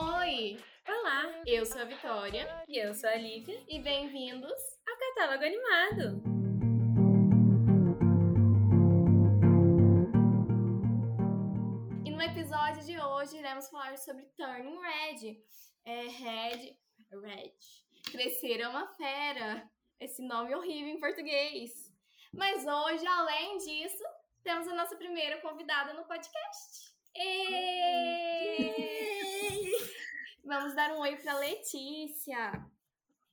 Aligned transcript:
Oi! 0.00 0.58
Olá, 0.88 1.42
Eu 1.46 1.66
sou 1.66 1.82
a 1.82 1.84
Vitória 1.84 2.64
e 2.66 2.78
eu 2.78 2.94
sou 2.94 3.10
a 3.10 3.14
Lívia 3.16 3.62
e 3.68 3.78
bem-vindos. 3.78 4.50
ao 4.88 4.96
Catálogo 4.96 5.44
Animado. 5.44 6.22
E 12.06 12.10
no 12.10 12.22
episódio 12.22 12.82
de 12.84 12.98
hoje 12.98 13.36
iremos 13.36 13.68
falar 13.68 13.98
sobre 13.98 14.24
Turning 14.36 14.78
Red. 14.80 15.36
É 15.84 16.00
Red. 16.08 16.76
Red. 17.22 17.52
Crescer 18.10 18.60
é 18.62 18.68
uma 18.68 18.86
fera. 18.94 19.70
Esse 20.00 20.22
nome 20.26 20.54
horrível 20.54 20.88
em 20.94 21.00
português. 21.00 21.92
Mas 22.32 22.66
hoje, 22.66 23.06
além 23.06 23.58
disso, 23.58 24.02
temos 24.44 24.68
a 24.68 24.74
nossa 24.74 24.94
primeira 24.96 25.40
convidada 25.40 25.94
no 25.94 26.04
podcast. 26.04 26.94
Vamos 30.44 30.76
dar 30.76 30.92
um 30.92 31.00
oi 31.00 31.16
para 31.16 31.38
Letícia. 31.38 32.52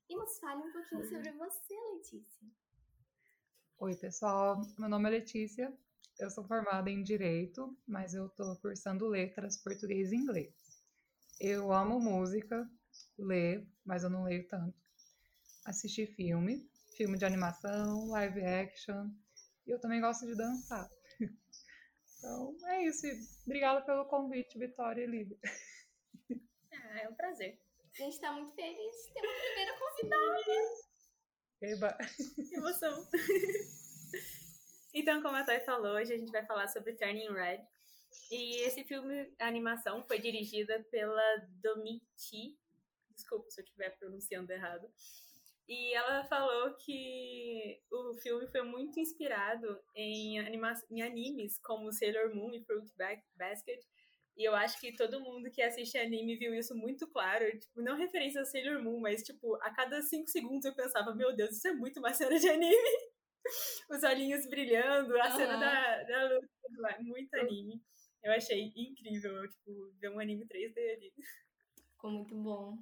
E 0.09 0.15
nos 0.15 0.39
fale 0.39 0.61
um 0.61 0.71
pouquinho 0.71 1.03
sobre 1.09 1.31
você, 1.33 1.73
Letícia. 1.95 2.47
Oi, 3.79 3.95
pessoal. 3.97 4.61
Meu 4.79 4.87
nome 4.87 5.09
é 5.09 5.11
Letícia. 5.11 5.77
Eu 6.17 6.29
sou 6.29 6.45
formada 6.45 6.89
em 6.89 7.03
Direito, 7.03 7.77
mas 7.85 8.13
eu 8.13 8.27
estou 8.27 8.55
cursando 8.61 9.09
Letras 9.09 9.57
Português 9.57 10.13
e 10.13 10.15
Inglês. 10.15 10.53
Eu 11.41 11.73
amo 11.73 11.99
música, 11.99 12.69
ler, 13.17 13.67
mas 13.83 14.05
eu 14.05 14.09
não 14.09 14.23
leio 14.23 14.47
tanto. 14.47 14.79
Assistir 15.65 16.07
filme, 16.15 16.69
filme 16.95 17.17
de 17.17 17.25
animação, 17.25 18.07
live 18.11 18.45
action. 18.45 19.09
E 19.67 19.71
eu 19.71 19.79
também 19.79 19.99
gosto 19.99 20.25
de 20.25 20.35
dançar. 20.35 20.89
Então, 22.21 22.55
é 22.67 22.83
isso. 22.83 23.07
Obrigada 23.47 23.81
pelo 23.81 24.05
convite, 24.05 24.59
Vitória 24.59 25.03
e 25.03 25.07
Lívia. 25.07 25.39
Ah, 26.93 26.99
é 26.99 27.09
um 27.09 27.15
prazer. 27.15 27.59
A 27.99 28.03
gente 28.03 28.13
está 28.13 28.31
muito 28.31 28.53
feliz 28.53 28.95
de 29.07 29.13
ter 29.13 29.21
uma 29.21 29.39
primeira 29.39 29.79
convidada. 29.79 30.41
Eba. 31.61 31.97
Que 32.49 32.55
emoção. 32.55 33.07
então, 34.93 35.21
como 35.21 35.35
a 35.35 35.43
Toy 35.43 35.59
falou, 35.61 35.95
hoje 35.95 36.13
a 36.13 36.17
gente 36.17 36.31
vai 36.31 36.45
falar 36.45 36.67
sobre 36.67 36.93
Turning 36.93 37.33
Red. 37.33 37.65
E 38.29 38.61
esse 38.67 38.83
filme, 38.83 39.33
a 39.39 39.47
animação, 39.47 40.03
foi 40.05 40.19
dirigida 40.19 40.83
pela 40.91 41.37
Domiti. 41.61 42.57
Desculpa 43.15 43.49
se 43.49 43.61
eu 43.61 43.65
estiver 43.65 43.97
pronunciando 43.97 44.51
errado. 44.51 44.87
E 45.71 45.93
ela 45.93 46.25
falou 46.25 46.73
que 46.75 47.79
o 47.89 48.13
filme 48.15 48.45
foi 48.47 48.61
muito 48.61 48.99
inspirado 48.99 49.79
em, 49.95 50.37
anima 50.37 50.73
em 50.89 51.01
animes 51.01 51.57
como 51.59 51.93
Sailor 51.93 52.35
Moon 52.35 52.53
e 52.53 52.61
Fruit 52.65 52.91
Ba- 52.97 53.23
Basket. 53.37 53.79
E 54.35 54.43
eu 54.43 54.53
acho 54.53 54.77
que 54.81 54.93
todo 54.97 55.21
mundo 55.21 55.49
que 55.49 55.61
assiste 55.61 55.97
anime 55.97 56.35
viu 56.35 56.53
isso 56.53 56.75
muito 56.75 57.07
claro. 57.07 57.45
Tipo, 57.57 57.81
não 57.81 57.95
referência 57.95 58.41
a 58.41 58.45
Sailor 58.45 58.83
Moon, 58.83 58.99
mas, 58.99 59.23
tipo, 59.23 59.55
a 59.61 59.71
cada 59.73 60.01
cinco 60.01 60.27
segundos 60.29 60.65
eu 60.65 60.75
pensava, 60.75 61.15
meu 61.15 61.33
Deus, 61.33 61.55
isso 61.55 61.69
é 61.69 61.73
muito 61.73 62.01
uma 62.01 62.11
cena 62.11 62.37
de 62.37 62.49
anime. 62.49 62.75
Os 63.89 64.03
olhinhos 64.03 64.45
brilhando, 64.49 65.17
a 65.21 65.31
cena 65.31 65.53
Aham. 65.53 65.59
da, 65.59 66.03
da 66.03 66.35
luta, 66.35 66.97
muito 67.01 67.33
anime. 67.35 67.81
Eu 68.21 68.33
achei 68.33 68.73
incrível, 68.75 69.47
tipo, 69.49 69.93
ver 70.01 70.09
um 70.09 70.19
anime 70.19 70.45
3D 70.45 70.79
ali. 70.97 71.13
Ficou 71.93 72.11
muito 72.11 72.35
bom. 72.35 72.77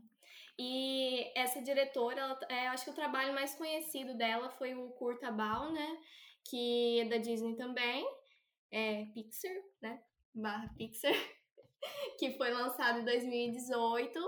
E 0.62 1.32
essa 1.36 1.62
diretora, 1.62 2.20
ela, 2.20 2.40
é, 2.50 2.68
acho 2.68 2.84
que 2.84 2.92
o 2.92 2.96
trabalho 2.96 3.34
mais 3.34 3.56
conhecido 3.56 4.14
dela 4.18 4.50
foi 4.50 4.76
o 4.76 4.90
Curta 4.90 5.32
Ball, 5.32 5.72
né? 5.72 5.98
Que 6.44 7.00
é 7.00 7.06
da 7.06 7.16
Disney 7.16 7.56
também. 7.56 8.06
É 8.70 9.06
Pixar, 9.14 9.56
né? 9.82 10.04
Barra 10.36 10.68
Pixar. 10.78 11.14
que 12.20 12.36
foi 12.36 12.52
lançado 12.52 13.00
em 13.00 13.06
2018 13.06 14.20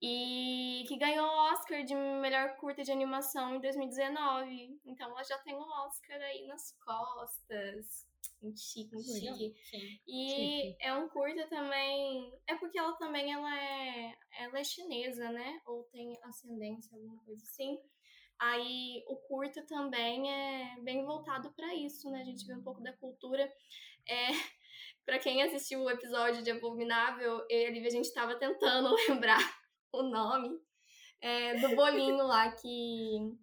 e 0.00 0.86
que 0.88 0.96
ganhou 0.96 1.26
o 1.26 1.52
Oscar 1.52 1.84
de 1.84 1.94
melhor 1.94 2.56
curta 2.56 2.82
de 2.82 2.90
animação 2.90 3.56
em 3.56 3.60
2019. 3.60 4.80
Então 4.86 5.10
ela 5.10 5.22
já 5.24 5.36
tem 5.40 5.54
um 5.54 5.70
Oscar 5.84 6.18
aí 6.22 6.46
nas 6.46 6.72
costas. 6.82 8.06
Muito 8.42 8.60
chique, 8.60 8.94
muito 8.94 9.10
Legal. 9.12 9.34
chique. 9.34 9.60
Sim. 9.64 10.00
E 10.06 10.30
Chique. 10.30 10.76
é 10.80 10.94
um 10.94 11.08
curta 11.08 11.46
também. 11.48 12.32
É 12.46 12.54
porque 12.56 12.78
ela 12.78 12.92
também 12.96 13.32
ela 13.32 13.58
é, 13.58 14.14
ela 14.38 14.58
é 14.58 14.64
chinesa, 14.64 15.30
né? 15.30 15.60
Ou 15.66 15.84
tem 15.84 16.16
ascendência, 16.22 16.96
alguma 16.96 17.18
coisa 17.24 17.42
assim. 17.42 17.78
Aí 18.38 19.02
o 19.08 19.16
curta 19.16 19.64
também 19.66 20.30
é 20.30 20.80
bem 20.82 21.04
voltado 21.04 21.52
para 21.54 21.74
isso, 21.74 22.10
né? 22.10 22.20
A 22.20 22.24
gente 22.24 22.46
vê 22.46 22.54
um 22.54 22.62
pouco 22.62 22.82
da 22.82 22.92
cultura. 22.92 23.50
É, 24.06 24.26
para 25.04 25.18
quem 25.18 25.42
assistiu 25.42 25.80
o 25.80 25.90
episódio 25.90 26.42
de 26.42 26.50
Abominável, 26.50 27.44
eu 27.48 27.74
e 27.74 27.86
a 27.86 27.90
gente 27.90 28.12
tava 28.12 28.36
tentando 28.36 28.94
lembrar 29.08 29.40
o 29.92 30.02
nome 30.02 30.60
é, 31.20 31.54
do 31.58 31.74
bolinho 31.74 32.18
lá 32.18 32.52
que 32.52 33.34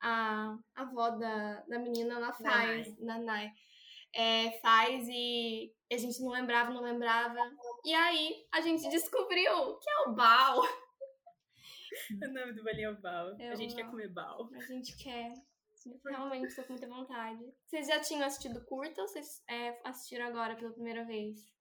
a, 0.00 0.56
a 0.74 0.82
avó 0.82 1.10
da, 1.10 1.62
da 1.62 1.78
menina 1.78 2.14
ela 2.14 2.32
faz, 2.32 2.98
Nanai 2.98 3.50
é, 4.14 4.52
faz 4.60 5.06
e 5.08 5.74
a 5.92 5.96
gente 5.96 6.20
não 6.22 6.30
lembrava, 6.30 6.72
não 6.72 6.82
lembrava. 6.82 7.38
E 7.84 7.92
aí 7.94 8.46
a 8.52 8.60
gente 8.60 8.88
descobriu 8.88 9.78
que 9.78 9.90
é 9.90 9.98
o 10.08 10.14
Bal. 10.14 10.62
O 12.10 12.32
nome 12.32 12.52
do 12.52 12.64
bolinho 12.64 12.90
é 12.90 12.94
Bal. 12.94 13.36
É 13.38 13.50
a 13.50 13.54
gente 13.54 13.74
o 13.74 13.76
quer 13.76 13.90
comer 13.90 14.08
Bal. 14.08 14.48
A 14.54 14.60
gente 14.60 14.96
quer. 14.96 15.32
Realmente 16.04 16.54
tô 16.54 16.62
com 16.62 16.72
muita 16.74 16.86
vontade. 16.86 17.44
Vocês 17.66 17.88
já 17.88 18.00
tinham 18.00 18.24
assistido 18.24 18.64
curta 18.64 19.02
ou 19.02 19.08
vocês 19.08 19.42
é, 19.48 19.80
assistiram 19.84 20.26
agora 20.26 20.54
pela 20.54 20.72
primeira 20.72 21.04
vez? 21.04 21.52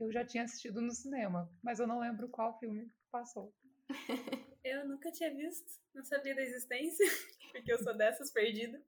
Eu 0.00 0.10
já 0.10 0.24
tinha 0.24 0.44
assistido 0.44 0.80
no 0.80 0.90
cinema, 0.90 1.50
mas 1.62 1.80
eu 1.80 1.86
não 1.86 2.00
lembro 2.00 2.28
qual 2.30 2.58
filme 2.58 2.90
passou. 3.10 3.54
Eu 4.64 4.88
nunca 4.88 5.12
tinha 5.12 5.32
visto, 5.32 5.64
não 5.94 6.02
sabia 6.02 6.34
da 6.34 6.42
existência, 6.42 7.06
porque 7.52 7.72
eu 7.72 7.78
sou 7.78 7.96
dessas 7.96 8.32
perdida. 8.32 8.82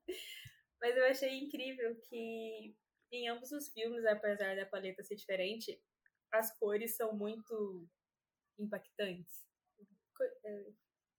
Mas 0.81 0.95
eu 0.95 1.05
achei 1.05 1.37
incrível 1.37 1.95
que 2.07 2.75
em 3.11 3.27
ambos 3.27 3.51
os 3.51 3.69
filmes, 3.69 4.05
apesar 4.05 4.55
da 4.55 4.65
paleta 4.65 5.03
ser 5.03 5.15
diferente, 5.15 5.81
as 6.31 6.57
cores 6.57 6.95
são 6.95 7.15
muito 7.15 7.87
impactantes. 8.57 9.43
É, 10.45 10.71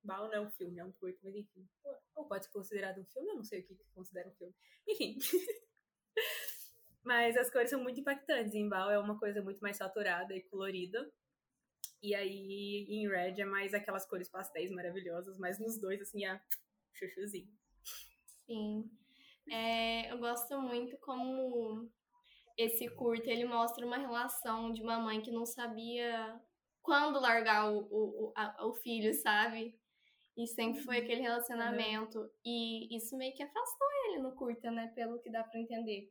Mal 0.03 0.28
não 0.28 0.34
é 0.34 0.41
um 0.41 0.50
filme, 0.50 0.78
é 0.78 0.84
um 0.84 0.93
curto, 0.93 1.19
mas 1.22 1.34
enfim. 1.34 1.69
Ou 2.15 2.26
pode 2.26 2.47
ser 2.47 2.53
considerado 2.53 3.00
um 3.00 3.04
filme, 3.04 3.28
eu 3.28 3.37
não 3.37 3.44
sei 3.44 3.60
o 3.60 3.66
que 3.66 3.75
que 3.75 3.84
considera 3.94 4.28
um 4.28 4.34
filme. 4.34 4.54
Enfim. 4.88 5.19
mas 7.04 7.37
as 7.37 7.50
cores 7.50 7.69
são 7.69 7.82
muito 7.82 8.00
impactantes. 8.00 8.54
Em 8.54 8.69
Bal 8.69 8.91
é 8.91 8.98
uma 8.98 9.19
coisa 9.19 9.42
muito 9.42 9.60
mais 9.60 9.77
saturada 9.77 10.34
e 10.34 10.42
colorida. 10.44 11.12
E 12.03 12.15
aí, 12.15 12.87
em 12.88 13.06
Red 13.09 13.42
é 13.42 13.44
mais 13.44 13.75
aquelas 13.75 14.06
cores 14.06 14.31
pastéis 14.31 14.71
maravilhosas, 14.71 15.37
mas 15.38 15.59
nos 15.59 15.78
dois, 15.78 16.00
assim, 16.00 16.25
é 16.25 16.41
chuchuzinho. 16.94 17.53
Sim. 18.47 18.91
É, 19.49 20.12
eu 20.12 20.19
gosto 20.19 20.61
muito 20.61 20.97
como 20.99 21.89
esse 22.56 22.89
curta 22.91 23.31
ele 23.31 23.45
mostra 23.45 23.87
uma 23.87 23.97
relação 23.99 24.73
de 24.73 24.83
uma 24.83 24.99
mãe 24.99 25.21
que 25.21 25.31
não 25.31 25.47
sabia 25.47 26.41
quando 26.83 27.21
largar 27.21 27.71
o, 27.73 27.78
o, 27.91 28.27
o, 28.28 28.33
a- 28.37 28.67
o 28.67 28.75
filho, 28.75 29.12
sabe? 29.15 29.75
E 30.37 30.47
sempre 30.47 30.81
foi 30.83 30.99
aquele 30.99 31.21
relacionamento. 31.23 32.31
E 32.45 32.95
isso 32.97 33.17
meio 33.17 33.34
que 33.34 33.43
afastou 33.43 33.89
ele 34.06 34.19
no 34.23 34.33
curta, 34.34 34.71
né? 34.71 34.89
Pelo 34.95 35.21
que 35.21 35.31
dá 35.31 35.43
pra 35.45 35.61
entender. 35.61 36.11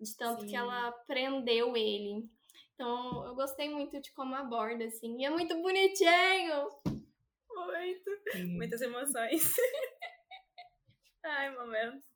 De 0.00 0.16
tanto 0.16 0.42
Sim. 0.42 0.48
que 0.48 0.56
ela 0.56 0.92
prendeu 1.06 1.76
ele. 1.76 2.28
Então, 2.74 3.26
eu 3.26 3.34
gostei 3.34 3.68
muito 3.68 4.00
de 4.00 4.12
como 4.12 4.34
aborda, 4.34 4.84
assim. 4.84 5.20
E 5.20 5.24
é 5.24 5.30
muito 5.30 5.60
bonitinho! 5.60 6.70
Muito. 7.54 8.10
E 8.34 8.44
Muitas 8.44 8.80
emoções. 8.82 9.54
Ai, 11.24 11.50
momentos. 11.56 12.13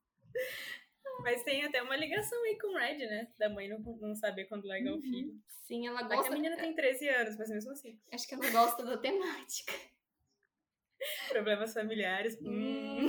Mas 1.22 1.43
tem 1.43 1.65
até 1.65 1.83
uma 1.83 1.97
ligação 1.97 2.41
aí 2.44 2.59
com 2.59 2.69
o 2.69 2.78
Red, 2.78 2.99
né? 2.99 3.28
Da 3.39 3.49
mãe 3.49 3.69
não, 3.69 3.81
não 3.81 4.15
saber 4.15 4.44
quando 4.44 4.66
largar 4.66 4.94
o 4.94 5.01
filho. 5.01 5.34
Sim, 5.66 5.86
ela 5.86 6.03
gosta. 6.03 6.28
a 6.28 6.34
menina 6.34 6.57
tem 6.57 6.75
13 6.75 7.09
anos, 7.09 7.36
mas 7.36 7.51
mesmo 7.51 7.72
assim. 7.72 8.01
Acho 8.13 8.27
que 8.27 8.34
ela 8.34 8.51
gosta 8.51 8.84
da 8.84 8.97
temática. 8.97 9.72
Problemas 11.28 11.75
familiares. 11.75 12.39
Hum. 12.41 13.07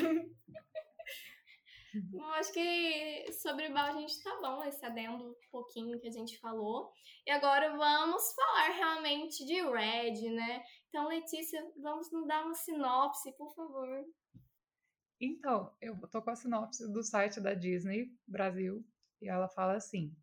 Eu 2.14 2.26
acho 2.34 2.54
que 2.54 3.32
sobre 3.34 3.70
Bal 3.70 3.98
a 3.98 4.00
gente 4.00 4.22
tá 4.22 4.40
bom, 4.42 4.64
esse 4.64 4.86
adendo 4.86 5.30
um 5.30 5.36
pouquinho 5.50 6.00
que 6.00 6.08
a 6.08 6.12
gente 6.12 6.40
falou. 6.40 6.92
E 7.26 7.32
agora 7.32 7.76
vamos 7.76 8.34
falar 8.34 8.70
realmente 8.70 9.44
de 9.46 9.62
Red, 9.62 10.30
né? 10.30 10.64
Então, 10.88 11.08
Letícia, 11.08 11.60
vamos 11.82 12.12
nos 12.12 12.28
dar 12.28 12.44
uma 12.44 12.54
sinopse, 12.54 13.36
por 13.38 13.54
favor. 13.56 14.06
Então, 15.22 15.76
eu 15.82 15.98
tô 16.08 16.22
com 16.22 16.30
a 16.30 16.36
sinopse 16.36 16.90
do 16.92 17.04
site 17.04 17.42
da 17.42 17.54
Disney 17.54 18.10
Brasil 18.26 18.86
e 19.22 19.28
ela 19.28 19.50
fala 19.50 19.74
assim: 19.74 20.16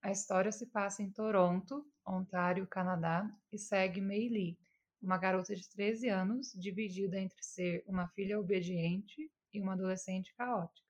a 0.00 0.10
história 0.10 0.50
se 0.50 0.66
passa 0.66 1.02
em 1.02 1.10
Toronto, 1.10 1.86
Ontário, 2.06 2.66
Canadá, 2.66 3.30
e 3.52 3.58
segue 3.58 4.00
Mei 4.00 4.30
Lee, 4.30 4.58
uma 5.02 5.18
garota 5.18 5.54
de 5.54 5.68
13 5.68 6.08
anos 6.08 6.52
dividida 6.54 7.18
entre 7.18 7.42
ser 7.42 7.84
uma 7.86 8.08
filha 8.08 8.40
obediente 8.40 9.30
e 9.52 9.60
uma 9.60 9.74
adolescente 9.74 10.34
caótica. 10.34 10.88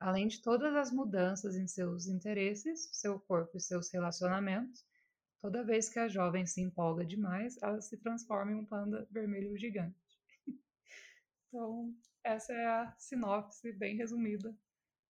Além 0.00 0.26
de 0.26 0.42
todas 0.42 0.74
as 0.74 0.90
mudanças 0.90 1.56
em 1.56 1.68
seus 1.68 2.08
interesses, 2.08 2.88
seu 2.92 3.20
corpo 3.20 3.56
e 3.56 3.60
seus 3.60 3.88
relacionamentos, 3.92 4.84
toda 5.40 5.64
vez 5.64 5.88
que 5.88 6.00
a 6.00 6.08
jovem 6.08 6.44
se 6.44 6.60
empolga 6.60 7.06
demais, 7.06 7.56
ela 7.62 7.80
se 7.80 7.96
transforma 7.98 8.50
em 8.50 8.56
um 8.56 8.66
panda 8.66 9.06
vermelho 9.12 9.56
gigante. 9.56 9.96
então, 11.48 11.94
essa 12.24 12.52
é 12.52 12.66
a 12.66 12.94
sinopse 12.98 13.72
bem 13.72 13.96
resumida 13.96 14.56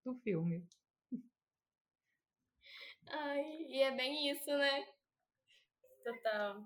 do 0.05 0.15
filme. 0.15 0.67
Ai, 3.07 3.43
e 3.69 3.81
é 3.81 3.91
bem 3.95 4.29
isso, 4.29 4.49
né? 4.57 4.85
Total. 6.03 6.63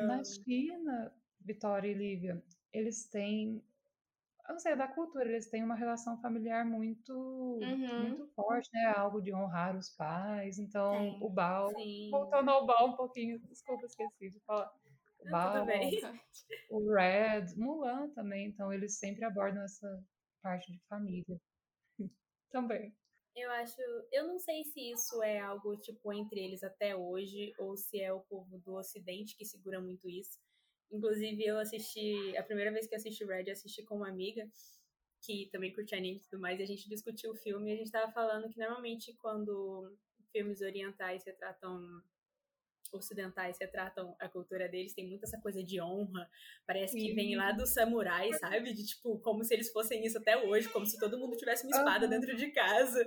Na 0.00 0.22
China, 0.24 1.12
Vitória 1.40 1.88
e 1.90 1.94
Lívia, 1.94 2.42
eles 2.72 3.08
têm 3.10 3.62
eu 4.48 4.52
não 4.54 4.60
sei, 4.60 4.76
da 4.76 4.88
cultura, 4.88 5.24
eles 5.28 5.50
têm 5.50 5.64
uma 5.64 5.74
relação 5.74 6.20
familiar 6.20 6.64
muito, 6.64 7.12
Uhum. 7.60 7.98
muito 7.98 8.28
forte, 8.34 8.70
né? 8.72 8.86
Algo 8.86 9.20
de 9.20 9.34
honrar 9.34 9.76
os 9.76 9.90
pais. 9.90 10.58
Então, 10.58 10.92
Tem, 10.92 11.20
o 11.20 11.28
Sim. 11.74 12.10
voltando 12.10 12.50
ao 12.50 12.66
Bao 12.66 12.88
um 12.88 12.96
pouquinho, 12.96 13.40
desculpa, 13.40 13.86
esqueci 13.86 14.30
de 14.30 14.40
falar. 14.40 14.72
O 15.26 15.30
Não, 15.30 15.32
Bao, 15.32 15.52
tudo 15.52 15.66
bem. 15.66 15.90
o 16.70 16.92
Red, 16.92 17.54
Mulan 17.56 18.08
também, 18.10 18.48
então 18.48 18.72
eles 18.72 18.98
sempre 18.98 19.24
abordam 19.24 19.62
essa 19.64 20.04
parte 20.42 20.70
de 20.70 20.78
família. 20.88 21.40
também. 22.50 22.94
Eu 23.34 23.50
acho. 23.50 23.80
Eu 24.10 24.26
não 24.26 24.38
sei 24.38 24.64
se 24.64 24.92
isso 24.92 25.22
é 25.22 25.38
algo, 25.38 25.76
tipo, 25.76 26.12
entre 26.12 26.40
eles 26.40 26.62
até 26.62 26.96
hoje, 26.96 27.52
ou 27.58 27.76
se 27.76 28.00
é 28.00 28.12
o 28.12 28.20
povo 28.20 28.58
do 28.58 28.74
Ocidente 28.74 29.36
que 29.36 29.44
segura 29.44 29.80
muito 29.80 30.08
isso. 30.08 30.38
Inclusive, 30.90 31.44
eu 31.44 31.58
assisti. 31.58 32.36
A 32.36 32.42
primeira 32.42 32.72
vez 32.72 32.86
que 32.86 32.94
eu 32.94 32.98
assisti 32.98 33.24
Red, 33.24 33.44
eu 33.46 33.52
assisti 33.52 33.82
com 33.82 33.96
uma 33.96 34.08
amiga, 34.08 34.48
que 35.20 35.50
também 35.50 35.72
curte 35.72 35.94
anime 35.94 36.18
e 36.18 36.20
tudo 36.20 36.40
mais, 36.40 36.58
e 36.58 36.62
a 36.62 36.66
gente 36.66 36.88
discutiu 36.88 37.32
o 37.32 37.36
filme 37.36 37.70
e 37.70 37.74
a 37.74 37.76
gente 37.76 37.90
tava 37.90 38.10
falando 38.12 38.48
que 38.48 38.58
normalmente 38.58 39.12
quando 39.14 39.94
filmes 40.32 40.60
orientais 40.60 41.24
retratam. 41.24 42.02
Ocidentais 42.92 43.56
retratam 43.60 44.16
a 44.18 44.28
cultura 44.28 44.68
deles, 44.68 44.94
tem 44.94 45.06
muito 45.08 45.24
essa 45.24 45.40
coisa 45.40 45.62
de 45.62 45.80
honra. 45.80 46.28
Parece 46.66 46.96
que 46.96 47.12
vem 47.14 47.36
lá 47.36 47.52
dos 47.52 47.70
samurais, 47.70 48.38
sabe? 48.38 48.72
De 48.72 48.84
tipo, 48.86 49.18
como 49.20 49.44
se 49.44 49.54
eles 49.54 49.70
fossem 49.72 50.04
isso 50.04 50.18
até 50.18 50.36
hoje, 50.36 50.68
como 50.68 50.86
se 50.86 50.98
todo 50.98 51.18
mundo 51.18 51.36
tivesse 51.36 51.64
uma 51.66 51.76
espada 51.76 52.06
Aham. 52.06 52.18
dentro 52.18 52.36
de 52.36 52.50
casa. 52.50 53.04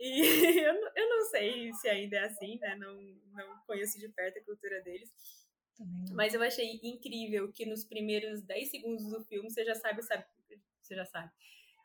E 0.00 0.20
eu, 0.68 0.74
não- 0.80 0.92
eu 0.94 1.08
não 1.08 1.26
sei 1.30 1.72
se 1.74 1.88
ainda 1.88 2.16
é 2.16 2.24
assim, 2.24 2.58
né? 2.58 2.76
Não, 2.76 2.94
não 3.32 3.58
conheço 3.66 3.98
de 3.98 4.08
perto 4.08 4.38
a 4.38 4.44
cultura 4.44 4.80
deles. 4.82 5.12
Também. 5.76 6.12
Mas 6.14 6.34
eu 6.34 6.42
achei 6.42 6.80
incrível 6.82 7.52
que 7.52 7.64
nos 7.66 7.84
primeiros 7.84 8.42
10 8.42 8.70
segundos 8.70 9.08
do 9.10 9.24
filme 9.24 9.50
você 9.50 9.64
já 9.64 9.74
sabe, 9.74 10.02
sabe 10.02 10.24
você 10.80 10.94
já 10.94 11.04
sabe. 11.04 11.30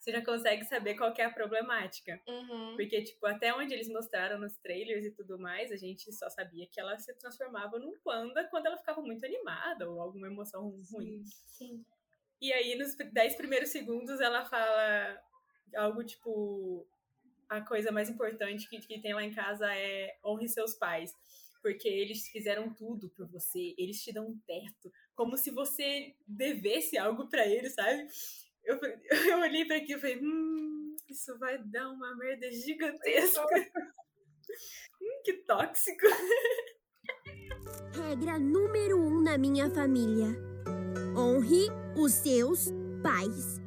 Você 0.03 0.11
já 0.11 0.21
consegue 0.21 0.65
saber 0.65 0.95
qual 0.95 1.13
que 1.13 1.21
é 1.21 1.25
a 1.25 1.31
problemática. 1.31 2.21
Uhum. 2.27 2.75
Porque, 2.75 3.01
tipo, 3.03 3.25
até 3.25 3.53
onde 3.55 3.73
eles 3.73 3.87
mostraram 3.87 4.37
nos 4.37 4.57
trailers 4.57 5.05
e 5.05 5.11
tudo 5.11 5.39
mais, 5.39 5.71
a 5.71 5.77
gente 5.77 6.11
só 6.11 6.29
sabia 6.29 6.67
que 6.67 6.77
ela 6.77 6.99
se 6.99 7.13
transformava 7.13 7.79
num 7.79 7.97
panda 8.03 8.45
quando 8.49 8.65
ela 8.65 8.75
ficava 8.75 9.01
muito 9.01 9.25
animada 9.25 9.89
ou 9.89 10.01
alguma 10.01 10.27
emoção 10.27 10.71
ruim. 10.91 11.23
Sim. 11.23 11.45
Sim. 11.45 11.85
E 12.41 12.51
aí, 12.51 12.75
nos 12.75 12.97
10 12.97 13.37
primeiros 13.37 13.69
segundos, 13.69 14.19
ela 14.19 14.43
fala 14.43 15.23
algo 15.73 16.03
tipo: 16.03 16.85
a 17.47 17.61
coisa 17.61 17.89
mais 17.89 18.09
importante 18.09 18.67
que, 18.67 18.79
que 18.79 18.99
tem 18.99 19.13
lá 19.13 19.23
em 19.23 19.33
casa 19.33 19.73
é 19.73 20.17
honre 20.21 20.49
seus 20.49 20.73
pais. 20.73 21.15
Porque 21.61 21.87
eles 21.87 22.27
fizeram 22.27 22.73
tudo 22.73 23.09
por 23.11 23.25
você, 23.25 23.73
eles 23.77 24.03
te 24.03 24.11
dão 24.11 24.27
um 24.27 24.37
teto, 24.39 24.91
como 25.15 25.37
se 25.37 25.49
você 25.49 26.13
devesse 26.27 26.97
algo 26.97 27.29
pra 27.29 27.47
eles, 27.47 27.73
sabe? 27.73 28.05
Eu, 28.65 28.79
eu 29.29 29.39
olhei 29.39 29.65
pra 29.65 29.77
aqui 29.77 29.93
e 29.93 29.99
falei: 29.99 30.19
hum, 30.21 30.95
isso 31.09 31.37
vai 31.37 31.57
dar 31.65 31.89
uma 31.89 32.15
merda 32.15 32.51
gigantesca. 32.51 33.43
hum, 35.01 35.21
que 35.23 35.33
tóxico. 35.45 36.05
Regra 37.95 38.39
número 38.39 38.99
um 38.99 39.21
na 39.21 39.37
minha 39.37 39.69
família: 39.69 40.27
honre 41.17 41.67
os 41.97 42.13
seus 42.13 42.71
pais. 43.01 43.62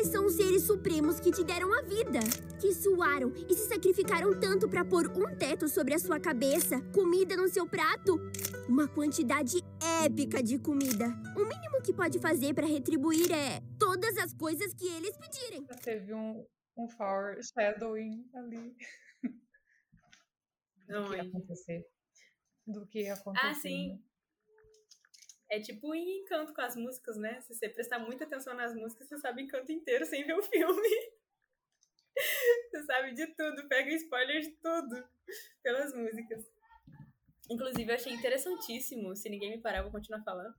Eles 0.00 0.12
são 0.12 0.24
os 0.24 0.32
seres 0.32 0.62
supremos 0.62 1.20
que 1.20 1.30
te 1.30 1.44
deram 1.44 1.70
a 1.78 1.82
vida, 1.82 2.20
que 2.58 2.72
suaram 2.72 3.34
e 3.46 3.54
se 3.54 3.68
sacrificaram 3.68 4.32
tanto 4.40 4.66
para 4.66 4.82
pôr 4.82 5.08
um 5.08 5.36
teto 5.36 5.68
sobre 5.68 5.92
a 5.92 5.98
sua 5.98 6.18
cabeça, 6.18 6.80
comida 6.94 7.36
no 7.36 7.46
seu 7.50 7.68
prato, 7.68 8.18
uma 8.66 8.88
quantidade 8.88 9.58
épica 10.02 10.42
de 10.42 10.58
comida. 10.58 11.04
O 11.36 11.44
mínimo 11.44 11.82
que 11.84 11.92
pode 11.92 12.18
fazer 12.18 12.54
para 12.54 12.66
retribuir 12.66 13.30
é 13.30 13.60
todas 13.78 14.16
as 14.16 14.32
coisas 14.32 14.72
que 14.72 14.88
eles 14.88 15.18
pedirem. 15.18 15.66
Já 15.68 15.76
teve 15.76 16.14
um, 16.14 16.46
um 16.78 16.88
foreshadowing 16.88 18.26
ali 18.34 18.74
Não, 20.88 21.04
do 21.04 21.10
que 21.10 21.16
ia 21.16 21.22
acontecer. 21.24 21.86
Do 22.66 22.86
que 22.86 23.02
ia 23.02 23.12
acontecer. 23.12 23.46
Ah, 23.46 23.54
sim. 23.54 24.02
É 25.50 25.58
tipo 25.58 25.92
em 25.94 26.20
encanto 26.20 26.54
com 26.54 26.60
as 26.60 26.76
músicas, 26.76 27.16
né? 27.16 27.40
Se 27.40 27.54
você 27.54 27.68
prestar 27.68 27.98
muita 27.98 28.24
atenção 28.24 28.54
nas 28.54 28.74
músicas, 28.74 29.08
você 29.08 29.18
sabe 29.18 29.42
encanto 29.42 29.72
inteiro 29.72 30.06
sem 30.06 30.24
ver 30.24 30.38
o 30.38 30.42
filme. 30.42 30.88
você 32.70 32.84
sabe 32.84 33.12
de 33.14 33.26
tudo, 33.28 33.68
pega 33.68 33.90
spoiler 33.90 34.40
de 34.42 34.50
tudo 34.50 35.04
pelas 35.62 35.92
músicas. 35.92 36.44
Inclusive, 37.50 37.90
eu 37.90 37.94
achei 37.96 38.12
interessantíssimo, 38.12 39.16
se 39.16 39.28
ninguém 39.28 39.50
me 39.50 39.60
parar, 39.60 39.78
eu 39.78 39.84
vou 39.84 39.92
continuar 39.92 40.22
falando, 40.22 40.54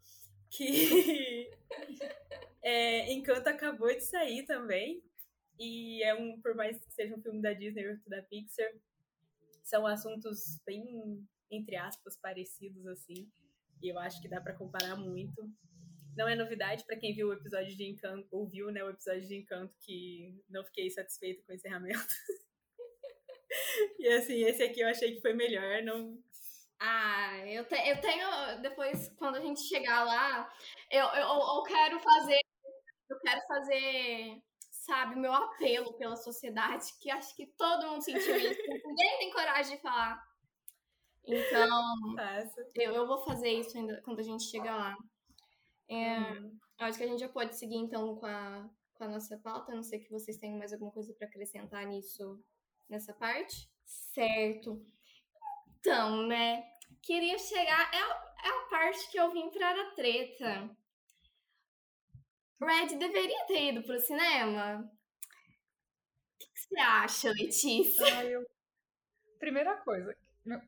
que 0.50 1.50
é, 2.62 3.14
Encanto 3.14 3.48
acabou 3.48 3.88
de 3.88 4.02
sair 4.02 4.46
também. 4.46 5.02
E 5.58 6.04
é 6.04 6.14
um, 6.16 6.42
por 6.42 6.56
mais 6.56 6.84
que 6.84 6.92
seja 6.92 7.16
um 7.16 7.22
filme 7.22 7.42
da 7.42 7.54
Disney 7.54 7.88
ou 7.88 7.98
da 8.08 8.22
Pixar, 8.24 8.74
são 9.64 9.86
assuntos 9.86 10.60
bem, 10.66 11.26
entre 11.50 11.76
aspas, 11.76 12.18
parecidos 12.18 12.86
assim. 12.88 13.32
E 13.82 13.90
eu 13.90 13.98
acho 14.00 14.22
que 14.22 14.30
dá 14.30 14.40
pra 14.40 14.54
comparar 14.56 14.96
muito. 14.96 15.50
Não 16.16 16.28
é 16.28 16.36
novidade 16.36 16.84
pra 16.86 16.98
quem 16.98 17.14
viu 17.16 17.30
o 17.30 17.34
episódio 17.34 17.76
de 17.76 17.86
Encanto, 17.86 18.28
ouviu, 18.32 18.70
né, 18.70 18.84
o 18.84 18.90
episódio 18.90 19.26
de 19.28 19.36
Encanto, 19.36 19.74
que 19.80 20.44
não 20.50 20.64
fiquei 20.66 20.90
satisfeito 20.90 21.44
com 21.46 21.54
o 21.54 21.56
encerramento. 21.56 22.00
e 24.00 24.08
assim, 24.10 24.44
esse 24.44 24.64
aqui 24.64 24.82
eu 24.82 24.88
achei 24.90 25.16
que 25.16 25.22
foi 25.22 25.34
melhor, 25.34 25.82
não. 25.84 26.18
Ah, 26.80 27.38
eu, 27.48 27.64
te- 27.66 27.88
eu 27.90 28.00
tenho. 28.02 28.28
Depois, 28.62 29.10
quando 29.18 29.36
a 29.36 29.42
gente 29.42 29.62
chegar 29.62 30.04
lá, 30.04 30.52
eu, 30.90 31.06
eu, 31.06 31.28
eu 31.28 31.64
quero 31.64 32.00
fazer. 32.00 32.40
Eu 33.10 33.20
quero 33.20 33.42
fazer, 33.48 34.42
sabe, 34.72 35.16
meu 35.18 35.34
apelo 35.34 35.94
pela 35.98 36.16
sociedade, 36.16 36.86
que 37.00 37.12
acho 37.12 37.36
que 37.36 37.46
todo 37.58 37.88
mundo 37.88 38.04
sentiu 38.04 38.36
isso. 38.36 38.62
Ninguém 38.68 39.20
tem 39.20 39.32
coragem 39.32 39.76
de 39.76 39.82
falar. 39.82 40.20
Então, 41.26 42.16
eu, 42.76 42.94
eu 42.94 43.08
vou 43.08 43.24
fazer 43.24 43.50
isso 43.50 43.78
ainda 43.78 44.02
quando 44.04 44.20
a 44.20 44.24
gente 44.24 44.44
chegar 44.46 44.76
lá. 44.76 44.98
É, 45.90 46.18
eu 46.40 46.88
acho 46.88 46.98
que 46.98 47.04
a 47.04 47.08
gente 47.08 47.20
já 47.20 47.30
pode 47.30 47.56
seguir 47.58 47.78
então 47.78 48.16
com 48.16 48.26
a, 48.26 48.70
com 48.96 49.04
a 49.04 49.08
nossa 49.08 49.38
pauta. 49.40 49.74
Não 49.76 49.84
sei 49.84 50.00
que 50.00 50.10
vocês 50.12 50.38
tenham 50.38 50.58
mais 50.58 50.74
alguma 50.74 50.92
coisa 50.92 51.14
para 51.14 51.28
acrescentar 51.28 51.86
nisso, 51.86 52.40
nessa 52.90 53.14
parte. 53.14 53.70
Certo. 53.86 54.86
Então, 55.80 56.28
né? 56.28 56.64
Queria 57.02 57.38
chegar. 57.38 57.92
É 57.94 57.98
a, 57.98 58.34
é 58.46 58.50
a 58.50 58.70
parte 58.70 59.10
que 59.12 59.20
eu 59.20 59.32
vim 59.32 59.50
pra 59.52 59.72
a 59.72 59.92
treta. 59.96 60.70
Red 62.62 62.96
deveria 62.98 63.46
ter 63.46 63.74
ido 63.74 63.84
pro 63.84 64.00
cinema? 64.00 64.80
O 64.80 66.38
que, 66.40 66.46
que 66.48 66.60
você 66.60 66.80
acha, 66.80 67.30
Letícia? 67.32 68.06
Ah, 68.18 68.26
eu- 68.26 68.46
Primeira 69.40 69.76
coisa, 69.78 70.16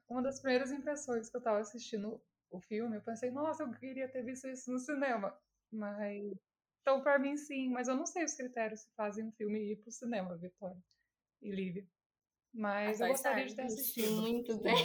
uma 0.10 0.22
das 0.22 0.40
primeiras 0.40 0.72
impressões 0.72 1.30
que 1.30 1.38
eu 1.38 1.42
tava 1.42 1.60
assistindo 1.60 2.22
o 2.52 2.60
filme, 2.60 2.98
eu 2.98 3.02
pensei, 3.02 3.32
nossa, 3.32 3.64
eu 3.64 3.72
queria 3.72 4.08
ter 4.08 4.24
visto 4.24 4.48
isso 4.48 4.72
no 4.72 4.80
cinema. 4.80 5.36
Mas. 5.72 6.24
Então, 6.82 7.02
pra 7.02 7.18
mim, 7.18 7.38
sim, 7.38 7.70
mas 7.70 7.88
eu 7.88 7.96
não 7.96 8.06
sei 8.06 8.26
os 8.26 8.36
critérios 8.36 8.84
que 8.84 8.94
fazem 8.96 9.26
um 9.26 9.32
filme 9.32 9.72
ir 9.72 9.78
pro 9.78 9.92
cinema, 9.92 10.38
Vitória 10.38 10.78
e 11.42 11.50
Lívia. 11.50 11.88
Mas 12.54 13.02
Ah, 13.02 13.06
eu 13.06 13.10
gostaria 13.10 13.46
de 13.46 13.56
ter 13.56 13.66
Isso, 13.66 13.74
assistido. 13.74 14.22
muito 14.22 14.58
bem. 14.62 14.76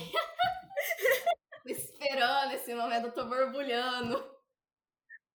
Tô 1.62 1.68
esperando 1.68 2.52
esse 2.52 2.74
momento, 2.74 3.06
eu 3.08 3.14
tô 3.14 3.28
borbulhando. 3.28 4.38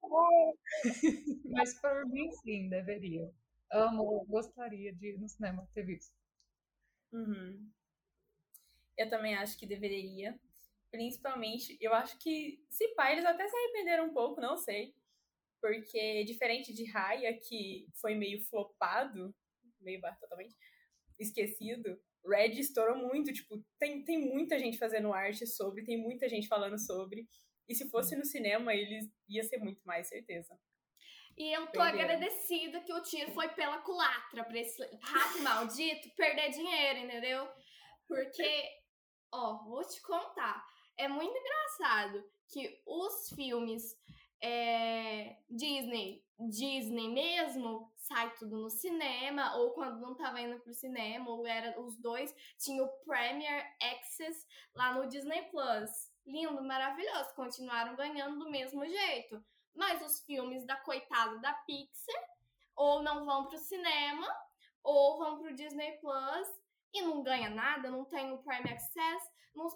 Mas 1.51 1.79
por 1.79 2.05
mim, 2.07 2.31
sim, 2.43 2.69
deveria. 2.69 3.29
Amo, 3.71 4.25
gostaria 4.25 4.93
de 4.93 5.13
ir 5.13 5.19
no 5.19 5.27
cinema 5.27 5.67
ter 5.73 5.83
visto. 5.83 6.15
Uhum. 7.11 7.71
Eu 8.97 9.09
também 9.09 9.35
acho 9.35 9.57
que 9.57 9.65
deveria. 9.65 10.39
Principalmente, 10.91 11.77
eu 11.81 11.93
acho 11.93 12.17
que, 12.19 12.63
se 12.69 12.87
pá, 12.95 13.11
eles 13.11 13.25
até 13.25 13.47
se 13.47 13.55
arrependeram 13.55 14.05
um 14.07 14.13
pouco, 14.13 14.39
não 14.39 14.57
sei. 14.57 14.93
Porque, 15.61 16.23
diferente 16.25 16.73
de 16.73 16.85
Raya, 16.91 17.37
que 17.39 17.87
foi 17.99 18.13
meio 18.15 18.43
flopado, 18.45 19.33
meio 19.79 20.01
totalmente, 20.19 20.55
esquecido, 21.19 21.99
Red 22.25 22.59
estourou 22.59 22.97
muito. 22.97 23.33
Tipo, 23.33 23.63
tem, 23.79 24.03
tem 24.03 24.17
muita 24.17 24.57
gente 24.59 24.77
fazendo 24.77 25.13
arte 25.13 25.45
sobre, 25.47 25.83
tem 25.83 25.97
muita 25.97 26.27
gente 26.29 26.47
falando 26.47 26.77
sobre. 26.77 27.27
E 27.67 27.75
se 27.75 27.89
fosse 27.89 28.15
no 28.15 28.25
cinema, 28.25 28.73
eles 28.73 29.09
ia 29.27 29.43
ser 29.43 29.57
muito 29.57 29.81
mais, 29.85 30.07
certeza. 30.07 30.57
E 31.37 31.51
eu 31.51 31.65
tô 31.67 31.79
Perderam. 31.79 31.99
agradecida 31.99 32.81
que 32.81 32.93
o 32.93 33.01
tiro 33.01 33.31
foi 33.33 33.49
pela 33.49 33.79
culatra 33.79 34.43
pra 34.43 34.59
esse 34.59 34.81
rato 35.01 35.41
maldito 35.41 36.09
perder 36.15 36.51
dinheiro, 36.51 36.99
entendeu? 36.99 37.47
Porque, 38.07 38.67
ó, 39.33 39.63
vou 39.63 39.83
te 39.83 40.01
contar. 40.01 40.65
É 40.95 41.07
muito 41.07 41.35
engraçado 41.35 42.23
que 42.47 42.81
os 42.85 43.29
filmes 43.29 43.97
é, 44.39 45.37
Disney, 45.49 46.23
Disney 46.39 47.09
mesmo, 47.09 47.91
sai 47.95 48.31
tudo 48.35 48.57
no 48.57 48.69
cinema, 48.69 49.55
ou 49.55 49.71
quando 49.71 49.99
não 49.99 50.13
tava 50.13 50.39
indo 50.39 50.59
pro 50.59 50.73
cinema, 50.73 51.29
ou 51.29 51.47
era 51.47 51.79
os 51.81 51.97
dois, 51.97 52.33
tinha 52.59 52.83
o 52.83 52.89
Premier 53.05 53.65
Access 53.81 54.45
lá 54.75 54.93
no 54.93 55.07
Disney 55.07 55.41
Plus. 55.49 56.11
Lindo, 56.25 56.63
maravilhoso, 56.63 57.33
continuaram 57.35 57.95
ganhando 57.95 58.39
do 58.39 58.51
mesmo 58.51 58.85
jeito. 58.85 59.43
Mas 59.73 60.01
os 60.05 60.23
filmes 60.23 60.65
da 60.65 60.75
coitada 60.75 61.39
da 61.39 61.53
Pixar 61.53 62.15
ou 62.75 63.01
não 63.01 63.25
vão 63.25 63.45
pro 63.45 63.57
cinema, 63.57 64.27
ou 64.83 65.17
vão 65.17 65.39
pro 65.39 65.55
Disney 65.55 65.97
Plus 65.99 66.62
e 66.93 67.01
não 67.01 67.23
ganha 67.23 67.49
nada, 67.49 67.89
não 67.89 68.05
tem 68.05 68.31
o 68.31 68.37
Prime 68.43 68.69
Access. 68.71 69.25
não- 69.55 69.67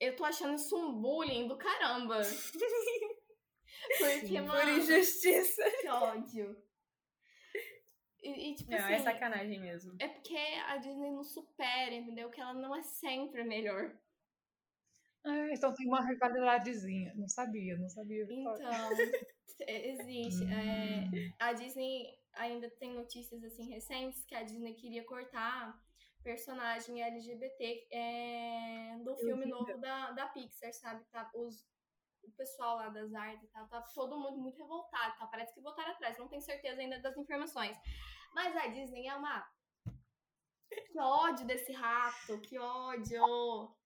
Eu 0.00 0.16
tô 0.16 0.24
achando 0.24 0.54
isso 0.54 0.76
um 0.76 1.00
bullying 1.00 1.46
do 1.48 1.56
caramba. 1.56 2.20
Porque, 3.98 4.34
Por 4.40 4.42
mano, 4.42 4.70
injustiça. 4.78 5.62
que 5.80 5.88
ódio. 5.88 6.56
E, 8.22 8.50
e, 8.50 8.54
tipo 8.54 8.70
Não, 8.70 8.78
assim, 8.78 8.92
é 8.94 8.98
sacanagem 9.00 9.60
mesmo. 9.60 9.96
é 10.00 10.08
porque 10.08 10.36
a 10.66 10.78
Disney 10.78 11.10
não 11.10 11.22
supera, 11.22 11.94
entendeu? 11.94 12.30
Que 12.30 12.40
ela 12.40 12.54
não 12.54 12.74
é 12.74 12.82
sempre 12.82 13.42
a 13.42 13.44
melhor. 13.44 13.94
Ah, 15.24 15.48
então 15.52 15.74
tem 15.74 15.86
uma 15.86 16.00
rivalidadezinha. 16.06 17.12
Não 17.16 17.28
sabia, 17.28 17.76
não 17.76 17.88
sabia. 17.90 18.24
Vitória. 18.26 18.64
Então, 18.64 18.90
é, 19.68 19.88
existe. 19.90 20.44
É, 20.44 21.34
a 21.38 21.52
Disney 21.52 22.18
ainda 22.32 22.70
tem 22.70 22.94
notícias 22.94 23.44
assim 23.44 23.68
recentes 23.68 24.24
que 24.24 24.34
a 24.34 24.42
Disney 24.42 24.74
queria 24.74 25.04
cortar 25.04 25.78
personagem 26.24 27.02
LGBT 27.02 27.86
é, 27.92 28.98
do 29.04 29.14
filme 29.18 29.44
vi. 29.44 29.50
novo 29.50 29.78
da, 29.78 30.10
da 30.12 30.26
Pixar, 30.28 30.72
sabe? 30.72 31.04
Tá, 31.12 31.30
os, 31.34 31.64
o 32.22 32.30
pessoal 32.32 32.76
lá 32.76 32.88
das 32.88 33.12
artes 33.14 33.44
e 33.44 33.52
tal, 33.52 33.68
tá 33.68 33.82
todo 33.94 34.18
mundo 34.18 34.38
muito 34.38 34.58
revoltado, 34.58 35.16
tá? 35.18 35.26
Parece 35.26 35.54
que 35.54 35.60
voltaram 35.60 35.92
atrás, 35.92 36.18
não 36.18 36.26
tenho 36.26 36.40
certeza 36.40 36.80
ainda 36.80 36.98
das 36.98 37.16
informações. 37.16 37.76
Mas 38.34 38.56
a 38.56 38.66
Disney 38.68 39.06
é 39.06 39.14
uma. 39.14 39.46
Que 40.90 40.98
ódio 40.98 41.46
desse 41.46 41.72
rato, 41.72 42.40
que 42.40 42.58
ódio! 42.58 43.76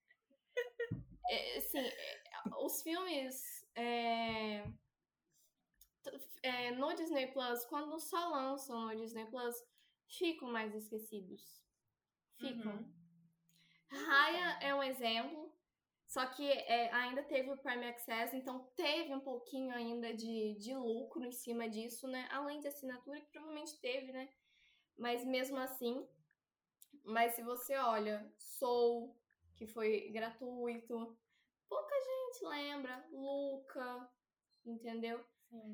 É, 1.30 1.59
assim, 1.59 1.78
é, 1.78 2.23
os 2.62 2.80
filmes. 2.83 3.66
é, 3.75 4.64
é, 6.42 6.71
no 6.71 6.95
Disney 6.95 7.26
Plus, 7.33 7.64
quando 7.66 7.99
só 7.99 8.28
lançam 8.30 8.87
no 8.87 8.97
Disney 8.97 9.26
Plus, 9.26 9.54
ficam 10.09 10.50
mais 10.50 10.75
esquecidos. 10.75 11.67
Ficam. 12.38 12.73
Uhum. 12.73 12.99
Raya 13.90 14.59
é 14.61 14.75
um 14.75 14.83
exemplo, 14.83 15.52
só 16.07 16.25
que 16.26 16.50
é, 16.50 16.92
ainda 16.92 17.23
teve 17.23 17.50
o 17.50 17.57
Prime 17.57 17.87
Access, 17.87 18.37
então 18.37 18.71
teve 18.76 19.14
um 19.14 19.21
pouquinho 19.21 19.75
ainda 19.75 20.14
de, 20.14 20.54
de 20.59 20.75
lucro 20.75 21.25
em 21.25 21.33
cima 21.33 21.68
disso, 21.68 22.07
né? 22.07 22.28
Além 22.30 22.61
de 22.61 22.68
assinatura, 22.68 23.21
que 23.21 23.30
provavelmente 23.30 23.78
teve, 23.80 24.12
né? 24.12 24.28
Mas 24.97 25.25
mesmo 25.25 25.59
assim. 25.59 26.07
Mas 27.04 27.35
se 27.35 27.42
você 27.42 27.76
olha, 27.76 28.30
Soul, 28.37 29.16
que 29.57 29.66
foi 29.66 30.11
gratuito, 30.11 31.18
pouca 31.68 31.95
gente 31.95 32.45
lembra. 32.45 33.07
Luca, 33.11 34.11
entendeu? 34.64 35.25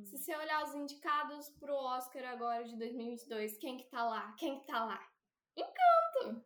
Se 0.05 0.19
você 0.19 0.37
olhar 0.37 0.63
os 0.65 0.75
indicados 0.75 1.49
pro 1.59 1.75
Oscar 1.75 2.25
agora 2.27 2.65
de 2.65 2.77
2022, 2.77 3.59
quem 3.59 3.77
que 3.77 3.85
tá 3.91 4.05
lá? 4.05 4.33
Quem 4.39 4.61
que 4.61 4.67
tá 4.67 4.85
lá? 4.85 5.15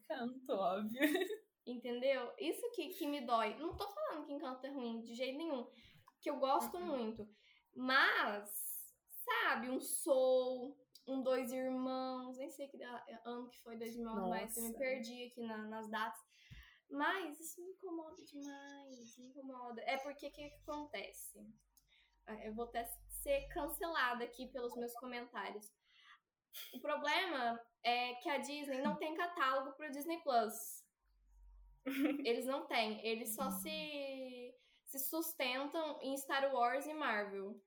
Canto, 0.06 0.52
óbvio. 0.52 1.00
Entendeu? 1.66 2.32
Isso 2.38 2.70
que, 2.74 2.88
que 2.94 3.06
me 3.06 3.20
dói. 3.26 3.54
Não 3.58 3.76
tô 3.76 3.86
falando 3.88 4.24
que 4.26 4.32
Encanto 4.32 4.66
é 4.66 4.70
ruim, 4.70 5.02
de 5.02 5.14
jeito 5.14 5.36
nenhum. 5.36 5.66
Que 6.20 6.30
eu 6.30 6.38
gosto 6.38 6.76
Uhum. 6.78 6.86
muito. 6.86 7.28
Mas, 7.74 8.50
sabe, 9.24 9.68
um 9.70 9.80
Soul, 9.80 10.76
um 11.06 11.22
Dois 11.22 11.52
Irmãos, 11.52 12.36
nem 12.38 12.48
sei 12.50 12.68
que 12.68 12.82
ano 13.24 13.48
que 13.50 13.60
foi 13.62 13.76
Dois 13.76 13.94
Irmãos, 13.94 14.28
mas 14.28 14.56
eu 14.56 14.62
me 14.64 14.76
perdi 14.78 15.24
aqui 15.24 15.42
na- 15.42 15.66
nas 15.68 15.88
datas. 15.90 16.20
Mas 16.90 17.38
isso 17.38 17.60
me 17.62 17.70
incomoda 17.72 18.16
demais, 18.24 19.18
me 19.18 19.26
incomoda. 19.26 19.82
É 19.82 19.98
porque 19.98 20.28
o 20.28 20.32
que, 20.32 20.48
que 20.48 20.56
acontece? 20.62 21.38
Ah, 22.26 22.44
Eu 22.46 22.54
vou 22.54 22.64
até 22.64 22.84
ser 23.22 23.46
cancelada 23.48 24.24
aqui 24.24 24.48
pelos 24.48 24.74
meus 24.74 24.92
comentários. 24.94 25.70
O 26.72 26.80
problema 26.80 27.60
é 27.82 28.14
que 28.16 28.28
a 28.28 28.38
Disney 28.38 28.80
não 28.82 28.96
tem 28.96 29.14
catálogo 29.14 29.72
pro 29.76 29.90
Disney 29.90 30.20
Plus. 30.22 30.84
Eles 32.24 32.44
não 32.46 32.66
têm. 32.66 33.04
Eles 33.06 33.34
só 33.34 33.50
se, 33.50 34.54
se 34.84 34.98
sustentam 34.98 35.98
em 36.02 36.16
Star 36.16 36.52
Wars 36.54 36.86
e 36.86 36.92
Marvel. 36.94 37.60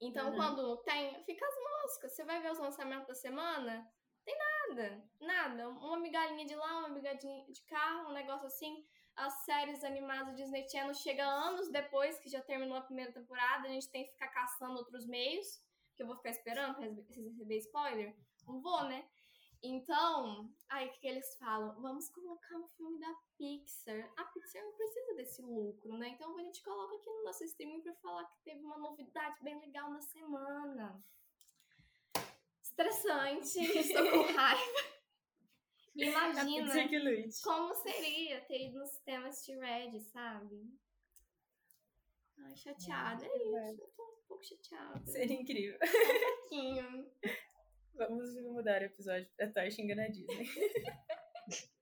Então, 0.00 0.30
Uhum. 0.30 0.36
quando 0.36 0.76
tem, 0.78 1.22
fica 1.24 1.46
as 1.46 1.54
moscas. 1.84 2.12
Você 2.14 2.24
vai 2.24 2.42
ver 2.42 2.50
os 2.50 2.58
lançamentos 2.58 3.06
da 3.06 3.14
semana? 3.14 3.88
Tem 4.24 4.36
nada. 4.36 5.04
Nada. 5.20 5.68
Uma 5.68 5.98
migalhinha 5.98 6.44
de 6.44 6.54
lá, 6.56 6.78
uma 6.80 6.88
migalhinha 6.88 7.44
de 7.52 7.62
cá, 7.66 8.04
um 8.08 8.12
negócio 8.12 8.46
assim. 8.46 8.84
As 9.14 9.44
séries 9.44 9.84
animadas 9.84 10.34
Disney 10.36 10.66
Channel 10.68 10.94
chega 10.94 11.24
anos 11.24 11.70
depois 11.70 12.18
que 12.18 12.30
já 12.30 12.40
terminou 12.40 12.76
a 12.76 12.80
primeira 12.82 13.12
temporada. 13.12 13.68
A 13.68 13.70
gente 13.70 13.90
tem 13.90 14.04
que 14.06 14.12
ficar 14.12 14.28
caçando 14.28 14.78
outros 14.78 15.06
meios. 15.06 15.62
Que 15.94 16.02
eu 16.02 16.06
vou 16.06 16.16
ficar 16.16 16.30
esperando 16.30 16.74
pra 16.74 16.84
rece- 16.86 17.22
receber 17.22 17.58
spoiler. 17.58 18.16
Não 18.46 18.60
vou, 18.60 18.84
né? 18.84 19.08
Então, 19.64 20.52
aí 20.68 20.88
o 20.88 20.90
que, 20.90 20.98
que 20.98 21.06
eles 21.06 21.36
falam? 21.36 21.80
Vamos 21.80 22.08
colocar 22.08 22.56
um 22.56 22.66
filme 22.70 22.98
da 22.98 23.14
Pixar. 23.38 24.12
A 24.16 24.24
Pixar 24.24 24.64
não 24.64 24.72
precisa 24.72 25.14
desse 25.14 25.40
lucro, 25.40 25.96
né? 25.98 26.08
Então 26.08 26.36
a 26.36 26.42
gente 26.42 26.62
coloca 26.64 26.96
aqui 26.96 27.08
no 27.08 27.22
nosso 27.22 27.44
streaming 27.44 27.80
pra 27.80 27.94
falar 27.94 28.24
que 28.24 28.42
teve 28.42 28.60
uma 28.64 28.76
novidade 28.78 29.36
bem 29.40 29.60
legal 29.60 29.88
na 29.90 30.00
semana. 30.00 31.04
Estressante, 32.60 33.60
estou 33.78 34.10
com 34.10 34.32
raiva. 34.32 34.92
Imagina 35.94 36.72
como 37.44 37.74
seria 37.74 38.40
ter 38.46 38.68
ido 38.68 38.78
no 38.80 38.86
sistema 38.86 39.30
T-Red, 39.30 40.00
sabe? 40.00 40.72
Ai, 42.38 42.56
chateada. 42.56 43.24
É 43.24 43.36
isso, 43.36 43.82
eu 43.82 43.92
tô 43.94 44.02
um 44.02 44.26
pouco 44.26 44.42
chateada. 44.42 45.06
Seria 45.06 45.40
incrível. 45.40 45.78
Um 45.80 46.40
pouquinho. 46.40 47.12
Vamos 47.94 48.34
mudar 48.42 48.80
o 48.82 48.84
episódio 48.84 49.28
pra 49.36 49.50
Thor 49.50 49.70
xingando 49.70 50.00
a 50.02 50.08
Disney. 50.08 50.48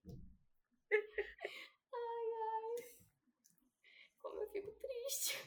Como 4.20 4.40
eu 4.42 4.48
fico 4.50 4.72
triste. 4.72 5.38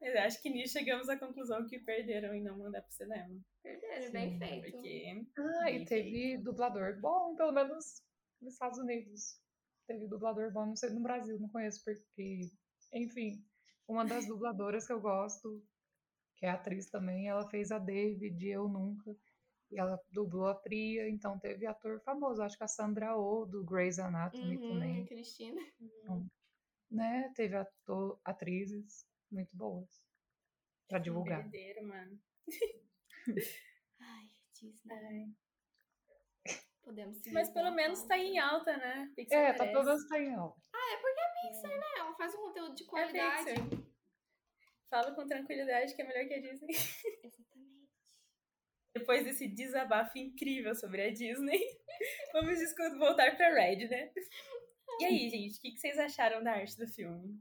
Mas 0.00 0.14
eu 0.14 0.20
acho 0.20 0.40
que 0.40 0.48
nisso 0.50 0.78
chegamos 0.78 1.08
à 1.08 1.18
conclusão 1.18 1.66
que 1.66 1.78
perderam 1.80 2.34
em 2.34 2.42
não 2.42 2.56
mandar 2.56 2.82
pro 2.82 2.92
cinema. 2.92 3.38
Perderam, 3.62 4.12
bem 4.12 4.38
feito. 4.38 4.70
Porque. 4.70 5.26
Ah, 5.60 5.70
e 5.70 5.84
teve 5.84 6.38
dublador 6.38 6.98
bom, 7.00 7.36
pelo 7.36 7.52
menos 7.52 8.02
nos 8.40 8.54
Estados 8.54 8.78
Unidos. 8.78 9.40
Teve 9.86 10.06
dublador 10.06 10.52
bom, 10.52 10.66
não 10.66 10.76
sei, 10.76 10.90
no 10.90 11.00
Brasil, 11.00 11.38
não 11.38 11.48
conheço 11.48 11.82
porque, 11.84 12.50
enfim, 12.92 13.44
uma 13.86 14.04
das 14.04 14.26
dubladoras 14.26 14.86
que 14.86 14.92
eu 14.92 15.00
gosto, 15.00 15.64
que 16.38 16.46
é 16.46 16.50
atriz 16.50 16.88
também, 16.88 17.28
ela 17.28 17.46
fez 17.50 17.70
a 17.72 17.78
David, 17.78 18.46
Eu 18.48 18.68
Nunca, 18.68 19.14
e 19.70 19.78
ela 19.78 20.00
dublou 20.10 20.46
a 20.46 20.54
Priya, 20.54 21.08
então 21.10 21.38
teve 21.38 21.66
ator 21.66 22.00
famoso, 22.00 22.40
acho 22.42 22.56
que 22.56 22.64
a 22.64 22.68
Sandra 22.68 23.16
Oh, 23.16 23.44
do 23.44 23.64
Grey's 23.64 23.98
Anatomy 23.98 24.56
Uhum, 24.56 24.68
também, 24.68 25.04
Cristina. 25.06 25.60
né? 26.90 27.32
Teve 27.34 27.56
ator, 27.56 28.18
atrizes 28.24 29.04
muito 29.30 29.54
boas 29.56 30.00
pra 30.88 30.98
divulgar. 31.00 31.42
Perderam, 31.50 31.88
mano. 31.88 32.18
Ai, 34.00 34.30
Disney. 34.54 34.94
Ai. 34.94 35.26
Podemos 36.82 37.20
Mas 37.32 37.50
pelo 37.50 37.64
revoltar. 37.66 37.74
menos 37.74 38.02
tá 38.04 38.16
em 38.16 38.38
alta, 38.38 38.74
né? 38.78 39.12
Pixar 39.14 39.38
É, 39.38 39.52
tá 39.52 39.66
pelo 39.66 39.84
menos 39.84 40.08
tá 40.08 40.18
em 40.18 40.34
alta. 40.34 40.58
Ah, 40.72 40.94
é 40.94 40.96
porque 40.96 41.20
é 41.20 41.48
Pixar, 41.52 41.78
né? 41.78 41.86
Ela 41.98 42.14
faz 42.14 42.34
um 42.34 42.38
conteúdo 42.38 42.74
de 42.74 42.84
qualidade. 42.86 43.50
É 43.50 43.87
Falo 44.90 45.14
com 45.14 45.26
tranquilidade 45.26 45.94
que 45.94 46.02
é 46.02 46.06
melhor 46.06 46.26
que 46.26 46.34
a 46.34 46.40
Disney. 46.40 46.72
Exatamente. 47.24 47.58
Depois 48.94 49.24
desse 49.24 49.46
desabafo 49.46 50.18
incrível 50.18 50.74
sobre 50.74 51.02
a 51.02 51.12
Disney, 51.12 51.60
vamos 52.32 52.58
voltar 52.98 53.36
pra 53.36 53.54
Red, 53.54 53.86
né? 53.88 54.12
E 55.00 55.04
aí, 55.04 55.28
gente, 55.28 55.58
o 55.58 55.60
que 55.60 55.70
que 55.72 55.78
vocês 55.78 55.98
acharam 55.98 56.42
da 56.42 56.52
arte 56.52 56.76
do 56.76 56.86
filme? 56.88 57.40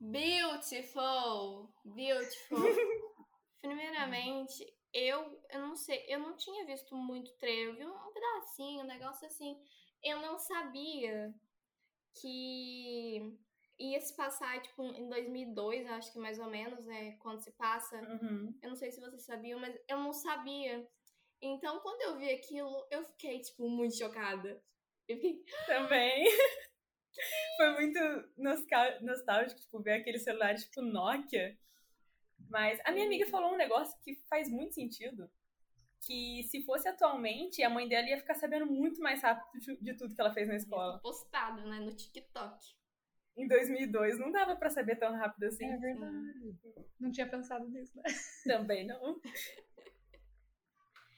Beautiful! 0.00 1.72
Beautiful! 1.84 2.58
Primeiramente, 3.62 4.64
eu, 4.92 5.40
eu 5.50 5.60
não 5.60 5.76
sei, 5.76 6.04
eu 6.08 6.18
não 6.18 6.36
tinha 6.36 6.66
visto 6.66 6.94
muito 6.94 7.32
trailer, 7.38 7.68
eu 7.68 7.76
vi 7.76 7.86
um 7.86 8.12
pedacinho, 8.12 8.82
um 8.82 8.86
negócio 8.86 9.26
assim. 9.26 9.58
Eu 10.02 10.20
não 10.20 10.38
sabia 10.38 11.34
que 12.20 13.38
ia 13.78 14.00
se 14.00 14.14
passar, 14.14 14.60
tipo, 14.60 14.82
em 14.82 15.08
2002, 15.08 15.86
acho 15.88 16.12
que 16.12 16.18
mais 16.18 16.38
ou 16.38 16.50
menos, 16.50 16.84
né? 16.84 17.12
Quando 17.18 17.40
se 17.40 17.52
passa. 17.52 17.96
Uhum. 17.96 18.58
Eu 18.62 18.70
não 18.70 18.76
sei 18.76 18.90
se 18.90 19.00
vocês 19.00 19.24
sabiam, 19.24 19.60
mas 19.60 19.78
eu 19.88 19.98
não 19.98 20.12
sabia. 20.12 20.86
Então, 21.40 21.78
quando 21.80 22.02
eu 22.02 22.18
vi 22.18 22.30
aquilo, 22.30 22.86
eu 22.90 23.04
fiquei, 23.04 23.40
tipo, 23.40 23.68
muito 23.68 23.96
chocada. 23.96 24.60
Eu 25.06 25.16
fiquei, 25.16 25.44
Também. 25.66 26.26
Foi 27.56 27.72
muito 27.72 27.98
nostálgico, 29.00 29.60
tipo, 29.60 29.82
ver 29.82 29.94
aquele 29.94 30.18
celular 30.18 30.54
tipo 30.54 30.82
Nokia. 30.82 31.58
Mas 32.48 32.80
a 32.84 32.92
minha 32.92 33.06
amiga 33.06 33.26
falou 33.26 33.52
um 33.52 33.56
negócio 33.56 33.98
que 34.02 34.14
faz 34.28 34.48
muito 34.48 34.74
sentido. 34.74 35.30
Que 36.00 36.44
se 36.44 36.62
fosse 36.64 36.88
atualmente, 36.88 37.62
a 37.62 37.68
mãe 37.68 37.88
dela 37.88 38.08
ia 38.08 38.18
ficar 38.18 38.34
sabendo 38.34 38.66
muito 38.66 39.00
mais 39.00 39.20
rápido 39.20 39.60
de, 39.60 39.76
de 39.76 39.94
tudo 39.96 40.14
que 40.14 40.20
ela 40.20 40.32
fez 40.32 40.46
na 40.46 40.54
escola. 40.54 41.00
postado, 41.00 41.62
né, 41.68 41.80
no 41.80 41.94
TikTok. 41.94 42.56
Em 43.38 43.46
2002 43.46 44.18
não 44.18 44.30
dava 44.32 44.56
pra 44.56 44.68
saber 44.70 44.96
tão 44.96 45.14
rápido 45.14 45.44
assim. 45.44 45.64
É 45.66 45.76
verdade. 45.76 46.56
Não 46.98 47.10
tinha 47.12 47.28
pensado 47.28 47.68
nisso, 47.68 47.96
né? 47.96 48.02
Também 48.44 48.86
não. 48.86 49.20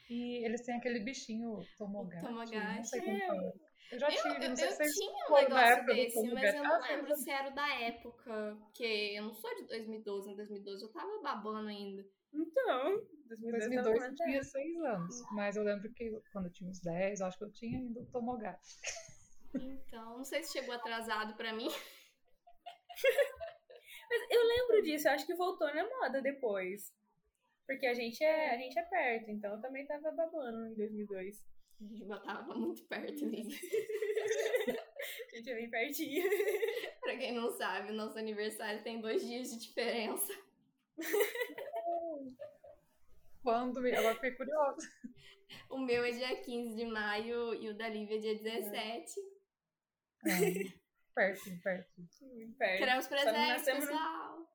E 0.09 0.45
eles 0.45 0.61
têm 0.62 0.77
aquele 0.77 1.00
bichinho. 1.00 1.57
Não 1.79 2.85
sei 2.85 3.00
como 3.00 3.17
É. 3.17 3.27
fala. 3.27 3.53
Eu 3.93 3.99
já 3.99 4.09
Eu, 4.09 4.23
tive, 4.23 4.45
eu, 4.45 4.49
não 4.50 4.57
sei 4.57 4.67
eu 4.67 4.71
se 4.71 4.77
vocês 4.77 4.95
tinha 4.95 5.11
um 5.11 5.35
negócio 5.35 5.87
desse, 5.87 6.33
mas 6.33 6.55
eu 6.55 6.62
não 6.62 6.71
Tomogotchi. 6.71 6.93
lembro 6.93 7.17
se 7.17 7.31
era 7.31 7.50
da 7.50 7.69
época, 7.81 8.57
porque 8.61 8.85
eu 9.17 9.25
não 9.25 9.35
sou 9.35 9.53
de 9.57 9.67
2012, 9.67 10.31
em 10.31 10.37
2012 10.37 10.85
eu 10.85 10.93
tava 10.93 11.21
babando 11.23 11.69
ainda. 11.69 12.07
Então, 12.33 13.05
2002, 13.27 13.75
tava 13.75 13.91
2002 13.91 14.03
eu 14.05 14.15
tinha 14.15 14.43
6 14.45 14.77
anos, 14.85 15.23
mas 15.33 15.57
eu 15.57 15.65
lembro 15.65 15.93
que 15.93 16.09
quando 16.33 16.47
eu 16.47 16.53
tinha 16.53 16.71
uns 16.71 16.79
10, 16.81 17.19
eu 17.19 17.27
acho 17.27 17.37
que 17.39 17.45
eu 17.45 17.50
tinha 17.50 17.79
ainda 17.81 18.00
o. 18.00 18.61
Então, 19.55 20.19
não 20.19 20.25
sei 20.25 20.45
se 20.45 20.53
chegou 20.53 20.73
atrasado 20.73 21.35
pra 21.37 21.53
mim. 21.53 21.67
Mas 24.11 24.31
eu 24.31 24.43
lembro 24.45 24.83
disso, 24.83 25.09
eu 25.09 25.13
acho 25.13 25.27
que 25.27 25.35
voltou 25.35 25.73
na 25.73 25.89
moda 25.89 26.21
depois. 26.21 26.93
Porque 27.67 27.87
a 27.87 27.95
gente 27.95 28.23
é, 28.25 28.55
a 28.55 28.57
gente 28.57 28.77
é 28.79 28.83
perto, 28.83 29.31
então 29.31 29.55
eu 29.55 29.61
também 29.61 29.87
tava 29.87 30.11
babando 30.11 30.67
em 30.67 30.75
2002. 30.75 31.45
A 31.81 31.85
gente 31.85 32.07
tava 32.07 32.55
muito 32.55 32.85
perto 32.85 33.31
disso. 33.31 33.61
A 35.01 35.37
gente 35.37 35.51
é 35.51 35.55
bem 35.55 35.71
pertinho. 35.71 36.29
pra 37.01 37.17
quem 37.17 37.33
não 37.33 37.51
sabe, 37.51 37.91
o 37.91 37.95
nosso 37.95 38.19
aniversário 38.19 38.83
tem 38.83 39.01
dois 39.01 39.27
dias 39.27 39.51
de 39.51 39.59
diferença. 39.59 40.33
Quando? 43.43 43.79
Agora 43.79 44.15
fiquei 44.17 44.33
curiosa. 44.33 44.87
O 45.71 45.79
meu 45.79 46.05
é 46.05 46.11
dia 46.11 46.37
15 46.43 46.77
de 46.77 46.85
maio 46.85 47.55
e 47.55 47.71
o 47.71 47.75
da 47.77 47.89
Lívia 47.89 48.17
é 48.17 48.21
dia 48.21 48.39
17. 48.39 49.21
É, 50.27 50.80
perto, 51.14 51.43
perto. 51.62 51.90
Muito 52.23 52.57
perto. 52.57 52.79
Queremos 52.79 53.07
presentes, 53.09 53.35
nascemos 53.49 53.85
no- 53.85 53.90
pessoal. 53.93 54.50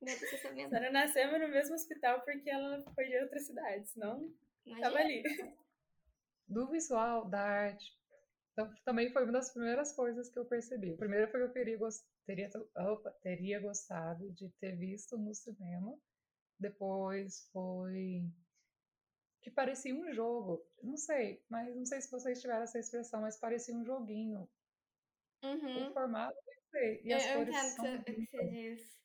Não 0.00 0.90
é 1.34 1.38
no 1.38 1.48
mesmo 1.48 1.74
hospital 1.74 2.20
porque 2.22 2.48
ela 2.50 2.82
foi 2.94 3.08
de 3.08 3.18
outra 3.20 3.38
cidade, 3.40 3.88
senão 3.88 4.32
tava 4.80 4.98
ali. 4.98 5.22
Do 6.46 6.68
visual, 6.70 7.28
da 7.28 7.40
arte, 7.40 7.98
então, 8.52 8.72
também 8.84 9.12
foi 9.12 9.22
uma 9.24 9.32
das 9.32 9.52
primeiras 9.52 9.92
coisas 9.92 10.28
que 10.30 10.38
eu 10.38 10.44
percebi. 10.44 10.92
O 10.92 10.96
primeiro 10.96 11.30
foi 11.30 11.40
que 11.40 11.46
eu 11.46 11.52
queria, 11.52 11.78
gos- 11.78 12.04
teria, 12.26 12.48
opa, 12.76 13.10
teria 13.22 13.60
gostado 13.60 14.30
de 14.32 14.48
ter 14.60 14.76
visto 14.76 15.16
no 15.18 15.32
cinema. 15.34 15.96
Depois 16.58 17.48
foi 17.52 18.24
que 19.42 19.50
parecia 19.50 19.94
um 19.94 20.12
jogo. 20.12 20.66
Não 20.82 20.96
sei, 20.96 21.40
mas 21.48 21.72
não 21.76 21.84
sei 21.86 22.00
se 22.00 22.10
vocês 22.10 22.40
tiveram 22.40 22.62
essa 22.62 22.78
expressão, 22.78 23.20
mas 23.20 23.38
parecia 23.38 23.74
um 23.74 23.84
joguinho. 23.84 24.48
Uhum. 25.42 25.88
O 25.88 25.92
formato, 25.92 26.36
sei. 26.70 27.00
E 27.04 27.10
Eu, 27.12 27.16
as 27.16 27.26
eu 27.26 27.34
cores 27.38 27.54
entendo 27.54 27.66
o 27.66 27.70
são 27.70 27.84
que 27.84 28.12
você- 28.12 28.14
que 28.14 28.26
você 28.26 28.48
diz. 28.50 28.98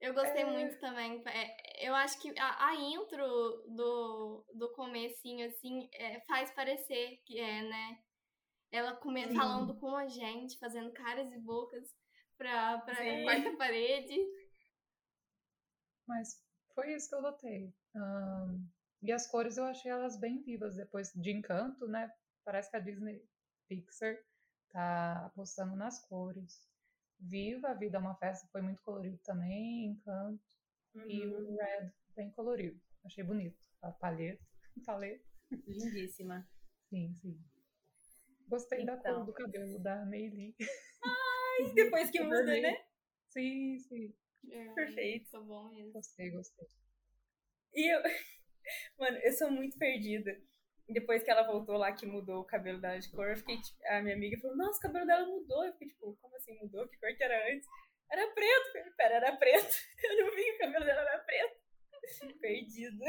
Eu 0.00 0.12
gostei 0.12 0.42
É. 0.42 0.46
muito 0.46 0.78
também. 0.80 1.22
É, 1.26 1.88
eu 1.88 1.94
acho 1.94 2.20
que 2.20 2.32
a, 2.38 2.68
a 2.68 2.74
intro 2.74 3.26
do, 3.68 4.44
do 4.54 4.72
comecinho, 4.74 5.46
assim, 5.48 5.88
é, 5.94 6.20
faz 6.26 6.50
parecer 6.52 7.18
que 7.24 7.38
é, 7.38 7.62
né? 7.62 7.98
Ela 8.70 8.96
come, 8.96 9.26
Sim. 9.28 9.34
falando 9.34 9.78
com 9.78 9.96
a 9.96 10.06
gente, 10.08 10.58
fazendo 10.58 10.92
caras 10.92 11.32
e 11.32 11.38
bocas 11.38 11.88
pra, 12.36 12.78
pra 12.80 12.94
quarta 13.22 13.56
parede. 13.56 14.18
Mas 16.06 16.38
foi 16.74 16.92
isso 16.94 17.08
que 17.08 17.14
eu 17.14 17.22
notei. 17.22 17.72
Ahn, 17.96 18.58
e 19.02 19.12
as 19.12 19.26
cores 19.26 19.56
eu 19.56 19.64
achei 19.64 19.90
elas 19.90 20.18
bem 20.18 20.42
vivas 20.42 20.76
depois 20.76 21.10
de 21.14 21.30
Encanto, 21.30 21.86
né? 21.86 22.10
Parece 22.44 22.70
que 22.70 22.76
a 22.76 22.80
Disney 22.80 23.22
Pixar 23.68 24.16
tá 24.74 25.26
apostando 25.26 25.76
nas 25.76 26.00
cores. 26.06 26.68
Viva, 27.20 27.68
a 27.68 27.74
vida 27.74 27.96
é 27.96 28.00
uma 28.00 28.16
festa, 28.16 28.48
foi 28.50 28.60
muito 28.60 28.82
colorido 28.82 29.16
também, 29.24 29.86
Encanto. 29.86 30.42
E 31.06 31.24
Uhum. 31.26 31.54
o 31.54 31.56
Red, 31.56 31.92
bem 32.14 32.30
colorido. 32.32 32.80
Achei 33.04 33.24
bonito. 33.24 33.56
A 33.82 33.90
palheta, 33.92 34.44
paleta. 34.84 35.24
Lindíssima. 35.66 36.46
Sim, 36.90 37.14
sim. 37.14 37.40
Gostei 38.48 38.84
da 38.84 38.94
Então. 38.94 39.14
cor 39.16 39.26
do 39.26 39.32
cabelo 39.32 39.78
da 39.78 40.04
Meili. 40.04 40.54
E 40.58 40.58
depois 41.74 42.10
que 42.10 42.20
muda, 42.20 42.44
né? 42.44 42.84
Sim, 43.28 43.78
sim. 43.78 44.14
É, 44.50 44.74
Perfeito. 44.74 45.24
Ficou 45.26 45.44
bom 45.44 45.68
mesmo. 45.70 45.92
Gostei, 45.92 46.30
gostei. 46.30 46.68
E 47.74 47.92
eu. 47.94 48.02
Mano, 48.98 49.16
eu 49.18 49.32
sou 49.32 49.50
muito 49.50 49.76
perdida. 49.78 50.40
Depois 50.88 51.22
que 51.22 51.30
ela 51.30 51.46
voltou 51.46 51.76
lá, 51.76 51.92
que 51.92 52.06
mudou 52.06 52.40
o 52.40 52.44
cabelo 52.44 52.80
dela 52.80 52.98
de 52.98 53.10
cor, 53.10 53.28
eu 53.28 53.36
fiquei, 53.36 53.60
tipo, 53.60 53.78
a 53.88 54.02
minha 54.02 54.14
amiga 54.14 54.38
falou, 54.40 54.56
nossa, 54.56 54.78
o 54.78 54.82
cabelo 54.82 55.06
dela 55.06 55.26
mudou. 55.26 55.64
Eu 55.64 55.72
fiquei, 55.72 55.88
tipo, 55.88 56.16
como 56.20 56.36
assim 56.36 56.54
mudou? 56.58 56.86
Que 56.88 56.98
cor 56.98 57.14
que 57.16 57.24
era 57.24 57.52
antes? 57.52 57.66
Era 58.12 58.26
preto. 58.32 58.72
Falei, 58.72 58.90
Pera, 58.96 59.14
era 59.14 59.36
preto. 59.36 59.74
Eu 60.04 60.24
não 60.24 60.34
vi 60.34 60.42
que 60.42 60.52
o 60.52 60.58
cabelo 60.58 60.84
dela 60.84 61.00
era 61.00 61.18
preto. 61.20 61.60
Perdida. 62.40 63.04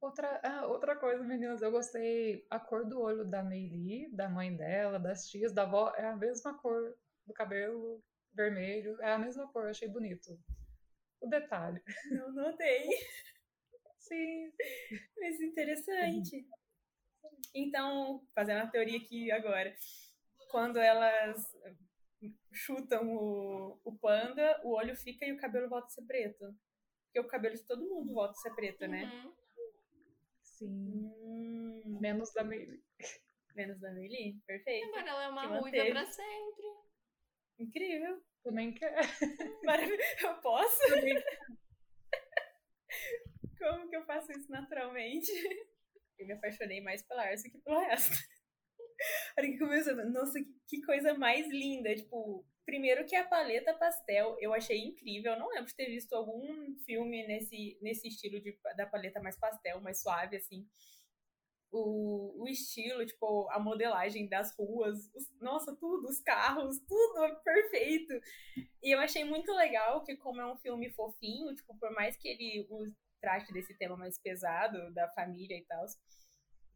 Outra, 0.00 0.40
ah, 0.42 0.66
outra 0.66 0.96
coisa, 0.96 1.22
meninas, 1.22 1.62
eu 1.62 1.70
gostei. 1.70 2.44
A 2.50 2.58
cor 2.58 2.84
do 2.84 3.00
olho 3.00 3.24
da 3.24 3.40
Meili, 3.40 4.10
da 4.10 4.28
mãe 4.28 4.54
dela, 4.56 4.98
das 4.98 5.28
tias, 5.28 5.52
da 5.52 5.62
avó, 5.62 5.92
é 5.96 6.04
a 6.04 6.16
mesma 6.16 6.58
cor 6.58 6.96
do 7.24 7.32
cabelo 7.32 8.02
vermelho, 8.34 9.00
é 9.00 9.12
a 9.12 9.18
mesma 9.18 9.46
cor, 9.52 9.68
achei 9.68 9.88
bonito. 9.88 10.36
O 11.20 11.28
detalhe. 11.28 11.80
Não 12.10 12.32
notei. 12.32 12.88
Sim, 14.02 14.52
Mas 15.18 15.40
interessante. 15.40 16.46
Então, 17.54 18.26
fazendo 18.34 18.62
a 18.62 18.66
teoria 18.66 18.98
aqui 18.98 19.30
agora. 19.30 19.74
Quando 20.50 20.78
elas 20.78 21.54
chutam 22.52 23.08
o, 23.16 23.80
o 23.84 23.96
panda, 23.98 24.60
o 24.64 24.74
olho 24.74 24.96
fica 24.96 25.24
e 25.24 25.32
o 25.32 25.36
cabelo 25.38 25.68
volta 25.68 25.86
a 25.86 25.90
ser 25.90 26.02
preto. 26.02 26.54
Porque 27.04 27.20
o 27.20 27.28
cabelo 27.28 27.54
de 27.54 27.62
todo 27.64 27.88
mundo 27.88 28.12
volta 28.12 28.32
a 28.32 28.42
ser 28.42 28.54
preto, 28.54 28.86
né? 28.86 29.04
Uhum. 29.04 29.32
sim. 30.42 31.12
Hum, 31.22 31.98
Menos 32.00 32.32
da 32.32 32.42
Meili. 32.42 32.82
menos 33.54 33.78
da 33.80 33.92
Meili. 33.92 34.40
Perfeito. 34.46 34.88
Agora 34.88 35.10
ela 35.10 35.24
é 35.24 35.28
uma 35.28 35.46
ruiva 35.46 35.86
pra 35.86 36.06
sempre. 36.06 36.64
Incrível. 37.58 38.22
Também 38.42 38.74
quer. 38.74 38.94
Maravilhoso. 39.64 40.02
Eu 40.22 40.34
posso? 40.40 40.80
Como 43.62 43.88
que 43.88 43.96
eu 43.96 44.04
faço 44.04 44.32
isso 44.32 44.50
naturalmente? 44.50 45.30
Eu 46.18 46.26
me 46.26 46.34
apaixonei 46.34 46.80
mais 46.80 47.02
pela 47.02 47.22
Arce 47.24 47.50
que 47.50 47.58
pelo 47.58 47.80
resto. 47.80 48.12
A 49.36 49.40
hora 49.40 49.50
que 49.50 49.58
começou, 49.58 49.94
nossa, 50.10 50.38
que, 50.68 50.80
coisa 50.82 51.14
mais 51.14 51.48
linda. 51.48 51.94
Tipo, 51.94 52.44
primeiro 52.64 53.04
que 53.04 53.16
a 53.16 53.24
paleta 53.26 53.74
pastel 53.74 54.36
eu 54.40 54.52
achei 54.54 54.78
incrível. 54.78 55.32
Eu 55.32 55.38
não 55.38 55.48
lembro 55.48 55.66
de 55.66 55.74
ter 55.74 55.86
visto 55.86 56.12
algum 56.14 56.74
filme 56.84 57.26
nesse, 57.26 57.78
nesse 57.82 58.08
estilo 58.08 58.40
de, 58.40 58.56
da 58.76 58.86
paleta 58.86 59.20
mais 59.20 59.36
pastel, 59.38 59.80
mais 59.80 60.00
suave, 60.00 60.36
assim. 60.36 60.66
O, 61.70 62.42
o 62.42 62.48
estilo, 62.48 63.04
tipo, 63.06 63.48
a 63.50 63.58
modelagem 63.58 64.28
das 64.28 64.54
ruas, 64.54 65.10
os- 65.14 65.32
nossa, 65.40 65.74
tudo, 65.74 66.06
os 66.06 66.20
carros, 66.20 66.78
tudo 66.86 67.24
é 67.24 67.34
perfeito. 67.36 68.12
E 68.82 68.94
eu 68.94 69.00
achei 69.00 69.24
muito 69.24 69.52
legal 69.54 70.04
que, 70.04 70.16
como 70.16 70.40
é 70.40 70.46
um 70.52 70.56
filme 70.58 70.90
fofinho, 70.90 71.54
tipo, 71.54 71.74
por 71.78 71.90
mais 71.92 72.16
que 72.16 72.28
ele 72.28 72.66
trate 73.22 73.52
desse 73.52 73.72
tema 73.78 73.96
mais 73.96 74.18
pesado, 74.18 74.92
da 74.92 75.08
família 75.10 75.56
e 75.56 75.64
tal, 75.64 75.86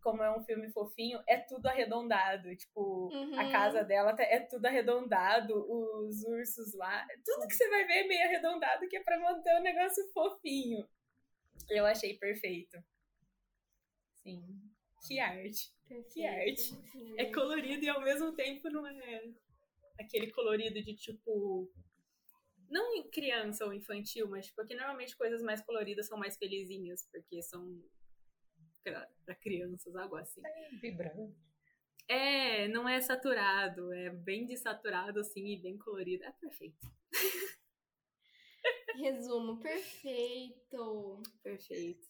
como 0.00 0.22
é 0.22 0.30
um 0.34 0.44
filme 0.44 0.70
fofinho, 0.70 1.20
é 1.26 1.36
tudo 1.38 1.66
arredondado. 1.66 2.54
Tipo, 2.54 3.10
a 3.12 3.18
Uhum. 3.42 3.50
casa 3.52 3.82
dela 3.82 4.14
tá- 4.14 4.22
é 4.22 4.38
tudo 4.40 4.64
arredondado, 4.66 5.52
os 5.68 6.22
ursos 6.22 6.72
lá, 6.74 7.04
tudo 7.24 7.48
que 7.48 7.54
você 7.54 7.68
vai 7.68 7.84
ver 7.84 8.04
é 8.04 8.06
meio 8.06 8.22
arredondado, 8.24 8.88
que 8.88 8.96
é 8.96 9.02
pra 9.02 9.18
manter 9.18 9.56
o 9.56 9.62
negócio 9.62 10.08
fofinho. 10.12 10.88
Eu 11.68 11.84
achei 11.84 12.16
perfeito. 12.16 12.78
Sim. 14.22 14.70
Que 15.06 15.18
arte. 15.18 15.72
Que 16.12 16.24
arte. 16.26 16.72
É 17.18 17.32
colorido 17.32 17.84
e 17.84 17.88
ao 17.88 18.00
mesmo 18.00 18.32
tempo 18.34 18.68
não 18.70 18.86
é 18.86 19.22
aquele 19.98 20.30
colorido 20.32 20.80
de 20.82 20.94
tipo. 20.94 21.68
Não 22.68 22.94
em 22.94 23.08
criança 23.08 23.64
ou 23.64 23.72
infantil, 23.72 24.28
mas 24.28 24.50
porque 24.50 24.74
normalmente 24.74 25.16
coisas 25.16 25.42
mais 25.42 25.62
coloridas 25.62 26.06
são 26.06 26.18
mais 26.18 26.36
felizinhas, 26.36 27.08
porque 27.10 27.42
são 27.42 27.82
pra 28.82 29.08
pra 29.24 29.34
crianças, 29.34 29.94
algo 29.96 30.16
assim. 30.16 30.42
Vibrante. 30.80 31.34
É, 32.08 32.68
não 32.68 32.88
é 32.88 33.00
saturado, 33.00 33.92
é 33.92 34.10
bem 34.10 34.46
desaturado, 34.46 35.20
assim, 35.20 35.48
e 35.48 35.60
bem 35.60 35.76
colorido. 35.76 36.24
É 36.24 36.30
perfeito. 36.32 36.86
Resumo 38.96 39.60
perfeito. 39.60 41.22
Perfeito. 41.42 42.06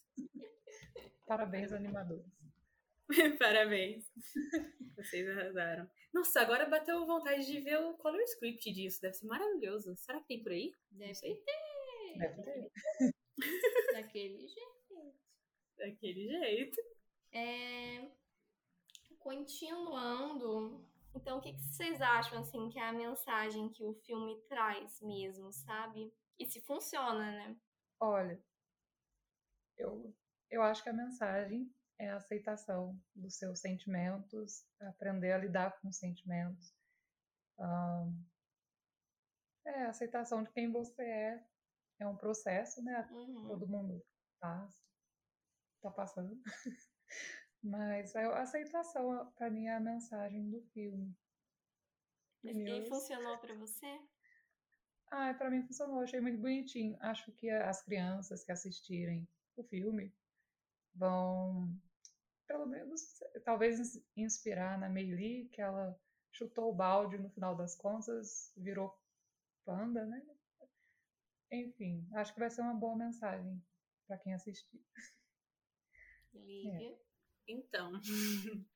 Parabéns, 1.25 1.73
animadores. 1.73 2.25
Parabéns. 3.39 4.05
Vocês 4.95 5.27
arrasaram. 5.29 5.89
Nossa, 6.13 6.41
agora 6.41 6.65
bateu 6.65 7.05
vontade 7.05 7.45
de 7.45 7.59
ver 7.61 7.79
o 7.79 7.93
color 7.97 8.21
script 8.21 8.71
disso. 8.71 9.01
Deve 9.01 9.13
ser 9.13 9.27
maravilhoso. 9.27 9.95
Será 9.95 10.19
que 10.19 10.27
tem 10.27 10.43
por 10.43 10.51
aí? 10.51 10.73
Deve 10.91 11.15
sei. 11.15 11.35
ter. 11.35 12.17
Deve 12.17 12.43
ter. 12.43 12.71
Daquele 13.93 14.47
jeito. 14.47 15.15
Daquele 15.77 16.27
jeito. 16.27 16.81
É, 17.31 18.09
Continuando, 19.27 20.87
então 21.13 21.37
o 21.37 21.41
que, 21.41 21.51
que 21.51 21.59
vocês 21.59 21.99
acham 22.01 22.39
assim 22.39 22.69
que 22.69 22.79
é 22.79 22.87
a 22.87 22.93
mensagem 22.93 23.67
que 23.67 23.83
o 23.83 23.93
filme 23.93 24.39
traz 24.47 25.01
mesmo, 25.01 25.51
sabe? 25.51 26.13
E 26.39 26.45
se 26.45 26.61
funciona, 26.61 27.29
né? 27.31 27.57
Olha, 27.99 28.41
eu, 29.75 30.15
eu 30.49 30.61
acho 30.61 30.81
que 30.81 30.87
a 30.87 30.93
mensagem 30.93 31.69
é 31.99 32.09
a 32.09 32.17
aceitação 32.17 32.99
dos 33.15 33.35
seus 33.35 33.59
sentimentos, 33.59 34.65
aprender 34.79 35.31
a 35.31 35.37
lidar 35.37 35.79
com 35.79 35.87
os 35.87 35.97
sentimentos. 35.97 36.73
Ahn, 37.59 38.13
é 39.65 39.83
a 39.85 39.89
aceitação 39.89 40.43
de 40.43 40.51
quem 40.51 40.71
você 40.71 41.03
é. 41.03 41.47
É 41.99 42.07
um 42.07 42.15
processo, 42.15 42.83
né? 42.83 43.07
Uhum. 43.11 43.47
Todo 43.47 43.67
mundo 43.67 44.05
passa, 44.39 44.83
tá 45.81 45.89
passando. 45.89 46.39
Mas 47.63 48.15
a 48.15 48.41
aceitação, 48.41 49.31
para 49.31 49.49
mim, 49.49 49.65
é 49.65 49.75
a 49.75 49.79
mensagem 49.79 50.49
do 50.49 50.61
filme. 50.61 51.17
E 52.43 52.53
Meus- 52.53 52.87
funcionou 52.87 53.37
pra 53.39 53.55
você? 53.55 53.99
Ah, 55.09 55.33
para 55.33 55.49
mim 55.49 55.63
funcionou, 55.63 56.01
achei 56.01 56.21
muito 56.21 56.39
bonitinho. 56.39 56.97
Acho 57.01 57.31
que 57.31 57.49
as 57.49 57.81
crianças 57.81 58.43
que 58.43 58.51
assistirem 58.51 59.27
o 59.55 59.63
filme 59.63 60.13
vão, 60.93 61.81
pelo 62.47 62.65
menos, 62.65 63.01
talvez 63.43 63.79
ins- 63.79 64.03
inspirar 64.15 64.79
na 64.79 64.89
Meili, 64.89 65.49
que 65.49 65.61
ela 65.61 65.99
chutou 66.31 66.69
o 66.71 66.75
balde 66.75 67.17
no 67.17 67.29
final 67.29 67.55
das 67.55 67.75
contas, 67.75 68.51
virou 68.55 68.97
panda, 69.65 70.05
né? 70.05 70.21
Enfim, 71.51 72.07
acho 72.13 72.33
que 72.33 72.39
vai 72.39 72.49
ser 72.49 72.61
uma 72.61 72.73
boa 72.73 72.95
mensagem 72.95 73.61
para 74.07 74.17
quem 74.17 74.33
assistir. 74.33 74.81
Lívia. 76.33 76.97
Então, 77.47 77.91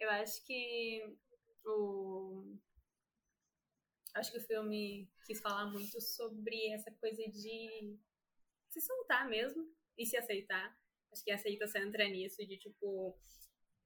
eu 0.00 0.10
acho 0.10 0.44
que 0.44 1.16
o. 1.64 2.56
Acho 4.14 4.32
que 4.32 4.38
o 4.38 4.46
filme 4.46 5.08
quis 5.26 5.40
falar 5.40 5.66
muito 5.66 6.00
sobre 6.00 6.68
essa 6.72 6.90
coisa 6.92 7.22
de 7.30 7.98
se 8.70 8.80
soltar 8.80 9.28
mesmo 9.28 9.70
e 9.96 10.06
se 10.06 10.16
aceitar. 10.16 10.76
Acho 11.12 11.24
que 11.24 11.30
a 11.30 11.34
aceitação 11.34 11.82
entra 11.82 12.08
nisso, 12.08 12.46
de 12.46 12.56
tipo. 12.58 13.16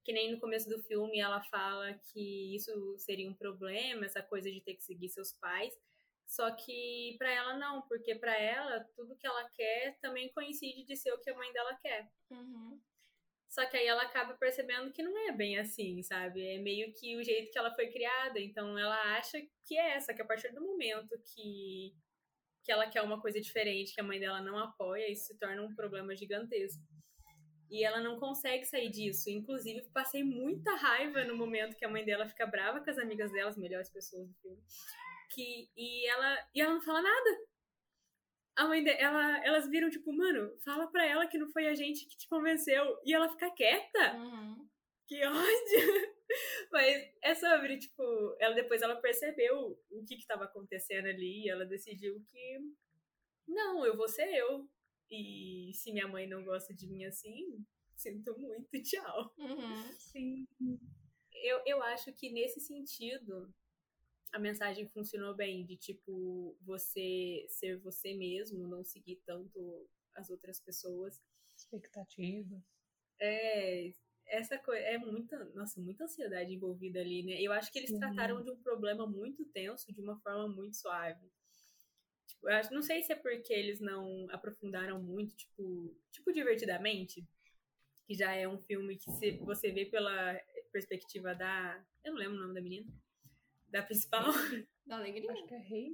Que 0.03 0.11
nem 0.11 0.31
no 0.31 0.39
começo 0.39 0.69
do 0.69 0.81
filme 0.83 1.19
ela 1.19 1.41
fala 1.43 1.93
que 2.11 2.55
isso 2.55 2.97
seria 2.97 3.29
um 3.29 3.33
problema, 3.33 4.05
essa 4.05 4.21
coisa 4.21 4.51
de 4.51 4.59
ter 4.59 4.75
que 4.75 4.83
seguir 4.83 5.07
seus 5.07 5.31
pais. 5.33 5.73
Só 6.27 6.51
que 6.51 7.15
pra 7.17 7.31
ela 7.31 7.57
não, 7.57 7.81
porque 7.83 8.15
pra 8.15 8.37
ela 8.37 8.83
tudo 8.95 9.15
que 9.15 9.25
ela 9.27 9.49
quer 9.51 9.97
também 10.01 10.31
coincide 10.33 10.83
de 10.83 10.97
ser 10.97 11.13
o 11.13 11.21
que 11.21 11.29
a 11.29 11.37
mãe 11.37 11.53
dela 11.53 11.75
quer. 11.75 12.11
Uhum. 12.31 12.81
Só 13.53 13.63
que 13.67 13.77
aí 13.77 13.85
ela 13.85 14.01
acaba 14.01 14.33
percebendo 14.33 14.91
que 14.91 15.03
não 15.03 15.15
é 15.29 15.31
bem 15.31 15.59
assim, 15.59 16.01
sabe? 16.01 16.43
É 16.43 16.57
meio 16.57 16.91
que 16.91 17.15
o 17.15 17.23
jeito 17.23 17.51
que 17.51 17.59
ela 17.59 17.73
foi 17.75 17.87
criada. 17.91 18.39
Então 18.39 18.77
ela 18.79 18.99
acha 19.15 19.39
que 19.63 19.77
é 19.77 19.91
essa, 19.95 20.11
que 20.11 20.23
a 20.23 20.25
partir 20.25 20.51
do 20.53 20.61
momento 20.61 21.15
que, 21.23 21.93
que 22.63 22.71
ela 22.71 22.89
quer 22.89 23.03
uma 23.03 23.21
coisa 23.21 23.39
diferente, 23.39 23.93
que 23.93 24.01
a 24.01 24.03
mãe 24.03 24.19
dela 24.19 24.41
não 24.41 24.57
apoia, 24.57 25.11
isso 25.11 25.27
se 25.27 25.37
torna 25.37 25.61
um 25.61 25.75
problema 25.75 26.15
gigantesco. 26.15 26.81
E 27.73 27.83
ela 27.83 27.99
não 27.99 28.19
consegue 28.19 28.65
sair 28.65 28.89
disso. 28.89 29.29
Inclusive, 29.29 29.81
passei 29.91 30.23
muita 30.23 30.75
raiva 30.75 31.23
no 31.25 31.35
momento 31.35 31.75
que 31.75 31.83
a 31.83 31.89
mãe 31.89 32.05
dela 32.05 32.27
fica 32.27 32.45
brava 32.45 32.79
com 32.79 32.89
as 32.89 32.99
amigas 32.99 33.31
dela, 33.31 33.49
as 33.49 33.57
melhores 33.57 33.89
pessoas 33.89 34.27
do 34.27 34.33
filme. 34.35 34.61
Que, 35.31 35.67
e, 35.75 36.07
ela, 36.07 36.47
e 36.53 36.61
ela 36.61 36.75
não 36.75 36.81
fala 36.81 37.01
nada 37.01 37.29
a 38.55 38.67
mãe 38.67 38.83
dela, 38.83 38.99
ela, 38.99 39.45
elas 39.45 39.67
viram, 39.67 39.89
tipo, 39.89 40.13
mano, 40.13 40.55
fala 40.63 40.87
pra 40.87 41.05
ela 41.05 41.27
que 41.27 41.37
não 41.37 41.49
foi 41.49 41.67
a 41.67 41.73
gente 41.73 42.05
que 42.05 42.17
te 42.17 42.27
convenceu. 42.27 42.99
E 43.03 43.13
ela 43.13 43.29
fica 43.29 43.49
quieta. 43.51 44.15
Uhum. 44.15 44.69
Que 45.07 45.25
ódio! 45.25 46.13
Mas 46.71 47.11
é 47.21 47.35
sobre, 47.35 47.77
tipo, 47.77 48.03
ela 48.39 48.55
depois 48.55 48.81
ela 48.81 48.95
percebeu 48.95 49.77
o 49.91 50.05
que 50.05 50.17
que 50.17 50.27
tava 50.27 50.45
acontecendo 50.45 51.07
ali 51.07 51.45
e 51.45 51.49
ela 51.49 51.65
decidiu 51.65 52.23
que 52.31 52.59
não, 53.47 53.85
eu 53.85 53.97
vou 53.97 54.07
ser 54.07 54.27
eu. 54.33 54.67
E 55.09 55.71
se 55.73 55.91
minha 55.91 56.07
mãe 56.07 56.27
não 56.27 56.43
gosta 56.43 56.73
de 56.73 56.87
mim 56.87 57.05
assim, 57.05 57.65
sinto 57.95 58.37
muito, 58.37 58.69
tchau. 58.83 59.33
Uhum. 59.37 59.93
Sim. 59.99 60.47
Eu, 61.31 61.61
eu 61.65 61.83
acho 61.83 62.11
que 62.13 62.31
nesse 62.31 62.59
sentido 62.59 63.53
a 64.31 64.39
mensagem 64.39 64.87
funcionou 64.87 65.35
bem, 65.35 65.63
de 65.63 65.77
tipo, 65.77 66.57
você 66.61 67.45
ser 67.47 67.77
você 67.77 68.15
mesmo, 68.15 68.67
não 68.67 68.83
seguir 68.83 69.21
tanto 69.25 69.87
as 70.15 70.29
outras 70.29 70.59
pessoas. 70.59 71.21
Expectativa. 71.55 72.59
É, 73.19 73.93
essa 74.25 74.57
coisa, 74.57 74.81
é 74.81 74.97
muita, 74.97 75.45
nossa, 75.53 75.79
muita 75.79 76.05
ansiedade 76.05 76.51
envolvida 76.51 76.99
ali, 76.99 77.23
né? 77.23 77.39
Eu 77.39 77.51
acho 77.53 77.71
que 77.71 77.77
eles 77.77 77.91
Sim. 77.91 77.99
trataram 77.99 78.43
de 78.43 78.49
um 78.49 78.57
problema 78.57 79.05
muito 79.05 79.45
tenso 79.45 79.93
de 79.93 80.01
uma 80.01 80.19
forma 80.19 80.47
muito 80.47 80.75
suave. 80.77 81.31
Eu 82.43 82.49
acho, 82.49 82.73
não 82.73 82.81
sei 82.81 83.01
se 83.01 83.13
é 83.13 83.15
porque 83.15 83.53
eles 83.53 83.79
não 83.79 84.27
aprofundaram 84.29 85.01
muito, 85.01 85.35
tipo, 85.35 85.95
tipo 86.11 86.33
divertidamente, 86.33 87.25
que 88.05 88.13
já 88.13 88.33
é 88.33 88.47
um 88.47 88.57
filme 88.57 88.97
que 88.97 89.09
se, 89.11 89.37
você 89.37 89.71
vê 89.71 89.85
pela 89.85 90.37
perspectiva 90.71 91.33
da, 91.33 91.81
eu 92.03 92.11
não 92.11 92.19
lembro 92.19 92.35
o 92.35 92.39
nome 92.41 92.53
da 92.53 92.61
menina, 92.61 92.91
da 93.69 93.81
principal. 93.81 94.25
Da 94.85 94.97
alegria? 94.97 95.31
Acho 95.31 95.45
que 95.45 95.53
é 95.53 95.59
rei. 95.59 95.91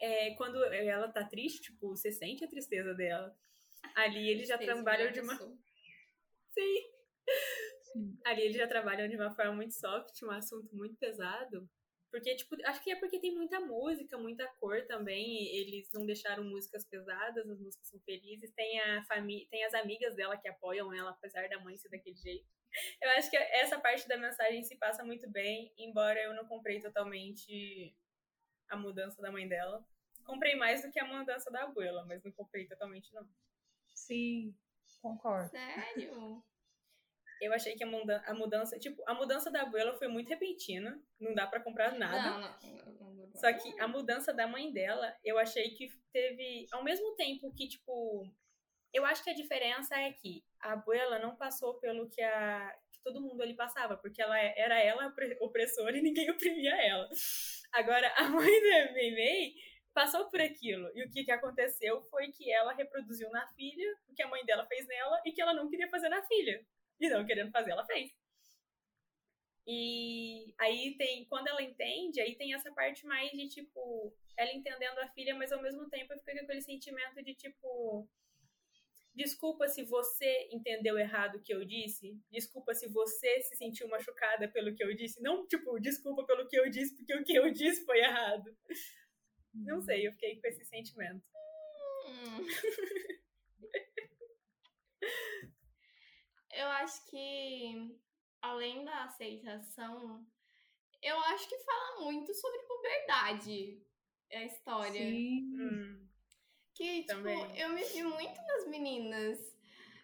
É, 0.00 0.34
quando 0.36 0.62
ela 0.64 1.08
tá 1.08 1.24
triste, 1.24 1.62
tipo, 1.62 1.88
você 1.88 2.12
sente 2.12 2.44
a 2.44 2.48
tristeza 2.48 2.94
dela. 2.94 3.36
Ali 3.96 4.28
eles 4.28 4.46
já 4.46 4.56
trabalham 4.56 5.06
uma 5.06 5.12
de 5.12 5.20
uma. 5.20 5.36
Sim. 5.36 6.92
Sim. 7.92 8.18
Ali 8.24 8.42
eles 8.42 8.56
já 8.56 8.68
trabalham 8.68 9.08
de 9.08 9.16
uma 9.16 9.32
forma 9.32 9.52
muito 9.52 9.74
soft, 9.74 10.22
um 10.22 10.30
assunto 10.30 10.72
muito 10.76 10.96
pesado. 10.96 11.68
Porque, 12.10 12.34
tipo, 12.36 12.56
acho 12.64 12.82
que 12.82 12.90
é 12.90 12.96
porque 12.96 13.20
tem 13.20 13.34
muita 13.34 13.60
música, 13.60 14.16
muita 14.16 14.46
cor 14.58 14.86
também. 14.86 15.44
e 15.44 15.58
Eles 15.58 15.90
não 15.92 16.06
deixaram 16.06 16.42
músicas 16.42 16.84
pesadas, 16.84 17.48
as 17.48 17.60
músicas 17.60 17.88
são 17.88 18.00
felizes. 18.00 18.50
Tem, 18.52 18.80
a 18.80 19.04
família, 19.04 19.46
tem 19.50 19.64
as 19.64 19.74
amigas 19.74 20.14
dela 20.14 20.36
que 20.36 20.48
apoiam 20.48 20.92
ela, 20.92 21.10
apesar 21.10 21.48
da 21.48 21.60
mãe 21.60 21.76
ser 21.76 21.90
daquele 21.90 22.16
jeito. 22.16 22.46
Eu 23.02 23.10
acho 23.10 23.30
que 23.30 23.36
essa 23.36 23.78
parte 23.78 24.08
da 24.08 24.16
mensagem 24.16 24.62
se 24.62 24.76
passa 24.76 25.04
muito 25.04 25.28
bem, 25.30 25.72
embora 25.76 26.20
eu 26.20 26.34
não 26.34 26.46
comprei 26.46 26.80
totalmente 26.82 27.96
a 28.68 28.76
mudança 28.76 29.22
da 29.22 29.32
mãe 29.32 29.48
dela. 29.48 29.84
Comprei 30.24 30.54
mais 30.54 30.82
do 30.82 30.90
que 30.90 31.00
a 31.00 31.06
mudança 31.06 31.50
da 31.50 31.64
abuela, 31.64 32.04
mas 32.04 32.22
não 32.22 32.30
comprei 32.32 32.66
totalmente, 32.66 33.12
não. 33.14 33.26
Sim, 33.94 34.54
concordo. 35.00 35.50
Sério? 35.50 36.44
Eu 37.40 37.52
achei 37.52 37.74
que 37.74 37.84
a, 37.84 37.86
muda 37.86 38.22
a 38.26 38.34
mudança, 38.34 38.78
tipo, 38.78 39.02
a 39.06 39.14
mudança 39.14 39.50
da 39.50 39.62
abuela 39.62 39.94
foi 39.96 40.08
muito 40.08 40.28
repentina, 40.28 41.00
não 41.20 41.34
dá 41.34 41.46
pra 41.46 41.60
comprar 41.60 41.92
nada. 41.92 42.30
Não, 42.30 42.40
não. 42.40 43.32
Só 43.34 43.52
que 43.52 43.80
a 43.80 43.86
mudança 43.86 44.32
da 44.32 44.46
mãe 44.48 44.72
dela, 44.72 45.14
eu 45.24 45.38
achei 45.38 45.70
que 45.70 45.88
teve, 46.12 46.66
ao 46.72 46.82
mesmo 46.82 47.14
tempo 47.14 47.54
que, 47.54 47.68
tipo, 47.68 48.28
eu 48.92 49.04
acho 49.04 49.22
que 49.22 49.30
a 49.30 49.34
diferença 49.34 49.94
é 49.96 50.12
que 50.12 50.44
a 50.60 50.72
abuela 50.72 51.18
não 51.18 51.36
passou 51.36 51.74
pelo 51.74 52.08
que 52.08 52.20
a 52.20 52.74
que 52.90 53.02
todo 53.04 53.20
mundo 53.20 53.42
ali 53.42 53.54
passava, 53.54 53.96
porque 53.96 54.20
ela 54.20 54.38
é, 54.38 54.54
era 54.56 54.78
ela 54.80 55.14
opressora 55.40 55.96
e 55.96 56.02
ninguém 56.02 56.30
oprimia 56.30 56.74
ela. 56.82 57.08
Agora, 57.72 58.12
a 58.16 58.28
mãe 58.28 58.60
da 58.60 58.92
Meimei 58.92 59.54
passou 59.94 60.28
por 60.28 60.40
aquilo. 60.40 60.90
E 60.94 61.04
o 61.04 61.10
que, 61.10 61.24
que 61.24 61.30
aconteceu 61.30 62.02
foi 62.02 62.28
que 62.32 62.52
ela 62.52 62.72
reproduziu 62.72 63.28
na 63.30 63.46
filha 63.48 63.96
o 64.08 64.14
que 64.14 64.22
a 64.22 64.28
mãe 64.28 64.44
dela 64.44 64.66
fez 64.66 64.86
nela 64.86 65.20
e 65.24 65.32
que 65.32 65.40
ela 65.40 65.54
não 65.54 65.68
queria 65.68 65.88
fazer 65.88 66.08
na 66.08 66.22
filha. 66.22 66.64
E 67.00 67.08
não 67.08 67.26
querendo 67.26 67.50
fazer, 67.50 67.70
ela 67.70 67.84
fez. 67.84 68.12
E 69.70 70.54
aí 70.58 70.96
tem, 70.96 71.26
quando 71.26 71.46
ela 71.48 71.62
entende, 71.62 72.20
aí 72.22 72.34
tem 72.34 72.54
essa 72.54 72.72
parte 72.72 73.04
mais 73.06 73.30
de 73.32 73.48
tipo, 73.48 74.16
ela 74.34 74.50
entendendo 74.54 74.98
a 74.98 75.08
filha, 75.08 75.34
mas 75.34 75.52
ao 75.52 75.60
mesmo 75.60 75.88
tempo 75.90 76.18
fica 76.18 76.32
com 76.38 76.44
aquele 76.44 76.62
sentimento 76.62 77.22
de 77.22 77.34
tipo, 77.34 78.08
desculpa 79.14 79.68
se 79.68 79.82
você 79.82 80.48
entendeu 80.50 80.98
errado 80.98 81.36
o 81.36 81.42
que 81.42 81.52
eu 81.52 81.66
disse, 81.66 82.18
desculpa 82.30 82.72
se 82.72 82.88
você 82.88 83.42
se 83.42 83.56
sentiu 83.56 83.86
machucada 83.88 84.48
pelo 84.48 84.74
que 84.74 84.82
eu 84.82 84.94
disse, 84.94 85.20
não 85.20 85.46
tipo, 85.46 85.78
desculpa 85.78 86.24
pelo 86.24 86.48
que 86.48 86.58
eu 86.58 86.70
disse, 86.70 86.96
porque 86.96 87.14
o 87.14 87.22
que 87.22 87.34
eu 87.34 87.52
disse 87.52 87.84
foi 87.84 87.98
errado. 87.98 88.56
Não 89.52 89.82
sei, 89.82 90.06
eu 90.06 90.12
fiquei 90.12 90.40
com 90.40 90.46
esse 90.46 90.64
sentimento. 90.64 91.26
Hum. 92.06 92.46
Eu 96.52 96.66
acho 96.68 97.04
que 97.10 97.98
além 98.40 98.84
da 98.84 99.04
aceitação, 99.04 100.26
eu 101.02 101.18
acho 101.20 101.48
que 101.48 101.58
fala 101.58 102.00
muito 102.04 102.32
sobre 102.34 102.58
puberdade 102.60 103.82
a 104.32 104.44
história. 104.44 105.00
Sim. 105.00 105.56
Hum, 105.60 106.08
Que, 106.74 107.02
tipo, 107.02 107.14
Também. 107.14 107.58
eu 107.60 107.70
me 107.70 107.82
vi 107.84 108.02
muito 108.02 108.40
nas 108.42 108.66
meninas. 108.68 109.38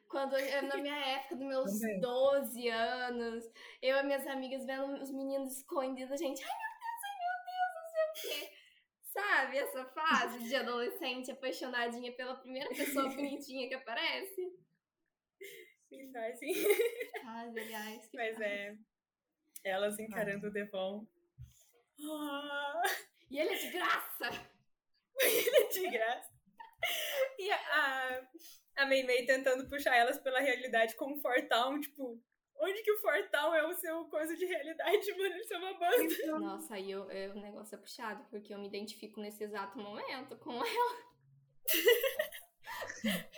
Quando 0.09 0.37
eu, 0.37 0.62
na 0.62 0.76
minha 0.76 0.96
época, 0.96 1.37
dos 1.37 1.46
meus 1.46 1.72
Também. 1.80 2.00
12 2.00 2.68
anos, 2.68 3.44
eu 3.83 3.96
e 3.96 4.02
minhas 4.04 4.26
amigas 4.26 4.64
vendo 4.64 5.02
os 5.02 5.11
meninos 5.11 5.57
escondidos, 5.59 6.12
a 6.12 6.16
gente, 6.16 6.42
ai 6.42 6.50
meu 6.50 6.70
Deus, 6.80 7.02
ai 7.04 7.18
meu 7.18 7.44
Deus, 7.46 7.74
não 7.74 7.88
sei 7.90 8.04
o 8.04 8.48
quê. 8.48 8.57
Sabe 9.02 9.59
essa 9.59 9.85
fase 9.87 10.38
de 10.48 10.54
adolescente 10.57 11.30
apaixonadinha 11.30 12.12
pela 12.12 12.35
primeira 12.37 12.68
pessoa 12.70 13.09
bonitinha 13.14 13.68
que 13.68 13.74
aparece? 13.74 14.52
Sim, 15.96 16.12
faz 16.12 16.38
sim. 16.38 16.54
Fase, 17.22 17.59
aliás. 17.61 18.07
que 18.07 18.16
Mas 18.16 18.33
fase. 18.35 18.44
é. 18.44 18.76
Elas 19.64 19.98
encarando 19.98 20.46
o 20.48 20.50
Devon. 20.50 21.07
Ah, 22.11 22.83
E 23.30 23.38
ele 23.38 23.50
é 23.54 23.57
de 23.59 23.70
graça! 23.70 24.30
de 25.72 25.88
graça. 25.90 26.30
E 27.38 27.50
a, 27.50 28.28
a, 28.76 28.87
Mei 28.87 29.04
Mei 29.04 29.24
tentando 29.24 29.68
puxar 29.68 29.96
elas 29.96 30.18
pela 30.18 30.40
realidade 30.40 30.94
como 30.96 31.16
Fortown, 31.20 31.80
tipo, 31.80 32.20
onde 32.61 32.83
que 32.83 32.92
o 32.92 33.00
Fortown 33.00 33.54
é 33.54 33.66
o 33.66 33.72
seu 33.74 34.04
coisa 34.07 34.37
de 34.37 34.44
realidade, 34.44 35.11
mano? 35.16 35.37
Isso 35.37 35.54
é 35.54 35.59
uma 35.59 35.74
banda. 35.78 36.38
Nossa, 36.40 36.74
aí 36.74 36.90
eu, 36.90 37.11
eu- 37.11 37.33
o 37.33 37.40
negócio 37.40 37.74
é 37.74 37.78
puxado, 37.78 38.22
porque 38.28 38.52
eu 38.52 38.59
me 38.59 38.66
identifico 38.68 39.20
nesse 39.20 39.44
exato 39.44 39.78
momento 39.78 40.37
com 40.38 40.52
ela. 40.52 41.14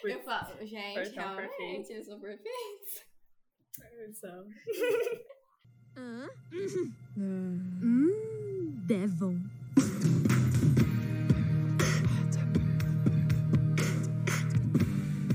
Eu 0.04 0.22
falo, 0.22 0.64
gente, 0.64 1.10
realmente, 1.14 1.48
perfeito. 1.56 1.92
eles 1.92 2.06
são 2.06 2.20
perfeitos. 2.20 3.06
São. 4.14 4.48
Hã? 5.96 6.28
Hum, 7.18 8.72
Devon. 8.86 9.36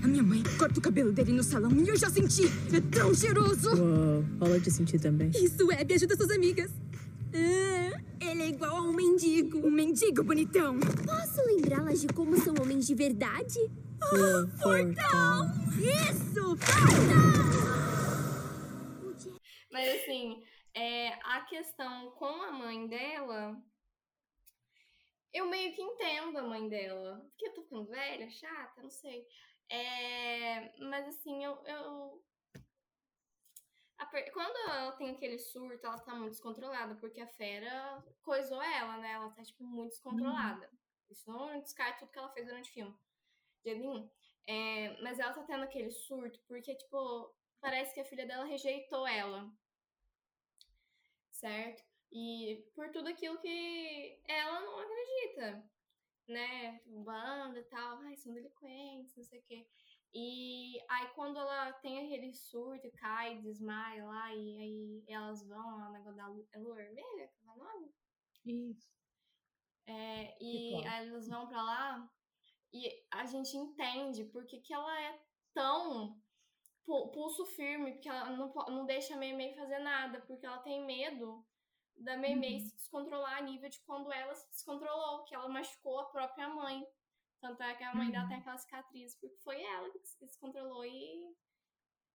A 0.04 0.08
minha 0.08 0.24
mãe 0.24 0.42
corta 0.58 0.80
o 0.80 0.82
cabelo 0.82 1.12
dele 1.12 1.32
no 1.34 1.44
salão 1.44 1.72
e 1.72 1.88
eu 1.88 1.96
já 1.96 2.10
senti. 2.10 2.44
É 2.74 2.82
tão 2.82 3.14
cheiroso. 3.14 3.70
Uou, 3.70 4.26
rola 4.40 4.60
de 4.60 4.72
sentir 4.72 5.00
também. 5.00 5.30
Isso 5.32 5.72
é, 5.72 5.84
me 5.84 5.94
ajuda 5.94 6.16
suas 6.16 6.32
amigas. 6.32 6.72
Ah, 7.34 8.00
ele 8.20 8.42
é 8.42 8.48
igual 8.50 8.78
a 8.78 8.82
um 8.82 8.94
mendigo. 8.94 9.60
Um 9.66 9.72
mendigo 9.72 10.24
bonitão. 10.24 10.80
Posso 10.80 11.46
lembrá-las 11.46 12.02
de 12.02 12.08
como 12.08 12.36
são 12.42 12.56
homens 12.62 12.88
de 12.88 12.96
verdade? 12.96 13.60
Fortão. 14.62 15.52
Isso! 15.80 16.58
Mas 19.72 20.02
assim, 20.02 20.44
é, 20.74 21.14
a 21.24 21.42
questão 21.42 22.12
com 22.12 22.26
a 22.42 22.52
mãe 22.52 22.88
dela, 22.88 23.56
eu 25.34 25.48
meio 25.50 25.74
que 25.74 25.82
entendo 25.82 26.38
a 26.38 26.44
mãe 26.44 26.68
dela. 26.68 27.20
Porque 27.30 27.48
eu 27.48 27.54
tô 27.54 27.64
ficando 27.64 27.86
velha, 27.88 28.30
chata, 28.30 28.82
não 28.82 28.90
sei. 28.90 29.26
É, 29.70 30.78
mas 30.80 31.08
assim, 31.08 31.44
eu. 31.46 31.56
eu- 31.66 32.24
per- 34.12 34.32
quando 34.34 34.58
ela 34.70 34.92
tem 34.94 35.12
aquele 35.12 35.40
surto, 35.40 35.86
ela 35.86 35.98
tá 36.00 36.14
muito 36.16 36.32
descontrolada, 36.32 36.96
porque 36.96 37.22
a 37.22 37.28
fera 37.28 38.04
coisou 38.22 38.62
ela, 38.62 38.98
né? 38.98 39.14
Ela 39.14 39.30
tá, 39.30 39.42
tipo, 39.42 39.64
muito 39.64 39.92
descontrolada. 39.92 40.70
Isso 41.10 41.30
não 41.32 41.60
descarta 41.62 42.00
tudo 42.00 42.12
que 42.12 42.20
ela 42.20 42.32
fez 42.34 42.46
durante 42.46 42.70
o 42.70 42.74
filme. 42.74 42.98
De 43.64 43.70
jeito 43.70 43.80
nenhum. 43.82 44.10
É, 44.48 45.02
mas 45.02 45.20
ela 45.20 45.34
tá 45.34 45.44
tendo 45.44 45.64
aquele 45.64 45.92
surto, 45.92 46.40
porque, 46.48 46.76
tipo, 46.76 47.34
parece 47.60 47.94
que 47.94 48.00
a 48.00 48.06
filha 48.06 48.26
dela 48.26 48.46
rejeitou 48.46 49.08
ela. 49.08 49.52
Certo? 51.30 51.84
E 52.12 52.68
por 52.76 52.92
tudo 52.92 53.08
aquilo 53.08 53.40
que 53.40 54.20
ela 54.28 54.62
não 54.62 54.80
acredita, 54.80 55.64
né? 56.28 56.82
Banda 56.86 57.60
e 57.60 57.64
tal, 57.64 58.00
ai, 58.00 58.16
são 58.18 58.34
delinquentes, 58.34 59.16
não 59.16 59.24
sei 59.24 59.40
o 59.40 59.44
quê. 59.44 59.68
E 60.14 60.78
aí 60.90 61.08
quando 61.16 61.40
ela 61.40 61.72
tem 61.74 62.06
aquele 62.06 62.34
surto, 62.34 62.86
e 62.86 62.92
cai, 62.92 63.40
desmaia 63.42 64.06
lá, 64.06 64.34
e 64.36 64.58
aí 64.58 65.04
elas 65.08 65.48
vão 65.48 65.78
lá 65.78 65.86
no 65.86 65.94
negócio 65.94 66.18
da 66.18 66.28
lua, 66.28 66.48
é 66.52 66.60
lua 66.60 66.76
vermelha, 66.76 67.30
que 67.30 67.48
é 67.48 67.52
o 67.52 67.56
nome? 67.56 67.94
Isso. 68.46 68.92
É, 69.88 70.38
e 70.44 70.86
aí 70.86 71.08
elas 71.08 71.30
vão 71.30 71.48
pra 71.48 71.62
lá 71.62 72.12
e 72.74 73.04
a 73.12 73.26
gente 73.26 73.56
entende 73.58 74.26
porque 74.26 74.60
que 74.60 74.74
ela 74.74 75.02
é 75.02 75.22
tão 75.54 76.20
pu- 76.86 77.10
pulso 77.12 77.46
firme, 77.46 77.94
porque 77.94 78.10
ela 78.10 78.30
não, 78.32 78.54
não 78.70 78.86
deixa 78.86 79.14
a 79.14 79.18
Meimei 79.18 79.54
fazer 79.56 79.80
nada, 79.80 80.22
porque 80.22 80.46
ela 80.46 80.60
tem 80.60 80.86
medo 80.86 81.46
da 81.96 82.18
Meimei 82.18 82.56
Uhum. 82.56 82.60
se 82.62 82.76
descontrolar 82.76 83.38
a 83.38 83.42
nível 83.42 83.70
de 83.70 83.80
quando 83.82 84.12
ela 84.12 84.34
se 84.34 84.50
descontrolou, 84.50 85.24
que 85.26 85.36
ela 85.36 85.48
machucou 85.50 86.00
a 86.00 86.06
própria 86.06 86.48
mãe. 86.50 86.86
Tanto 87.42 87.62
é 87.64 87.76
que 87.76 87.84
a 87.84 87.94
mãe 87.94 88.10
dela 88.12 88.24
Uhum. 88.24 88.30
tem 88.30 88.38
aquela 88.38 88.58
cicatriz, 88.58 89.16
porque 89.16 89.36
foi 89.44 89.62
ela 89.62 89.90
que 89.92 90.00
se 90.08 90.20
descontrolou 90.26 90.86
e. 90.86 91.36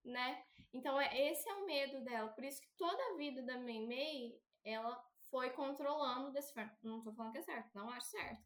né? 0.05 0.45
Então 0.73 1.01
é, 1.01 1.31
esse 1.31 1.49
é 1.49 1.55
o 1.55 1.66
medo 1.66 2.01
dela. 2.05 2.29
Por 2.31 2.45
isso 2.45 2.61
que 2.61 2.69
toda 2.77 3.03
a 3.12 3.16
vida 3.16 3.42
da 3.42 3.59
Meimei, 3.59 4.40
ela 4.64 4.97
foi 5.31 5.51
controlando 5.51 6.31
desse. 6.33 6.53
Não 6.83 7.03
tô 7.03 7.12
falando 7.12 7.33
que 7.33 7.38
é 7.38 7.42
certo, 7.42 7.75
não 7.75 7.90
acho 7.90 8.07
certo. 8.09 8.42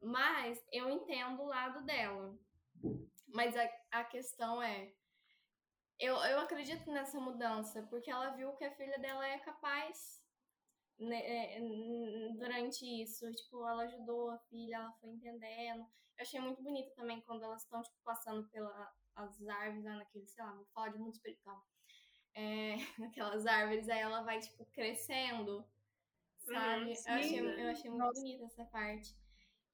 Mas 0.00 0.64
eu 0.72 0.88
entendo 0.88 1.42
o 1.42 1.46
lado 1.46 1.84
dela. 1.84 2.38
Mas 3.28 3.56
a, 3.56 3.68
a 3.90 4.04
questão 4.04 4.62
é. 4.62 4.92
Eu, 5.98 6.14
eu 6.16 6.40
acredito 6.40 6.90
nessa 6.92 7.18
mudança, 7.20 7.82
porque 7.90 8.10
ela 8.10 8.30
viu 8.30 8.52
que 8.52 8.64
a 8.64 8.70
filha 8.76 8.98
dela 8.98 9.26
é 9.26 9.38
capaz 9.40 10.22
né, 10.98 11.56
é, 11.56 11.60
durante 12.36 12.84
isso. 12.84 13.30
Tipo, 13.32 13.66
ela 13.66 13.82
ajudou 13.84 14.30
a 14.30 14.38
filha, 14.38 14.76
ela 14.76 14.92
foi 15.00 15.10
entendendo. 15.10 15.80
Eu 16.16 16.22
achei 16.22 16.40
muito 16.40 16.62
bonito 16.62 16.94
também 16.94 17.20
quando 17.22 17.44
elas 17.44 17.62
estão, 17.62 17.82
tipo, 17.82 17.96
passando 18.04 18.48
pelas 18.48 19.48
árvores 19.48 19.84
lá 19.84 19.96
naquele, 19.96 20.26
sei 20.26 20.44
lá, 20.44 20.52
vou 20.52 20.66
falar 20.66 20.88
de 20.90 20.98
mundo 20.98 21.14
espiritual. 21.14 21.64
É, 22.34 22.76
naquelas 22.98 23.46
árvores, 23.46 23.88
aí 23.88 24.00
ela 24.00 24.22
vai, 24.22 24.38
tipo, 24.38 24.64
crescendo. 24.66 25.64
Sabe? 26.38 26.84
Uhum, 26.84 26.88
eu, 26.88 27.14
achei, 27.14 27.62
eu 27.62 27.70
achei 27.70 27.90
muito 27.90 28.04
Nossa. 28.04 28.20
bonita 28.20 28.44
essa 28.44 28.64
parte. 28.66 29.16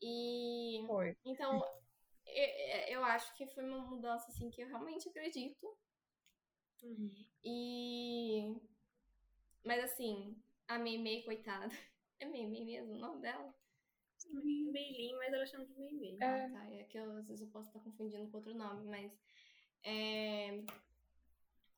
E. 0.00 0.85
Foi. 0.87 1.16
Então, 1.24 1.64
eu, 2.26 2.98
eu 2.98 3.04
acho 3.04 3.35
que 3.37 3.46
foi 3.46 3.64
uma 3.64 3.80
mudança 3.80 4.30
assim 4.30 4.50
que 4.50 4.62
eu 4.62 4.68
realmente 4.68 5.09
acredito. 5.09 5.76
E. 7.42 8.54
Mas 9.64 9.85
assim, 9.85 10.37
a 10.68 10.78
Meimei, 10.78 11.22
coitada. 11.22 11.68
É 12.20 12.26
Meimei 12.26 12.64
mesmo 12.64 12.94
o 12.94 12.98
nome 12.98 13.20
dela? 13.20 13.52
Meilin, 14.33 15.16
mas 15.16 15.33
ela 15.33 15.46
chama 15.46 15.66
de 15.66 15.74
Meimei. 15.74 16.16
É. 16.20 16.44
Ah, 16.44 16.50
tá. 16.50 16.70
É 16.70 16.85
que 16.85 16.96
eu, 16.96 17.16
às 17.16 17.26
vezes 17.26 17.42
eu 17.42 17.52
posso 17.52 17.68
estar 17.68 17.80
confundindo 17.80 18.30
com 18.30 18.37
outro 18.37 18.54
nome, 18.54 18.87
mas. 18.87 19.12
É... 19.83 20.62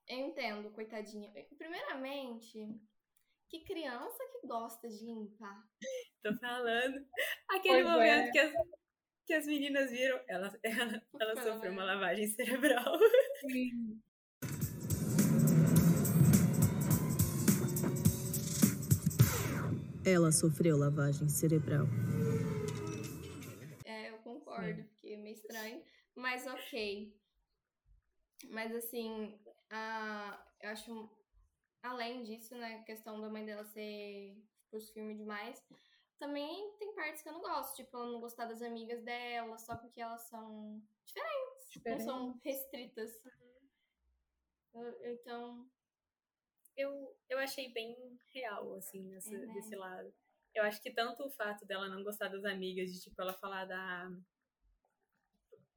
Eu 0.09 0.19
entendo, 0.19 0.71
coitadinha. 0.71 1.33
Primeiramente, 1.57 2.81
que 3.49 3.61
criança 3.65 4.25
que 4.31 4.47
gosta 4.47 4.89
de 4.89 5.05
limpar. 5.05 5.69
Tô 6.23 6.35
falando. 6.39 7.07
Aquele 7.49 7.83
Pois 7.83 7.87
momento 7.95 8.29
é. 8.29 8.31
que, 8.31 8.39
as, 8.39 8.53
que 9.27 9.35
as 9.35 9.47
meninas 9.47 9.91
viram, 9.91 10.21
ela, 10.29 10.53
ela, 10.63 11.03
ela 11.21 11.43
sofreu 11.43 11.73
uma 11.73 11.85
lavagem. 11.85 12.27
cerebral. 12.29 12.99
Sim. 13.51 14.01
Ela 20.05 20.31
sofreu 20.31 20.77
lavagem 20.77 21.29
cerebral. 21.29 21.87
É, 23.85 24.11
eu 24.11 24.19
concordo, 24.19 24.85
porque 24.85 25.09
é 25.09 25.17
meio 25.17 25.35
estranho. 25.35 25.83
Mas 26.15 26.47
ok. 26.47 27.13
Mas 28.51 28.75
assim, 28.75 29.37
a, 29.71 30.41
eu 30.61 30.71
acho. 30.71 31.11
Além 31.83 32.23
disso, 32.23 32.55
né, 32.57 32.77
a 32.77 32.83
questão 32.85 33.21
da 33.21 33.29
mãe 33.29 33.45
dela 33.45 33.65
ser 33.65 34.37
pros 34.71 34.91
filmes 34.91 35.17
demais. 35.19 35.63
Também 36.19 36.73
tem 36.79 36.95
partes 36.95 37.23
que 37.23 37.29
eu 37.29 37.33
não 37.35 37.41
gosto. 37.43 37.77
Tipo, 37.77 37.97
ela 37.97 38.13
não 38.13 38.21
gostar 38.21 38.47
das 38.47 38.63
amigas 38.63 39.03
dela 39.05 39.59
só 39.59 39.77
porque 39.77 40.01
elas 40.01 40.23
são 40.23 40.83
diferentes. 41.05 41.71
Diferente. 41.71 41.99
Não 41.99 42.05
são 42.07 42.41
restritas. 42.45 43.23
Eu- 44.75 45.13
Então, 45.13 45.69
Eu, 46.79 47.17
eu 47.31 47.39
achei 47.39 47.73
bem 47.73 47.97
real, 48.35 48.75
assim, 48.75 49.01
nesse, 49.09 49.35
É, 49.35 49.39
né? 49.39 49.55
desse 49.55 49.75
lado. 49.75 50.13
Eu 50.55 50.63
acho 50.65 50.83
que 50.83 50.91
tanto 50.91 51.25
o 51.25 51.31
fato 51.31 51.65
dela 51.65 51.89
não 51.89 52.05
gostar 52.05 52.29
das 52.29 52.45
amigas, 52.45 52.93
de 52.93 53.01
tipo, 53.01 53.21
ela 53.23 53.33
falar 53.33 53.65
da. 53.65 54.11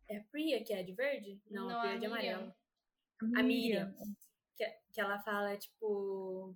É 0.10 0.18
a 0.18 0.24
Priya 0.26 0.62
que 0.62 0.74
é 0.74 0.84
de 0.84 0.92
verde? 0.94 1.42
Não, 1.50 1.68
Não, 1.70 1.78
a 1.78 1.82
Priya 1.82 1.94
a 1.94 1.96
é 1.96 2.00
de 2.00 2.06
amarelo. 2.06 2.56
A 3.38 3.44
Miriam. 3.44 3.96
Que, 4.58 4.66
que 4.92 5.00
ela 5.00 5.20
fala, 5.20 5.58
tipo. 5.58 6.54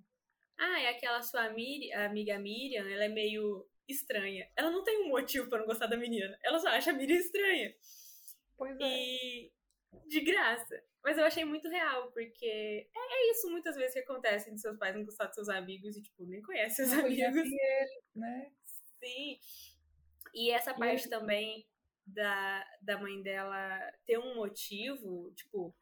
Ah, 0.58 0.78
é 0.80 0.88
aquela 0.90 1.22
sua 1.22 1.48
Miri, 1.50 1.90
a 1.94 2.04
amiga 2.04 2.38
Miriam, 2.38 2.86
ela 2.88 3.04
é 3.04 3.08
meio 3.08 3.66
estranha. 3.88 4.50
Ela 4.56 4.70
não 4.70 4.82
tem 4.84 5.02
um 5.04 5.08
motivo 5.08 5.48
pra 5.48 5.58
não 5.58 5.66
gostar 5.66 5.86
da 5.86 5.96
menina. 5.96 6.38
Ela 6.42 6.58
só 6.58 6.68
acha 6.68 6.90
a 6.90 6.94
Miriam 6.94 7.16
estranha. 7.18 7.74
Pois 8.56 8.78
é. 8.80 8.84
E 8.84 9.52
de 10.06 10.20
graça. 10.20 10.82
Mas 11.02 11.18
eu 11.18 11.24
achei 11.24 11.44
muito 11.44 11.68
real, 11.68 12.10
porque 12.12 12.46
é, 12.46 12.88
é 12.98 13.30
isso 13.30 13.50
muitas 13.50 13.76
vezes 13.76 13.92
que 13.92 14.00
acontece 14.00 14.50
de 14.50 14.60
seus 14.60 14.78
pais 14.78 14.94
não 14.94 15.04
gostar 15.04 15.26
dos 15.26 15.34
seus 15.34 15.48
amigos 15.48 15.96
e, 15.96 16.02
tipo, 16.02 16.24
nem 16.24 16.40
conhece 16.42 16.76
seus 16.76 16.90
Não 16.90 17.04
amigos. 17.04 17.36
ele, 17.36 18.02
né? 18.14 18.50
Sim. 18.98 19.38
E 20.32 20.50
essa 20.50 20.72
E 20.72 20.78
parte 20.78 21.08
também 21.08 21.66
da, 22.06 22.66
da 22.82 22.98
mãe 22.98 23.22
dela 23.22 23.78
ter 24.06 24.18
um 24.18 24.34
motivo, 24.34 25.30
tipo, 25.34 25.74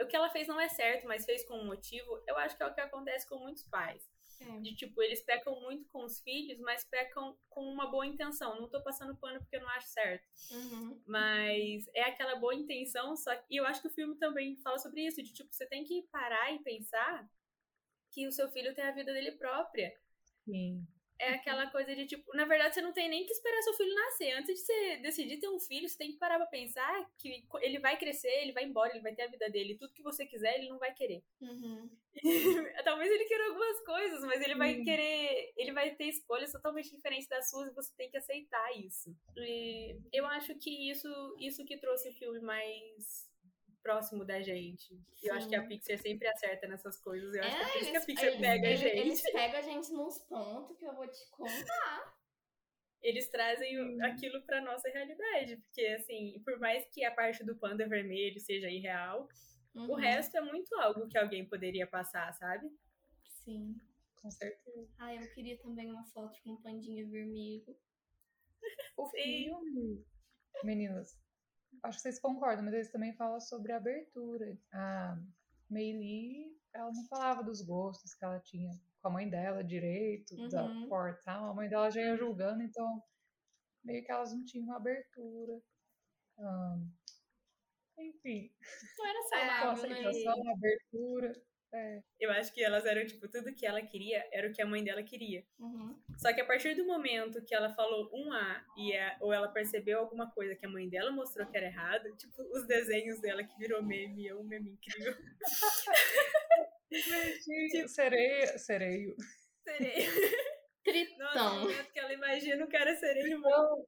o 0.00 0.06
que 0.06 0.16
ela 0.16 0.30
fez 0.30 0.48
não 0.48 0.58
é 0.60 0.68
certo, 0.68 1.06
mas 1.06 1.24
fez 1.24 1.44
com 1.44 1.58
um 1.58 1.66
motivo, 1.66 2.22
eu 2.26 2.36
acho 2.38 2.56
que 2.56 2.62
é 2.62 2.66
o 2.66 2.74
que 2.74 2.80
acontece 2.80 3.28
com 3.28 3.38
muitos 3.38 3.62
pais. 3.64 4.10
É. 4.42 4.60
De 4.60 4.74
tipo, 4.74 5.02
eles 5.02 5.22
pecam 5.22 5.60
muito 5.60 5.88
com 5.90 6.04
os 6.04 6.20
filhos, 6.20 6.58
mas 6.60 6.84
pecam 6.84 7.36
com 7.48 7.62
uma 7.62 7.90
boa 7.90 8.06
intenção. 8.06 8.60
Não 8.60 8.68
tô 8.68 8.82
passando 8.82 9.16
pano 9.16 9.40
porque 9.40 9.56
eu 9.56 9.60
não 9.60 9.68
acho 9.70 9.88
certo. 9.88 10.24
Uhum. 10.50 11.02
Mas 11.06 11.84
é 11.94 12.02
aquela 12.02 12.36
boa 12.36 12.54
intenção, 12.54 13.16
só 13.16 13.34
que 13.36 13.44
e 13.50 13.56
eu 13.56 13.66
acho 13.66 13.80
que 13.80 13.88
o 13.88 13.92
filme 13.92 14.16
também 14.16 14.56
fala 14.62 14.78
sobre 14.78 15.06
isso, 15.06 15.22
de 15.22 15.32
tipo, 15.32 15.52
você 15.52 15.66
tem 15.66 15.84
que 15.84 16.02
parar 16.10 16.52
e 16.52 16.62
pensar 16.62 17.28
que 18.10 18.26
o 18.26 18.32
seu 18.32 18.50
filho 18.50 18.74
tem 18.74 18.84
a 18.84 18.92
vida 18.92 19.12
dele 19.12 19.32
própria. 19.32 19.92
Sim. 20.44 20.86
É 21.22 21.34
aquela 21.34 21.70
coisa 21.70 21.94
de 21.94 22.04
tipo, 22.04 22.36
na 22.36 22.44
verdade 22.44 22.74
você 22.74 22.82
não 22.82 22.92
tem 22.92 23.08
nem 23.08 23.24
que 23.24 23.32
esperar 23.32 23.62
seu 23.62 23.74
filho 23.74 23.94
nascer. 23.94 24.32
Antes 24.32 24.56
de 24.56 24.60
você 24.60 24.96
decidir 24.96 25.38
ter 25.38 25.48
um 25.48 25.60
filho, 25.60 25.88
você 25.88 25.96
tem 25.96 26.10
que 26.10 26.18
parar 26.18 26.36
pra 26.36 26.46
pensar 26.46 27.08
que 27.16 27.46
ele 27.60 27.78
vai 27.78 27.96
crescer, 27.96 28.42
ele 28.42 28.52
vai 28.52 28.64
embora, 28.64 28.90
ele 28.90 29.02
vai 29.02 29.14
ter 29.14 29.22
a 29.22 29.28
vida 29.28 29.48
dele. 29.48 29.76
Tudo 29.78 29.94
que 29.94 30.02
você 30.02 30.26
quiser, 30.26 30.58
ele 30.58 30.68
não 30.68 30.78
vai 30.78 30.92
querer. 30.92 31.22
Uhum. 31.40 31.88
Talvez 32.84 33.08
ele 33.08 33.24
queira 33.26 33.46
algumas 33.46 33.84
coisas, 33.84 34.20
mas 34.22 34.42
ele 34.42 34.56
vai 34.56 34.74
Sim. 34.74 34.84
querer. 34.84 35.52
Ele 35.56 35.72
vai 35.72 35.94
ter 35.94 36.06
escolhas 36.06 36.50
totalmente 36.50 36.90
diferentes 36.90 37.28
das 37.28 37.48
suas 37.48 37.70
e 37.70 37.74
você 37.74 37.94
tem 37.96 38.10
que 38.10 38.16
aceitar 38.16 38.76
isso. 38.76 39.16
E 39.36 39.96
eu 40.12 40.26
acho 40.26 40.56
que 40.56 40.90
isso, 40.90 41.08
isso 41.38 41.64
que 41.64 41.78
trouxe 41.78 42.08
o 42.08 42.14
filme 42.14 42.40
mais 42.40 43.30
próximo 43.82 44.24
da 44.24 44.40
gente. 44.40 44.94
E 45.22 45.26
Eu 45.28 45.34
acho 45.34 45.48
que 45.48 45.54
a 45.56 45.62
Sim. 45.62 45.68
Pixar 45.68 45.98
sempre 45.98 46.28
acerta 46.28 46.66
nessas 46.68 46.96
coisas. 46.96 47.34
Eu 47.34 47.42
acho 47.42 47.56
que 47.56 47.62
é 47.62 47.66
É, 47.66 47.72
por 47.72 47.80
isso 47.82 47.90
que 47.90 47.96
a 47.96 48.00
Pixar 48.06 48.26
eles- 48.28 48.40
pega 48.40 48.66
a 48.66 48.70
eles- 48.70 48.80
gente. 48.80 48.98
Eles 48.98 49.22
pegam 49.32 49.58
a 49.58 49.62
gente 49.62 49.92
nos 49.92 50.18
pontos 50.20 50.76
que 50.78 50.84
eu 50.84 50.94
vou 50.94 51.06
te 51.08 51.26
contar. 51.30 51.42
eles 53.02 53.28
trazem 53.30 53.78
o- 53.78 54.04
aquilo 54.06 54.40
pra 54.42 54.60
nossa 54.60 54.88
realidade. 54.88 55.56
Porque, 55.56 55.84
assim, 55.88 56.40
por 56.44 56.58
mais 56.60 56.86
que 56.86 57.04
a 57.04 57.10
parte 57.10 57.42
do 57.44 57.56
panda 57.56 57.88
vermelho 57.88 58.38
seja 58.40 58.70
irreal, 58.70 59.28
o 59.74 59.80
Uhum. 59.80 59.94
resto 59.94 60.36
é 60.36 60.40
muito 60.40 60.74
algo 60.76 61.08
que 61.08 61.18
alguém 61.18 61.44
poderia 61.46 61.86
passar, 61.86 62.32
sabe? 62.34 62.70
Sim. 63.44 63.76
Com 64.20 64.30
certeza. 64.30 64.88
Ah, 64.98 65.12
eu 65.14 65.28
queria 65.34 65.58
também 65.58 65.90
uma 65.90 66.04
foto 66.06 66.40
com 66.42 66.52
um 66.52 66.62
pandinha 66.62 67.04
vermelho. 67.08 67.76
O 68.96 69.06
Sim. 69.08 69.20
filme, 69.20 70.06
meninas, 70.62 71.18
acho 71.82 71.98
que 71.98 72.02
vocês 72.02 72.20
concordam, 72.20 72.64
mas 72.64 72.74
eles 72.74 72.90
também 72.92 73.12
falam 73.14 73.40
sobre 73.40 73.72
a 73.72 73.76
abertura. 73.76 74.56
A 74.72 75.16
Meili, 75.70 76.56
ela 76.72 76.90
não 76.92 77.04
falava 77.06 77.42
dos 77.42 77.60
gostos 77.62 78.14
que 78.14 78.24
ela 78.24 78.40
tinha 78.40 78.70
com 79.00 79.08
a 79.08 79.10
mãe 79.10 79.28
dela 79.28 79.64
direito, 79.64 80.36
da 80.48 80.64
Uhum. 80.64 80.88
portal. 80.88 81.50
A 81.50 81.54
mãe 81.54 81.68
dela 81.68 81.90
já 81.90 82.00
ia 82.00 82.16
julgando, 82.16 82.62
então 82.62 83.02
meio 83.84 84.04
que 84.04 84.12
elas 84.12 84.32
não 84.32 84.44
tinham 84.44 84.64
uma 84.66 84.76
abertura. 84.76 85.60
Ahn, 86.38 86.88
enfim, 87.98 88.54
Não 88.98 89.06
era 89.06 89.22
saudável, 89.82 90.44
né? 90.44 90.52
abertura. 90.52 91.42
É, 91.74 92.02
Eu 92.20 92.30
acho 92.32 92.52
que 92.52 92.62
elas 92.62 92.84
eram, 92.84 93.06
tipo, 93.06 93.26
tudo 93.28 93.54
que 93.54 93.64
ela 93.64 93.80
queria 93.80 94.28
era 94.30 94.46
o 94.48 94.52
que 94.52 94.60
a 94.60 94.66
mãe 94.66 94.84
dela 94.84 95.02
queria. 95.02 95.42
Uhum. 95.58 95.98
Só 96.18 96.32
que 96.32 96.40
a 96.40 96.44
partir 96.44 96.74
do 96.74 96.84
momento 96.84 97.42
que 97.44 97.54
ela 97.54 97.70
falou 97.74 98.10
um 98.12 98.30
A 98.32 98.64
e 98.76 98.94
a- 98.94 99.16
ou 99.20 99.32
ela 99.32 99.48
percebeu 99.48 99.98
alguma 100.00 100.30
coisa 100.30 100.54
que 100.54 100.66
a 100.66 100.68
mãe 100.68 100.86
dela 100.88 101.10
mostrou 101.10 101.46
que 101.46 101.56
era 101.56 101.66
errado, 101.66 102.14
tipo, 102.16 102.42
os 102.42 102.66
desenhos 102.66 103.20
dela 103.20 103.42
que 103.42 103.56
virou 103.58 103.82
meme, 103.82 104.28
é 104.28 104.34
um 104.34 104.44
meme 104.44 104.70
incrível. 104.72 105.14
Tipo, 106.90 107.88
sereia, 107.88 108.58
sereio. 108.58 109.16
Sereia. 109.64 110.10
Nossa, 110.10 110.82
Tritão. 110.84 111.54
no 111.54 111.60
momento 111.62 111.92
que 111.92 111.98
ela 111.98 112.12
imagina 112.12 112.64
o 112.64 112.68
cara 112.68 112.94
sereio, 112.96 113.38
Não, 113.38 113.86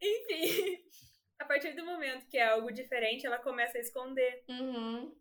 Enfim, 0.00 0.78
a 1.38 1.44
partir 1.44 1.72
do 1.74 1.84
momento 1.84 2.28
que 2.28 2.38
é 2.38 2.44
algo 2.46 2.70
diferente, 2.70 3.26
ela 3.26 3.38
começa 3.38 3.78
a 3.78 3.80
esconder. 3.80 4.44
Uhum. 4.48 5.16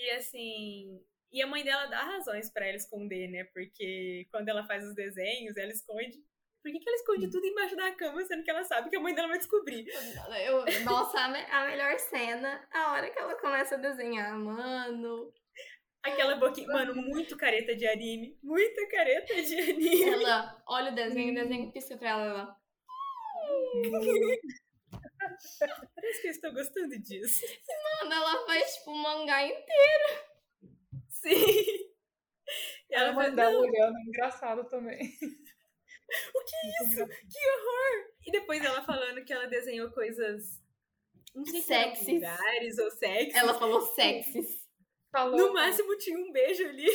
E 0.00 0.10
assim. 0.12 1.00
E 1.30 1.42
a 1.42 1.46
mãe 1.46 1.62
dela 1.62 1.86
dá 1.86 2.02
razões 2.02 2.50
pra 2.50 2.66
ela 2.66 2.76
esconder, 2.76 3.28
né? 3.28 3.44
Porque 3.52 4.26
quando 4.32 4.48
ela 4.48 4.64
faz 4.64 4.84
os 4.84 4.94
desenhos, 4.94 5.56
ela 5.56 5.70
esconde. 5.70 6.18
Por 6.62 6.72
que, 6.72 6.78
que 6.78 6.88
ela 6.88 6.96
esconde 6.96 7.30
tudo 7.30 7.46
embaixo 7.46 7.76
da 7.76 7.92
cama, 7.92 8.22
sendo 8.24 8.42
que 8.42 8.50
ela 8.50 8.64
sabe 8.64 8.90
que 8.90 8.96
a 8.96 9.00
mãe 9.00 9.14
dela 9.14 9.28
vai 9.28 9.38
descobrir? 9.38 9.86
Eu, 10.44 10.64
nossa, 10.84 11.18
a 11.18 11.66
melhor 11.66 11.98
cena, 11.98 12.66
a 12.70 12.92
hora 12.92 13.10
que 13.10 13.18
ela 13.18 13.34
começa 13.36 13.76
a 13.76 13.78
desenhar, 13.78 14.36
mano. 14.38 15.32
Aquela 16.02 16.36
boquinha. 16.36 16.66
Mano, 16.66 16.94
muito 16.94 17.36
careta 17.36 17.74
de 17.74 17.86
anime. 17.86 18.38
Muita 18.42 18.86
careta 18.88 19.42
de 19.42 19.58
anime. 19.58 20.02
Ela 20.02 20.62
olha 20.66 20.92
o 20.92 20.94
desenho, 20.94 21.32
o 21.32 21.34
desenho 21.34 21.72
pisca 21.72 21.96
pra 21.96 22.10
ela. 22.10 22.24
ela 22.24 22.58
Parece 25.94 26.20
que 26.20 26.28
eu 26.28 26.30
estou 26.30 26.52
gostando 26.52 26.98
disso. 26.98 27.44
Mano, 28.02 28.12
ela 28.12 28.46
faz 28.46 28.76
tipo 28.76 28.92
um 28.92 28.96
mangá 28.96 29.44
inteiro. 29.44 30.24
Sim. 31.08 31.90
E 32.88 32.94
ela 32.94 33.12
não, 33.12 33.60
olhando, 33.60 33.96
é 33.96 34.02
engraçado 34.02 34.68
também. 34.68 35.00
o 36.34 36.44
que 36.44 36.56
é 36.56 36.84
isso? 36.84 37.06
Que 37.06 37.50
horror! 37.50 38.10
E 38.26 38.32
depois 38.32 38.64
ela 38.64 38.84
falando 38.84 39.24
que 39.24 39.32
ela 39.32 39.46
desenhou 39.46 39.90
coisas. 39.92 40.60
Não 41.34 41.44
sei 41.44 41.62
se 41.62 42.82
ou 42.82 42.90
sexy. 42.90 43.38
Ela 43.38 43.54
falou 43.54 43.82
sexys. 43.82 44.68
Falou. 45.12 45.36
No 45.36 45.52
máximo 45.52 45.96
tinha 45.98 46.18
um 46.18 46.32
beijo 46.32 46.66
ali, 46.66 46.88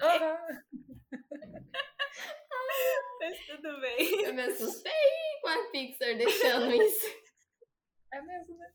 Aham. 0.00 0.64
mas 3.20 3.46
tudo 3.46 3.80
bem. 3.80 4.24
Eu 4.24 4.34
me 4.34 4.42
assustei 4.42 4.92
com 5.40 5.48
a 5.48 5.70
Pixar 5.70 6.16
deixando 6.16 6.74
isso. 6.74 7.23
É 8.14 8.22
mesmo, 8.22 8.56
né? 8.58 8.72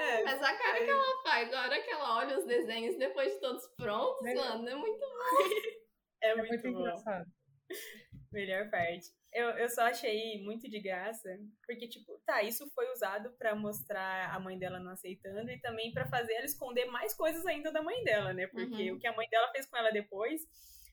É, 0.00 0.22
Mas 0.24 0.42
a 0.42 0.56
cara 0.56 0.84
que 0.84 0.90
ela 0.90 1.22
faz, 1.22 1.52
a 1.52 1.62
hora 1.62 1.82
que 1.82 1.90
ela 1.90 2.16
olha 2.16 2.38
os 2.38 2.46
desenhos 2.46 2.96
depois 2.96 3.32
de 3.34 3.40
todos 3.40 3.66
prontos, 3.76 4.26
É. 4.26 4.34
mano, 4.34 4.68
é 4.68 4.74
muito 4.74 5.04
é 6.22 6.28
É 6.30 6.34
muito, 6.36 6.48
muito 6.50 6.72
bom. 6.72 6.80
engraçado. 6.80 7.30
Melhor 8.32 8.70
parte. 8.70 9.06
Eu, 9.32 9.50
eu 9.50 9.68
só 9.68 9.82
achei 9.82 10.42
muito 10.42 10.68
de 10.68 10.80
graça, 10.80 11.28
porque, 11.66 11.88
tipo, 11.88 12.18
tá, 12.26 12.42
isso 12.42 12.68
foi 12.74 12.90
usado 12.92 13.30
pra 13.38 13.54
mostrar 13.54 14.34
a 14.34 14.40
mãe 14.40 14.58
dela 14.58 14.80
não 14.80 14.92
aceitando 14.92 15.50
e 15.50 15.60
também 15.60 15.92
pra 15.92 16.08
fazer 16.08 16.32
ela 16.34 16.46
esconder 16.46 16.86
mais 16.86 17.14
coisas 17.14 17.44
ainda 17.46 17.70
da 17.70 17.82
mãe 17.82 18.02
dela, 18.04 18.32
né? 18.32 18.46
Porque 18.48 18.90
Uhum. 18.90 18.96
o 18.96 18.98
que 19.00 19.06
a 19.06 19.14
mãe 19.14 19.28
dela 19.28 19.50
fez 19.52 19.66
com 19.66 19.76
ela 19.76 19.90
depois, 19.92 20.42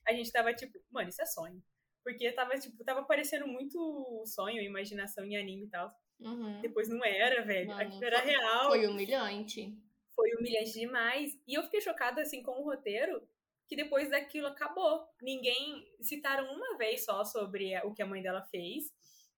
a 0.06 0.12
gente 0.12 0.30
tava 0.30 0.52
tipo, 0.54 0.78
mano, 0.90 1.08
isso 1.08 1.22
é 1.22 1.26
sonho. 1.26 1.60
Porque 2.04 2.30
tava, 2.32 2.56
tipo, 2.58 2.84
tava 2.84 3.04
parecendo 3.04 3.46
muito 3.46 4.22
sonho, 4.26 4.62
imaginação 4.62 5.24
em 5.24 5.36
anime 5.36 5.66
e 5.66 5.70
tal. 5.70 5.92
Uhum. 6.20 6.60
Depois 6.60 6.88
não 6.88 7.04
era, 7.04 7.42
velho. 7.42 7.68
Mano, 7.68 7.80
Aquilo 7.80 8.04
era 8.04 8.20
foi- 8.22 8.30
real. 8.30 8.66
Foi 8.68 8.86
humilhante. 8.86 9.78
foi 10.14 10.34
humilhante 10.34 10.72
demais. 10.72 11.40
E 11.46 11.54
eu 11.54 11.62
fiquei 11.62 11.80
chocada, 11.80 12.22
assim, 12.22 12.42
com 12.42 12.60
o 12.60 12.64
roteiro, 12.64 13.22
que 13.68 13.76
depois 13.76 14.10
daquilo 14.10 14.48
acabou. 14.48 15.06
Ninguém 15.22 15.86
citaram 16.00 16.50
uma 16.52 16.76
vez 16.76 17.04
só 17.04 17.24
sobre 17.24 17.76
o 17.84 17.92
que 17.94 18.02
a 18.02 18.06
mãe 18.06 18.20
dela 18.22 18.42
fez. 18.50 18.92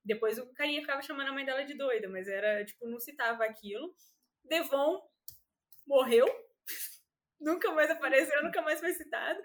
Depois 0.04 0.38
o 0.38 0.46
carinha 0.54 0.80
ficava 0.80 1.02
chamando 1.02 1.28
a 1.28 1.32
mãe 1.32 1.44
dela 1.44 1.62
de 1.64 1.74
doida, 1.74 2.08
mas 2.08 2.26
era, 2.28 2.64
tipo, 2.64 2.86
não 2.88 2.98
citava 2.98 3.44
aquilo. 3.44 3.94
Devon 4.44 5.02
morreu. 5.86 6.26
nunca 7.38 7.72
mais 7.72 7.90
apareceu, 7.90 8.42
nunca 8.42 8.62
mais 8.62 8.80
foi 8.80 8.92
citado. 8.94 9.40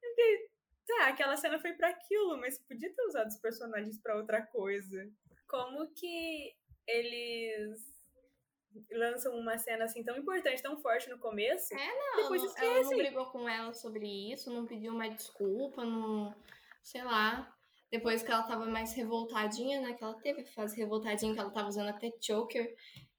Fiquei, 0.00 0.48
tá, 0.86 1.08
aquela 1.08 1.36
cena 1.36 1.58
foi 1.58 1.72
pra 1.72 1.88
aquilo, 1.88 2.36
mas 2.38 2.58
podia 2.58 2.92
ter 2.94 3.02
usado 3.06 3.28
os 3.28 3.36
personagens 3.38 4.00
pra 4.00 4.16
outra 4.16 4.42
coisa. 4.46 5.10
Como 5.52 5.86
que 5.92 6.56
eles 6.88 7.78
lançam 8.90 9.34
uma 9.38 9.58
cena 9.58 9.84
assim 9.84 10.02
tão 10.02 10.16
importante, 10.16 10.62
tão 10.62 10.80
forte 10.80 11.10
no 11.10 11.18
começo. 11.18 11.74
É, 11.74 11.94
Não, 11.94 12.22
Depois 12.22 12.42
não- 12.42 12.56
ela 12.56 12.80
não 12.80 12.96
brigou 12.96 13.26
com 13.26 13.46
ela 13.46 13.74
sobre 13.74 14.32
isso, 14.32 14.50
não 14.50 14.64
pediu 14.66 14.94
uma 14.94 15.10
desculpa, 15.10 15.84
não. 15.84 16.34
Sei 16.82 17.04
lá. 17.04 17.54
Depois 17.90 18.22
que 18.22 18.32
ela 18.32 18.44
tava 18.44 18.64
mais 18.64 18.94
revoltadinha, 18.94 19.82
né? 19.82 19.92
Que 19.92 20.02
ela 20.02 20.18
teve 20.22 20.42
que 20.44 20.54
fazer 20.54 20.78
revoltadinha, 20.78 21.34
que 21.34 21.38
ela 21.40 21.50
tava 21.52 21.68
usando 21.68 21.90
até 21.90 22.10
choker. 22.18 22.74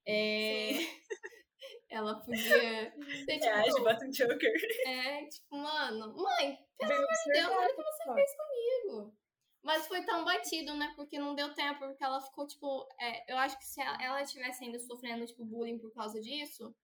É... 0.07 0.71
ela 1.87 2.15
podia 2.19 2.91
ter, 3.27 3.37
tipo, 3.39 3.83
bota 3.83 4.07
um 4.07 4.11
choker. 4.11 4.51
é, 4.87 5.25
tipo, 5.27 5.55
mano, 5.55 6.15
mãe, 6.17 6.57
Bem 6.79 6.87
Deus, 6.87 6.99
observado, 7.27 7.53
olha 7.59 7.71
o 7.71 7.75
que 7.75 7.83
você 7.83 8.13
fez 8.15 8.31
comigo. 8.35 9.15
Mas 9.63 9.87
foi 9.87 10.03
tão 10.05 10.23
batido, 10.25 10.73
né? 10.75 10.93
Porque 10.95 11.17
não 11.19 11.35
deu 11.35 11.53
tempo, 11.55 11.79
porque 11.79 12.03
ela 12.03 12.21
ficou, 12.21 12.45
tipo. 12.47 12.87
é, 12.99 13.31
eu 13.33 13.37
acho 13.37 13.57
que 13.57 13.65
se 13.65 13.81
ela, 13.81 13.97
ela 14.03 14.25
tivesse 14.25 14.63
ainda 14.63 14.79
sofrendo, 14.79 15.25
tipo, 15.25 15.45
bullying 15.45 15.79
por 15.79 15.93
causa 15.93 16.21
disso, 16.21 16.75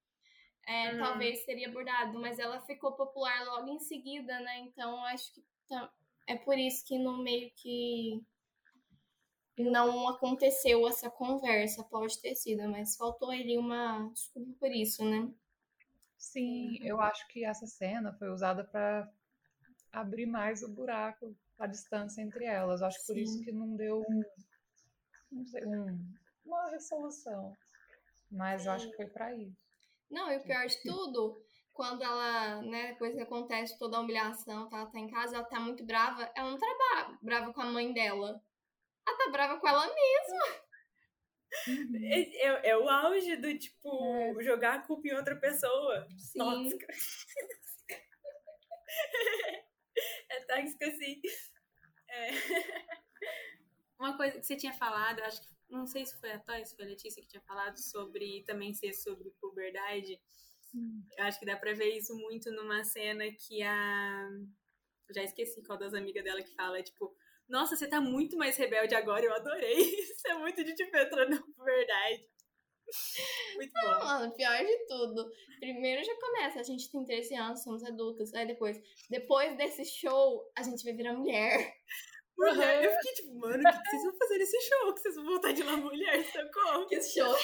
é, 0.67 0.93
Hum. 0.93 0.97
talvez 0.97 1.45
seria 1.45 1.69
abordado. 1.69 2.19
Mas 2.19 2.39
ela 2.39 2.61
ficou 2.61 2.93
popular 2.93 3.45
logo 3.45 3.69
em 3.69 3.79
seguida, 3.79 4.39
né? 4.41 4.59
Então 4.61 5.03
acho 5.05 5.33
que 5.33 5.43
tam- 5.69 5.89
é 6.27 6.35
por 6.37 6.57
isso 6.57 6.85
que 6.85 6.99
no 6.99 7.17
meio 7.23 7.51
que. 7.55 8.21
não 9.59 10.07
aconteceu 10.09 10.87
essa 10.87 11.07
conversa, 11.07 11.83
pode 11.83 12.19
ter 12.19 12.33
sido, 12.33 12.67
mas 12.67 12.95
faltou 12.95 13.29
ali 13.29 13.59
uma 13.59 14.09
desculpa 14.11 14.51
por 14.59 14.71
isso, 14.71 15.05
né? 15.05 15.31
Sim, 16.19 16.77
eu 16.83 17.01
acho 17.01 17.27
que 17.29 17.43
essa 17.43 17.65
cena 17.65 18.13
foi 18.13 18.29
usada 18.29 18.63
para 18.63 19.09
abrir 19.93 20.25
mais 20.27 20.63
o 20.63 20.69
buraco, 20.69 21.35
a 21.59 21.67
distância 21.67 22.21
entre 22.21 22.45
elas. 22.45 22.81
Acho 22.81 22.99
que 23.01 23.07
por 23.07 23.17
isso 23.17 23.33
Sim. 23.37 23.43
que 23.43 23.51
não 23.51 23.75
deu 23.75 24.01
um, 24.07 24.23
não 25.31 25.45
sei, 25.45 25.65
um- 25.65 26.13
uma 26.45 26.69
resolução. 26.71 27.55
Mas 28.31 28.65
eu 28.65 28.71
acho 28.71 28.89
que 28.89 28.95
foi 28.95 29.07
para 29.07 29.35
isso. 29.35 29.55
Não, 30.09 30.31
e 30.31 30.37
o 30.37 30.43
pior 30.43 30.65
de 30.65 30.81
tudo, 30.81 31.43
quando 31.73 32.03
ela, 32.03 32.61
né, 32.63 32.93
depois 32.93 33.13
que 33.13 33.21
acontece 33.21 33.77
toda 33.77 33.97
a 33.97 33.99
humilhação, 33.99 34.67
tá, 34.69 34.77
ela 34.79 34.91
tá 34.91 34.99
em 34.99 35.09
casa, 35.09 35.35
ela 35.35 35.45
tá 35.45 35.59
muito 35.59 35.85
brava, 35.85 36.31
ela 36.35 36.51
não 36.51 36.57
tá 36.57 36.67
bra- 36.77 37.17
brava 37.21 37.53
com 37.53 37.61
a 37.61 37.65
mãe 37.65 37.93
dela. 37.93 38.41
Ela 39.07 39.17
tá 39.17 39.29
brava 39.31 39.59
com 39.59 39.67
ela 39.67 39.85
mesma. 39.87 40.69
É, 42.05 42.47
é- 42.47 42.69
é 42.69 42.77
o 42.77 42.87
auge 42.87 43.35
do, 43.37 43.57
tipo, 43.57 43.89
É. 44.39 44.43
jogar 44.43 44.75
a 44.75 44.81
culpa 44.81 45.07
em 45.07 45.15
outra 45.15 45.35
pessoa. 45.35 46.07
Sim. 46.17 46.37
Tóxica. 46.39 46.87
é 50.29 50.39
tóxica, 50.45 50.87
assim. 50.87 51.21
É. 52.09 52.29
Uma 53.99 54.15
coisa 54.15 54.39
que 54.39 54.45
você 54.45 54.55
tinha 54.55 54.73
falado, 54.73 55.19
acho 55.21 55.41
que. 55.41 55.49
Não 55.69 55.85
sei 55.85 56.03
se 56.03 56.19
foi 56.19 56.31
a 56.31 56.39
Toy, 56.39 56.65
se 56.65 56.75
foi 56.75 56.85
a 56.85 56.87
Letícia 56.87 57.21
que 57.21 57.27
tinha 57.27 57.41
falado 57.43 57.77
sobre 57.77 58.43
também 58.47 58.73
ser 58.73 58.91
sobre 58.93 59.29
puberdade. 59.39 60.19
Eu 61.17 61.23
acho 61.25 61.39
que 61.39 61.45
dá 61.45 61.55
pra 61.55 61.73
ver 61.73 61.95
isso 61.95 62.15
muito 62.15 62.51
numa 62.51 62.83
cena 62.83 63.23
que 63.31 63.61
a. 63.61 64.29
Já 65.11 65.23
esqueci 65.23 65.63
qual 65.63 65.77
das 65.77 65.93
amigas 65.93 66.23
dela 66.23 66.41
que 66.41 66.53
fala, 66.53 66.81
tipo, 66.83 67.15
nossa, 67.47 67.75
você 67.75 67.87
tá 67.87 67.99
muito 67.99 68.37
mais 68.37 68.55
rebelde 68.57 68.93
agora, 68.93 69.25
eu 69.25 69.33
adorei. 69.33 69.73
Isso 69.99 70.27
é 70.27 70.35
muito 70.35 70.63
de 70.63 70.75
tipo 70.75 70.95
entrando 70.95 71.31
na 71.31 71.41
puberdade. 71.41 72.29
Muito 73.55 73.73
bom. 73.73 74.05
Mano, 74.05 74.33
pior 74.33 74.57
de 74.57 74.87
tudo. 74.87 75.31
Primeiro 75.59 76.03
já 76.03 76.15
começa, 76.15 76.59
a 76.59 76.63
gente 76.63 76.91
tem 76.91 77.05
13 77.05 77.35
anos, 77.35 77.63
somos 77.63 77.83
adultos. 77.83 78.33
Aí 78.33 78.47
depois, 78.47 78.81
depois 79.09 79.57
desse 79.57 79.85
show, 79.85 80.49
a 80.55 80.63
gente 80.63 80.83
vai 80.83 80.93
virar 80.93 81.13
mulher. 81.13 81.75
Mulher, 82.37 82.85
eu 82.85 82.91
fiquei 82.93 83.13
tipo, 83.15 83.35
mano, 83.35 83.57
o 83.57 83.71
que 83.71 83.81
que 83.81 83.89
vocês 83.89 84.03
vão 84.03 84.17
fazer 84.17 84.37
nesse 84.37 84.61
show? 84.61 84.93
Que 84.93 85.01
vocês 85.01 85.15
vão 85.15 85.25
voltar 85.25 85.51
de 85.51 85.61
lá 85.61 85.75
mulher, 85.75 86.23
socorro. 86.23 86.87
Que 86.87 87.01
show 87.01 87.35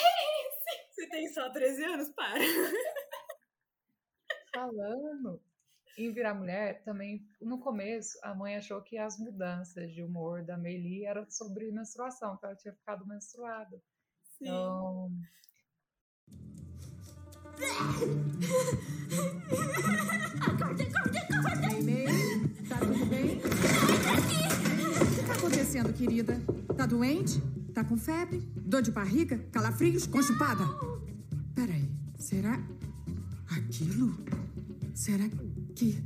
Você 0.92 1.10
tem 1.10 1.28
só 1.28 1.50
13 1.52 1.84
anos? 1.84 2.10
Para. 2.12 2.40
Falando 4.54 5.42
em 5.98 6.12
virar 6.14 6.34
mulher, 6.34 6.82
também 6.84 7.26
no 7.42 7.60
começo 7.60 8.18
a 8.24 8.34
mãe 8.34 8.56
achou 8.56 8.82
que 8.82 8.98
as 8.98 9.18
mudanças 9.18 9.94
de 9.94 10.02
humor 10.02 10.44
da 10.44 10.58
Meili 10.58 11.06
eram 11.06 11.30
sobre 11.30 11.72
menstruação, 11.72 12.38
que 12.38 12.46
ela 12.46 12.56
tinha 12.56 12.74
ficado 12.74 13.06
menstruada. 13.06 13.82
Sim. 14.46 14.52
Então, 14.52 15.10
Ei, 21.72 21.82
May, 21.82 22.06
tá 22.70 22.78
tudo 22.78 23.06
bem? 23.08 23.38
O 23.38 25.16
que 25.16 25.24
tá 25.26 25.34
acontecendo, 25.34 25.92
querida? 25.94 26.40
Tá 26.78 26.86
doente? 26.86 27.42
Tá 27.74 27.84
com 27.84 27.98
febre? 27.98 28.48
Dor 28.56 28.84
de 28.84 28.92
barriga? 28.92 29.40
Calafrios? 29.52 30.06
Constipada? 30.06 30.64
Peraí, 31.56 31.90
será 32.20 32.62
aquilo? 33.50 34.16
Será 34.94 35.28
que 35.76 36.04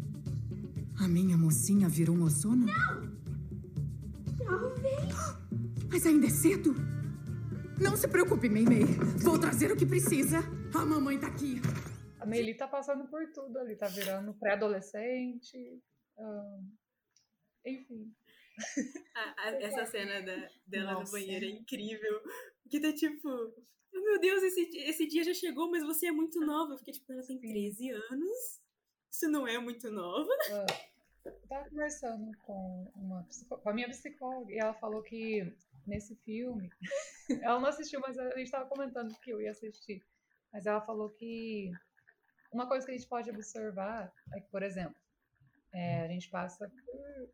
a 0.97 1.09
minha 1.09 1.37
mocinha 1.37 1.89
virou 1.89 2.15
moçona? 2.15 2.65
Não! 2.67 3.09
Talvez. 4.37 5.35
Mas 5.89 6.05
ainda 6.05 6.27
é 6.27 6.29
cedo. 6.29 6.73
Não 7.81 7.95
se 7.95 8.07
preocupe, 8.07 8.49
May 8.49 8.63
May. 8.63 8.83
Vou 9.23 9.39
trazer 9.39 9.71
o 9.71 9.77
que 9.77 9.85
precisa. 9.85 10.39
A 10.75 10.85
mamãe 10.85 11.19
tá 11.19 11.27
aqui. 11.27 11.61
a 12.19 12.25
Meili 12.25 12.53
tá 12.53 12.67
passando 12.67 13.07
por 13.07 13.25
tudo 13.31 13.57
ali, 13.59 13.75
tá 13.77 13.87
virando 13.87 14.33
pré-adolescente. 14.33 15.81
enfim. 17.65 18.13
A- 19.15 19.35
a- 19.47 19.61
essa 19.61 19.85
cena 19.85 20.21
da- 20.21 20.49
dela 20.67 20.93
Nossa. 20.93 21.05
no 21.05 21.11
banheiro 21.11 21.45
é 21.45 21.49
incrível. 21.49 22.21
Que 22.69 22.79
tá 22.81 22.91
tipo, 22.93 23.27
"Oh, 23.29 23.99
meu 24.01 24.19
Deus, 24.19 24.43
esse, 24.43 24.61
esse 24.79 25.07
dia 25.07 25.23
já 25.23 25.33
chegou, 25.33 25.71
mas 25.71 25.83
você 25.83 26.07
é 26.07 26.11
muito 26.11 26.39
nova. 26.41 26.73
Eu 26.73 26.77
fiquei 26.77 26.93
tipo, 26.93 27.11
ela 27.13 27.25
tem 27.25 27.39
13 27.39 27.89
anos? 27.89 28.59
Isso 29.11 29.29
não 29.29 29.47
é 29.47 29.57
muito 29.57 29.89
nova? 29.89 30.29
Ah, 30.51 30.65
eu 31.25 31.31
tava 31.47 31.69
conversando 31.69 32.31
com, 32.45 32.91
uma, 32.95 33.25
com 33.49 33.69
a 33.69 33.73
minha 33.73 33.87
psicóloga 33.89 34.51
e 34.51 34.57
ela 34.57 34.73
falou 34.73 35.01
que 35.03 35.53
nesse 35.89 36.15
filme, 36.17 36.69
ela 37.41 37.59
não 37.59 37.67
assistiu, 37.67 37.99
mas 37.99 38.17
a 38.17 38.37
gente 38.37 38.51
tava 38.51 38.69
comentando 38.69 39.17
que 39.19 39.31
eu 39.31 39.41
ia 39.41 39.51
assistir. 39.51 40.01
Mas 40.53 40.65
ela 40.65 40.81
falou 40.81 41.09
que 41.09 41.71
uma 42.51 42.67
coisa 42.67 42.85
que 42.85 42.91
a 42.91 42.97
gente 42.97 43.07
pode 43.07 43.29
observar 43.29 44.11
é 44.33 44.39
que, 44.39 44.49
por 44.49 44.63
exemplo, 44.63 44.95
é, 45.73 46.01
a 46.01 46.07
gente 46.07 46.29
passa 46.29 46.69
por. 46.69 47.29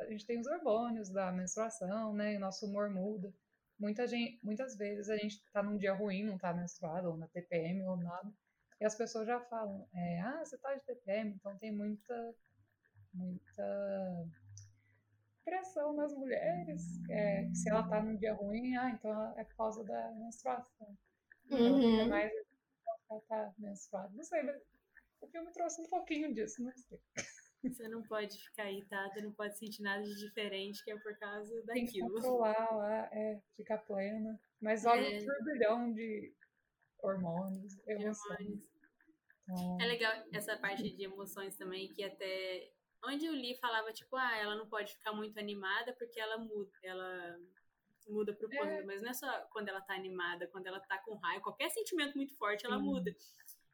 A 0.00 0.10
gente 0.10 0.26
tem 0.26 0.40
os 0.40 0.46
hormônios 0.46 1.10
da 1.10 1.30
menstruação, 1.30 2.12
né? 2.12 2.34
E 2.34 2.36
o 2.36 2.40
nosso 2.40 2.66
humor 2.66 2.90
muda. 2.90 3.32
Muita 3.78 4.06
gente, 4.06 4.38
muitas 4.42 4.76
vezes 4.76 5.08
a 5.08 5.16
gente 5.16 5.42
tá 5.52 5.62
num 5.62 5.76
dia 5.76 5.94
ruim, 5.94 6.24
não 6.24 6.38
tá 6.38 6.52
menstruado, 6.52 7.08
ou 7.08 7.16
na 7.16 7.28
TPM, 7.28 7.82
ou 7.84 7.96
nada. 7.96 8.32
E 8.80 8.84
as 8.84 8.94
pessoas 8.94 9.26
já 9.26 9.40
falam, 9.40 9.88
é, 9.94 10.20
ah, 10.20 10.44
você 10.44 10.58
tá 10.58 10.74
de 10.74 10.80
TPM, 10.80 11.30
então 11.30 11.56
tem 11.58 11.72
muita, 11.72 12.34
muita 13.14 14.26
pressão 15.44 15.92
nas 15.94 16.12
mulheres. 16.14 16.82
É, 17.10 17.48
se 17.54 17.68
ela 17.70 17.82
tá 17.88 18.02
num 18.02 18.16
dia 18.16 18.34
ruim, 18.34 18.76
ah, 18.76 18.90
então 18.90 19.38
é 19.38 19.44
por 19.44 19.56
causa 19.56 19.84
da 19.84 20.10
menstruação. 20.12 20.96
Então, 21.46 21.58
Uhum. 21.58 21.90
fica 21.90 22.06
mais 22.08 22.32
ela 23.10 23.20
tá 23.28 23.52
menstruada. 23.58 24.10
Não 24.14 24.24
sei, 24.24 24.42
mas 24.42 24.62
o 25.20 25.26
filme 25.28 25.50
trouxe 25.52 25.80
um 25.82 25.88
pouquinho 25.88 26.32
disso, 26.34 26.62
não 26.62 26.72
sei. 26.76 26.98
Você 27.62 27.86
não 27.86 28.02
pode 28.02 28.36
ficar 28.48 28.70
irritada, 28.70 29.20
não 29.20 29.32
pode 29.32 29.56
sentir 29.56 29.82
nada 29.82 30.02
de 30.02 30.14
diferente, 30.16 30.82
que 30.84 30.90
é 30.90 30.98
por 30.98 31.16
causa 31.18 31.54
Tem 31.66 31.86
que 31.86 32.00
daquilo. 32.00 32.14
controlar 32.14 32.74
lá, 32.74 33.08
é, 33.12 33.40
ficar 33.56 33.78
plena. 33.78 34.40
Mas 34.60 34.84
olha 34.84 35.00
É. 35.14 35.20
um 35.20 35.24
turbilhão 35.24 35.92
de 35.92 36.34
hormônios, 37.02 37.78
emoções. 37.86 38.38
Hormônios. 38.40 38.72
Então, 39.44 39.78
É 39.80 39.84
legal 39.86 40.12
essa 40.32 40.56
parte 40.56 40.90
de 40.96 41.04
emoções 41.04 41.56
também, 41.56 41.88
que 41.92 42.02
até 42.02 42.72
onde 43.04 43.26
eu 43.26 43.34
li 43.34 43.54
falava, 43.56 43.92
tipo, 43.92 44.16
ah, 44.16 44.36
ela 44.36 44.54
não 44.54 44.68
pode 44.68 44.92
ficar 44.94 45.12
muito 45.12 45.38
animada 45.38 45.92
porque 45.94 46.20
ela 46.20 46.38
muda, 46.38 46.70
ela 46.82 47.40
muda 48.08 48.32
pro 48.34 48.48
quando, 48.48 48.84
mas 48.86 49.00
não 49.02 49.10
é 49.10 49.14
só 49.14 49.30
quando 49.52 49.68
ela 49.68 49.80
tá 49.80 49.94
animada, 49.94 50.46
quando 50.48 50.66
ela 50.66 50.80
tá 50.80 50.98
com 50.98 51.14
raiva, 51.16 51.42
qualquer 51.42 51.70
sentimento 51.70 52.16
muito 52.16 52.34
forte, 52.36 52.66
ela 52.66 52.78
Sim. 52.78 52.84
muda. 52.84 53.14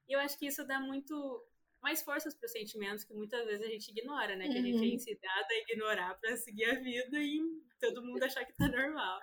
E 0.09 0.13
eu 0.13 0.21
acho 0.21 0.39
que 0.39 0.47
isso 0.47 0.67
dá 0.67 0.79
muito 0.81 1.47
mais 1.81 2.03
forças 2.03 2.35
pros 2.35 2.51
sentimentos 2.53 3.05
que 3.05 3.15
muitas 3.15 3.45
vezes 3.47 3.65
a 3.65 3.69
gente 3.71 3.91
ignora, 3.91 4.35
né? 4.37 4.49
Que 4.49 4.59
a 4.59 4.63
gente 4.63 4.77
é 4.77 4.81
Uhum. 4.81 4.95
ensinada 4.95 5.47
a 5.51 5.59
ignorar 5.59 6.15
pra 6.19 6.37
seguir 6.37 6.65
a 6.65 6.75
vida 6.81 7.19
e 7.19 7.41
todo 7.81 8.03
mundo 8.03 8.23
achar 8.23 8.45
que 8.45 8.53
tá 8.55 8.69
normal. 8.69 9.21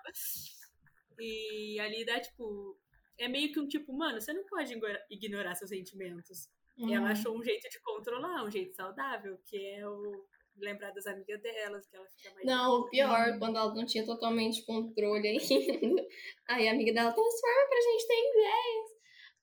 E 1.20 1.80
ali 1.80 2.06
dá, 2.06 2.20
tipo, 2.20 2.80
é 3.18 3.28
meio 3.28 3.52
que 3.52 3.60
um 3.60 3.68
tipo, 3.68 3.92
mano, 3.94 4.20
você 4.22 4.34
não 4.34 4.46
pode 4.46 4.74
ignorar 5.10 5.56
seus 5.56 5.70
sentimentos. 5.70 6.50
E 6.78 6.94
ela 6.94 7.06
Uhum. 7.06 7.12
achou 7.12 7.38
um 7.38 7.44
jeito 7.44 7.70
de 7.70 7.80
controlar, 7.82 8.44
um 8.44 8.52
jeito 8.52 8.76
saudável, 8.76 9.38
que 9.46 9.58
é 9.58 9.88
o 9.88 10.26
lembrar 10.58 10.92
das 10.92 11.06
amigas 11.08 11.42
delas, 11.42 11.86
que 11.88 11.96
ela 11.96 12.06
fica 12.08 12.34
mais. 12.34 12.46
Não, 12.46 12.80
o 12.82 12.90
pior, 12.90 13.38
quando 13.40 13.58
ela 13.58 13.74
não 13.74 13.86
tinha 13.86 14.06
totalmente 14.06 14.66
controle 14.66 15.28
ainda. 15.28 15.42
Aí 16.48 16.68
a 16.68 16.72
amiga 16.72 16.94
dela, 16.94 17.12
transforma 17.14 17.68
pra 17.70 17.82
gente 17.82 18.08
ter 18.08 18.30
ideias. 18.30 18.92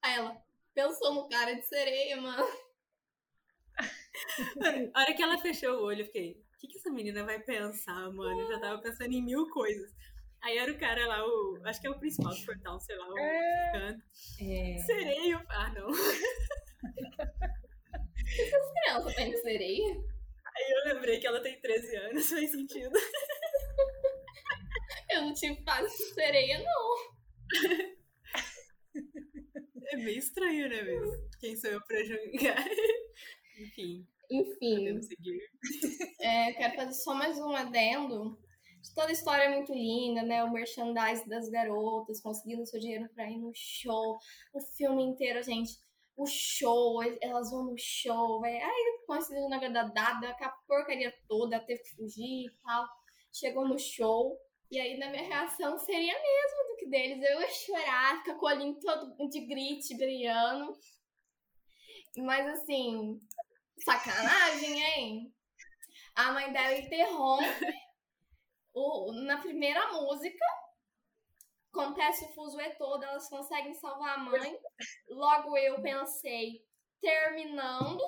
Aí 0.02 0.14
ela 0.16 0.42
pensou 0.74 1.14
no 1.14 1.28
cara 1.28 1.54
de 1.54 1.62
sereia, 1.66 2.16
mano. 2.20 2.46
A 4.94 5.00
hora 5.00 5.14
que 5.14 5.22
ela 5.22 5.38
fechou 5.38 5.74
o 5.78 5.84
olho, 5.84 6.00
eu 6.02 6.06
fiquei, 6.06 6.32
o 6.54 6.58
que, 6.58 6.68
que 6.68 6.78
essa 6.78 6.90
menina 6.90 7.24
vai 7.24 7.38
pensar, 7.40 8.10
mano? 8.12 8.40
Eu 8.42 8.48
já 8.48 8.60
tava 8.60 8.80
pensando 8.80 9.12
em 9.12 9.22
mil 9.22 9.48
coisas. 9.50 9.90
Aí 10.42 10.58
era 10.58 10.72
o 10.72 10.78
cara 10.78 11.06
lá, 11.06 11.24
o. 11.24 11.60
Acho 11.64 11.80
que 11.80 11.86
é 11.86 11.90
o 11.90 11.98
principal 11.98 12.34
do 12.34 12.44
portal, 12.44 12.80
sei 12.80 12.96
lá, 12.96 13.08
o 13.08 13.18
É. 13.18 13.72
canto. 13.72 14.02
É. 14.40 14.78
Sereio. 14.78 15.40
Ah, 15.48 15.70
não. 15.74 15.88
Criança 18.84 19.14
tem 19.14 19.30
de 19.30 19.38
sereia? 19.38 19.94
Aí 20.54 20.70
eu 20.70 20.94
lembrei 20.94 21.18
que 21.18 21.26
ela 21.26 21.40
tem 21.42 21.60
13 21.60 21.96
anos, 21.96 22.28
faz 22.28 22.50
sentido. 22.50 22.92
Eu 25.10 25.22
não 25.22 25.32
tive 25.34 25.62
fase 25.62 25.96
de 25.96 26.14
sereia, 26.14 26.58
não. 26.62 26.96
É 29.90 29.96
meio 29.96 30.18
estranho, 30.18 30.68
né, 30.68 30.82
mesmo? 30.82 31.28
Quem 31.40 31.56
sou 31.56 31.70
eu 31.70 31.80
pra 31.86 32.02
julgar? 32.04 32.64
Enfim, 33.60 34.06
Enfim, 34.30 34.76
podemos 34.76 35.06
seguir. 35.06 35.40
é, 36.20 36.52
quero 36.52 36.74
fazer 36.76 36.94
só 36.94 37.14
mais 37.14 37.38
um 37.38 37.54
adendo. 37.54 38.38
Toda 38.94 39.08
a 39.08 39.12
história 39.12 39.44
é 39.44 39.54
muito 39.54 39.72
linda, 39.72 40.22
né? 40.22 40.42
O 40.44 40.52
merchandise 40.52 41.28
das 41.28 41.48
garotas, 41.48 42.20
conseguindo 42.20 42.66
seu 42.66 42.80
dinheiro 42.80 43.08
pra 43.14 43.30
ir 43.30 43.38
no 43.38 43.52
show. 43.54 44.18
O 44.52 44.60
filme 44.76 45.02
inteiro, 45.04 45.42
gente. 45.42 45.72
O 46.16 46.26
show, 46.26 47.02
elas 47.20 47.50
vão 47.50 47.64
no 47.64 47.74
show, 47.78 48.40
vai. 48.40 48.56
Aí 48.58 49.02
coincidiu 49.06 49.48
na 49.48 49.58
verdade, 49.58 50.34
com 50.38 50.44
a 50.44 50.48
porcaria 50.68 51.12
toda, 51.28 51.60
teve 51.60 51.82
que 51.82 51.96
fugir 51.96 52.46
e 52.46 52.50
tal. 52.62 52.86
Chegou 53.32 53.66
no 53.66 53.78
show, 53.78 54.38
E 54.70 54.80
aí, 54.80 54.98
na 54.98 55.10
minha 55.10 55.22
reação, 55.24 55.78
seria 55.78 56.12
a 56.16 56.22
mesma 56.22 56.68
do 56.68 56.76
que 56.78 56.86
deles. 56.88 57.22
Eu 57.22 57.40
ia 57.40 57.50
chorar, 57.50 58.18
ficar 58.18 58.34
com 58.36 58.46
o 58.46 58.48
olhinho 58.48 58.78
todo 58.80 59.28
de 59.28 59.40
grit, 59.46 59.94
brilhando. 59.96 60.72
Mas, 62.16 62.46
assim, 62.48 63.18
sacanagem, 63.84 64.82
hein? 64.82 65.34
A 66.14 66.32
mãe 66.32 66.52
dela 66.52 66.78
interrompe 66.78 67.44
o, 68.74 69.12
na 69.12 69.38
primeira 69.38 69.92
música. 69.92 70.44
Acontece 71.72 72.24
o 72.26 72.28
fuzuê 72.34 72.70
todo, 72.74 73.02
elas 73.02 73.28
conseguem 73.28 73.72
salvar 73.74 74.16
a 74.16 74.18
mãe. 74.18 74.58
Logo 75.08 75.56
eu 75.56 75.80
pensei, 75.80 76.62
terminando, 77.00 78.02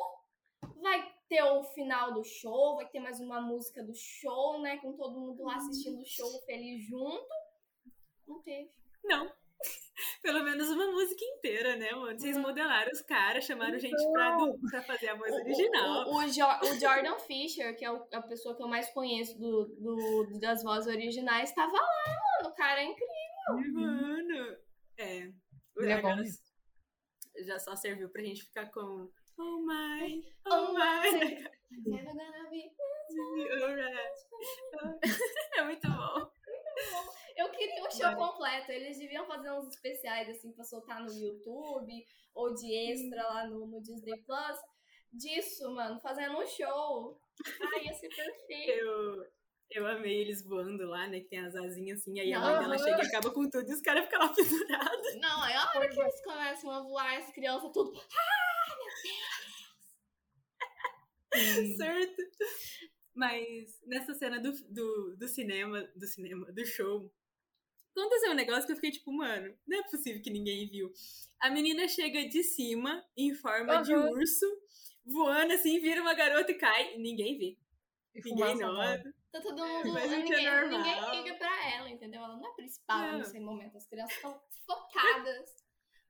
vai 0.83 1.11
ter 1.29 1.43
o 1.43 1.65
final 1.65 2.12
do 2.12 2.23
show, 2.23 2.77
vai 2.77 2.87
ter 2.89 3.01
mais 3.01 3.19
uma 3.21 3.41
música 3.41 3.83
do 3.83 3.95
show, 3.95 4.61
né? 4.61 4.77
Com 4.79 4.93
todo 4.93 5.19
mundo 5.19 5.43
lá 5.45 5.57
assistindo 5.57 6.01
o 6.01 6.05
show 6.05 6.31
feliz 6.45 6.87
junto. 6.87 7.27
Não 8.29 8.41
teve. 8.43 8.71
Não. 9.03 9.33
Pelo 10.21 10.43
menos 10.43 10.69
uma 10.71 10.87
música 10.91 11.25
inteira, 11.25 11.77
né, 11.77 11.91
mano? 11.93 12.19
Vocês 12.19 12.37
modelaram 12.37 12.91
os 12.93 13.01
caras, 13.01 13.45
chamaram 13.45 13.79
gente 13.79 14.03
pra, 14.12 14.37
pra 14.71 14.83
fazer 14.83 15.09
a 15.09 15.15
voz 15.15 15.33
O- 15.33 15.37
original. 15.37 16.07
O, 16.09 16.15
o, 16.17 16.19
o 16.19 16.81
Jordan 16.81 17.19
Fisher, 17.21 17.75
que 17.77 17.85
é 17.85 17.89
a 17.89 18.23
pessoa 18.23 18.55
que 18.55 18.62
eu 18.62 18.69
mais 18.69 18.91
conheço 18.91 19.39
do, 19.39 19.65
do- 19.67 20.39
das 20.41 20.62
vozes 20.62 20.93
originais, 20.93 21.53
tava 21.55 21.73
lá, 21.73 22.05
mano. 22.43 22.51
O 22.53 22.55
cara 22.55 22.81
é 22.83 22.85
incrível. 22.85 23.24
Mano. 23.49 24.57
É. 24.99 25.26
O 25.76 25.82
Ele 25.82 25.92
é 25.92 26.03
mesmo. 26.03 26.42
já 27.45 27.59
só 27.59 27.74
serviu 27.76 28.09
pra 28.09 28.22
gente 28.22 28.42
ficar 28.45 28.70
com. 28.70 29.11
Oh 29.36 29.59
my, 29.66 30.24
Oh 30.47 30.68
oh 30.68 30.72
my. 30.72 31.11
Never 31.86 32.05
gonna 32.14 32.49
be- 32.51 32.70
Alright. 33.62 34.18
É 35.57 35.62
muito 35.62 35.88
bom. 35.88 36.30
Eu 37.36 37.51
queria 37.51 37.82
um 37.84 37.90
show 37.90 38.14
completo. 38.16 38.70
Eles 38.70 38.99
deviam 38.99 39.26
fazer 39.26 39.51
uns 39.53 39.68
especiais, 39.68 40.28
assim, 40.28 40.53
pra 40.53 40.64
soltar 40.64 41.03
no 41.03 41.12
YouTube 41.12 42.07
ou 42.34 42.55
de 42.55 42.72
extra 42.90 43.22
lá 43.28 43.47
no, 43.47 43.66
no 43.66 43.80
Disney 43.82 44.16
Plus. 44.22 44.59
Disso, 45.12 45.70
mano, 45.74 46.01
fazendo 46.01 46.38
um 46.38 46.47
show. 46.47 47.20
Ai, 47.74 47.84
ia 47.86 47.95
ser 47.95 48.09
perfeito. 48.09 48.70
Eu, 48.70 49.26
eu 49.75 49.87
amei 49.87 50.20
eles 50.20 50.43
voando 50.43 50.87
lá, 50.87 51.07
né? 51.09 51.20
Que 51.20 51.29
tem 51.29 51.41
as 51.41 51.55
asinhas 51.55 52.01
assim, 52.01 52.18
aí 52.20 52.33
a 52.33 52.39
Não. 52.39 52.47
mãe 52.47 52.59
dela 52.61 52.79
chega 52.79 53.03
e 53.03 53.07
acaba 53.07 53.31
com 53.33 53.51
tudo 53.51 53.68
e 53.68 53.75
os 53.75 53.81
caras 53.81 54.05
ficam 54.05 54.20
lá 54.20 54.33
pendurados. 54.35 55.14
Não, 55.16 55.47
é 55.47 55.57
a 55.57 55.70
hora 55.75 55.89
que 55.89 56.01
eles 56.01 56.22
começam 56.22 56.70
a 56.70 56.81
voar, 56.83 57.18
as 57.18 57.31
crianças 57.33 57.70
tudo. 57.72 57.93
certo? 61.77 62.22
Mas 63.14 63.81
nessa 63.87 64.14
cena 64.14 64.41
do, 64.41 64.53
do, 64.72 65.16
do 65.16 65.29
cinema, 65.29 65.83
do 65.97 66.07
cinema, 66.07 66.53
do 66.53 66.64
show, 66.64 67.12
aconteceu 67.97 68.31
um 68.33 68.35
negócio 68.35 68.66
que 68.66 68.72
eu 68.72 68.77
fiquei 68.77 68.91
tipo, 68.93 69.12
mano, 69.12 69.57
não 69.66 69.79
é 69.79 69.83
possível 69.89 70.22
que 70.22 70.31
ninguém 70.31 70.68
viu. 70.68 70.93
A 71.41 71.51
menina 71.51 71.87
chega 71.89 72.29
de 72.29 72.43
cima, 72.43 73.05
em 73.16 73.35
forma 73.35 73.83
de 73.83 73.93
Aham. 73.93 74.11
urso, 74.11 74.47
voando 75.05 75.53
assim, 75.53 75.81
vira 75.81 76.01
uma 76.01 76.14
garota 76.14 76.51
e 76.51 76.55
cai, 76.55 76.95
e 76.95 76.99
ninguém 76.99 77.39
vê. 77.39 77.57
E 78.14 78.20
Ninguém 78.25 78.59
nota. 78.59 79.14
Tá 79.35 79.41
todo 79.41 79.66
mundo. 79.66 79.93
Mas 79.93 80.05
o 80.05 80.09
que 80.09 80.14
é 80.14 80.18
ninguém, 80.22 80.45
normal. 80.47 80.68
ninguém 80.70 81.22
liga 81.24 81.35
pra 81.39 81.70
ela, 81.74 81.91
entendeu? 81.91 82.22
Ela 82.22 82.37
não 82.37 82.47
é 82.49 82.53
principal 82.55 83.01
Não. 83.01 83.18
nesse 83.18 83.41
momento. 83.41 83.76
As 83.76 83.85
crianças 83.89 84.14
estão 84.14 84.41
focadas 84.64 85.57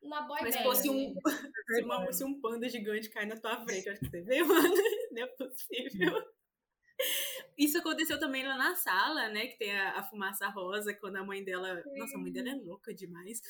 na 0.03 0.20
boy 0.22 0.39
Mas 0.43 0.55
band. 0.57 0.62
fosse 0.62 0.91
um, 0.91 1.14
se, 1.75 1.83
uma- 1.83 2.12
se 2.12 2.22
um 2.25 2.39
panda 2.39 2.68
gigante 2.68 3.09
cai 3.09 3.25
na 3.25 3.37
tua 3.37 3.64
frente, 3.64 3.87
eu 3.87 3.93
acho 3.93 4.01
que 4.03 4.11
você 4.11 4.20
vê, 4.20 4.43
mano. 4.45 4.75
Não 5.12 5.22
é 5.22 5.27
possível. 5.29 6.22
Isso 7.57 7.79
aconteceu 7.79 8.20
também 8.20 8.47
lá 8.47 8.59
na 8.59 8.75
sala, 8.75 9.29
né? 9.31 9.47
Que 9.47 9.57
tem 9.57 9.75
a, 9.75 9.99
a 10.01 10.03
fumaça 10.03 10.47
rosa, 10.49 10.93
quando 10.93 11.16
a 11.16 11.25
mãe 11.25 11.43
dela. 11.43 11.83
Nossa, 11.97 12.16
a 12.16 12.20
mãe 12.20 12.31
dela 12.31 12.51
é 12.51 12.55
louca 12.57 12.93
demais. 12.93 13.41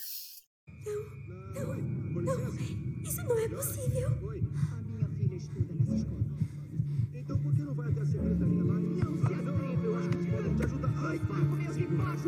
Isso 3.03 3.23
não 3.25 3.39
é 3.39 3.49
possível. 3.49 4.09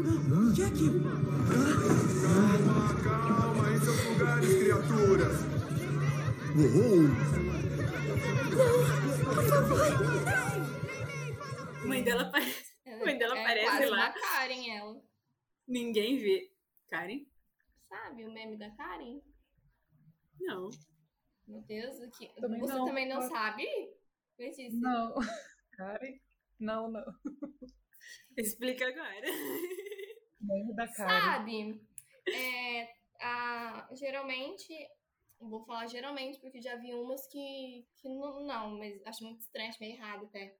Embaixo. 0.08 0.52
Jack! 0.54 0.78
Calma, 2.22 3.02
calma, 3.02 3.70
em 3.70 3.80
seus 3.80 4.04
lugares, 4.06 4.54
criaturas. 4.56 5.36
Uhul. 6.56 7.08
A 11.82 11.86
mãe 11.86 12.02
dela 12.02 12.22
aparece. 12.22 12.74
É, 12.84 13.04
mãe 13.04 13.18
dela 13.18 13.36
é 13.36 13.42
aparece 13.42 13.66
quase 13.66 13.86
lá. 13.86 13.96
uma 13.96 14.12
Karen, 14.12 14.70
ela. 14.70 15.02
Ninguém 15.68 16.18
vê. 16.18 16.52
Karen? 16.88 17.26
Sabe 17.88 18.24
o 18.24 18.32
meme 18.32 18.56
da 18.56 18.70
Karen? 18.70 19.20
Não. 20.40 20.70
Meu 21.46 21.60
Deus, 21.62 21.98
o 22.00 22.10
que... 22.10 22.28
Também 22.40 22.60
você 22.60 22.72
não. 22.72 22.84
também 22.86 23.08
não 23.08 23.22
sabe? 23.22 23.64
Letícia? 24.38 24.78
Não. 24.80 25.14
Karen? 25.76 26.18
Não, 26.58 26.90
não. 26.90 27.04
Explica 28.36 28.86
agora. 28.86 29.26
Da 30.76 30.86
Karen. 30.86 31.20
Sabe? 31.20 31.80
É, 32.28 32.94
a, 33.20 33.88
geralmente, 33.94 34.72
vou 35.40 35.64
falar 35.64 35.86
geralmente, 35.88 36.38
porque 36.38 36.60
já 36.60 36.76
vi 36.76 36.94
umas 36.94 37.26
que, 37.26 37.84
que 37.96 38.08
não, 38.08 38.40
não, 38.44 38.78
mas 38.78 39.04
acho 39.06 39.24
muito 39.24 39.40
estranho, 39.40 39.70
acho 39.70 39.80
meio 39.80 39.94
errado 39.94 40.26
até. 40.26 40.56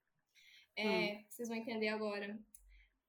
É, 0.75 1.23
Vocês 1.29 1.47
vão 1.47 1.57
entender 1.57 1.87
agora. 1.87 2.37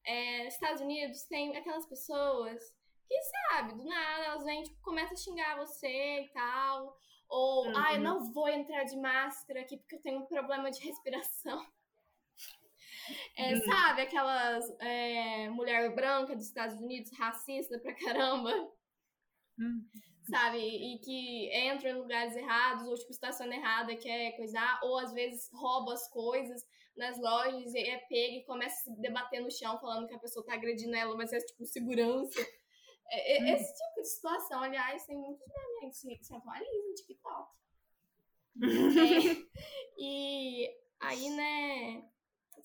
É, 0.04 0.46
Estados 0.46 0.80
Unidos 0.80 1.22
tem 1.24 1.56
aquelas 1.56 1.86
pessoas 1.86 2.62
que, 3.08 3.20
sabe, 3.50 3.74
do 3.74 3.84
nada 3.84 4.24
elas 4.26 4.44
vêm, 4.44 4.62
tipo, 4.62 4.80
começam 4.80 5.14
a 5.14 5.16
xingar 5.20 5.56
você 5.56 6.22
e 6.22 6.28
tal. 6.28 6.96
Ou, 7.28 7.66
Uhum. 7.66 7.76
ah, 7.76 7.94
eu 7.94 8.00
não 8.00 8.32
vou 8.32 8.48
entrar 8.48 8.84
de 8.84 8.96
máscara 8.96 9.60
aqui 9.62 9.76
porque 9.78 9.96
eu 9.96 10.02
tenho 10.02 10.20
um 10.20 10.26
problema 10.26 10.70
de 10.70 10.80
respiração. 10.84 11.66
É, 13.36 13.54
Hum. 13.54 13.60
Sabe, 13.64 14.02
aquelas 14.02 14.64
é, 14.80 15.48
mulher 15.50 15.94
branca 15.94 16.34
dos 16.34 16.46
Estados 16.46 16.80
Unidos, 16.80 17.10
racista 17.18 17.78
pra 17.78 17.94
caramba, 17.94 18.52
Hum. 19.58 19.88
sabe? 20.28 20.58
E 20.58 20.98
que 20.98 21.50
entra 21.52 21.90
em 21.90 21.94
lugares 21.94 22.36
errados, 22.36 22.86
ou 22.86 22.94
tipo, 22.94 23.10
estaciona 23.10 23.54
errada, 23.56 23.96
quer 23.96 24.32
coisar, 24.36 24.78
ou 24.82 24.98
às 24.98 25.12
vezes 25.12 25.48
rouba 25.52 25.92
as 25.94 26.08
coisas 26.10 26.62
nas 26.96 27.16
lojas 27.18 27.72
e 27.74 27.78
é 27.78 27.98
pega 28.08 28.36
e 28.38 28.44
começa 28.44 28.74
a 28.74 28.94
se 28.94 29.00
debater 29.00 29.40
no 29.40 29.50
chão 29.50 29.78
falando 29.78 30.08
que 30.08 30.14
a 30.14 30.18
pessoa 30.18 30.44
tá 30.44 30.54
agredindo 30.54 30.96
ela, 30.96 31.16
mas 31.16 31.32
é 31.32 31.38
tipo 31.38 31.64
segurança. 31.64 32.40
É, 33.10 33.36
é- 33.36 33.40
Hum. 33.42 33.54
Esse 33.54 33.72
tipo 33.72 34.02
de 34.02 34.08
situação, 34.08 34.60
aliás, 34.62 35.06
tem 35.06 35.16
muitos 35.16 35.46
memes, 35.80 35.96
se, 35.96 36.18
se 36.22 36.34
atualiza 36.34 36.88
no 36.88 36.94
TikTok. 36.94 37.58
É, 38.98 39.46
e 39.96 40.68
aí, 41.00 41.30
né, 41.30 42.04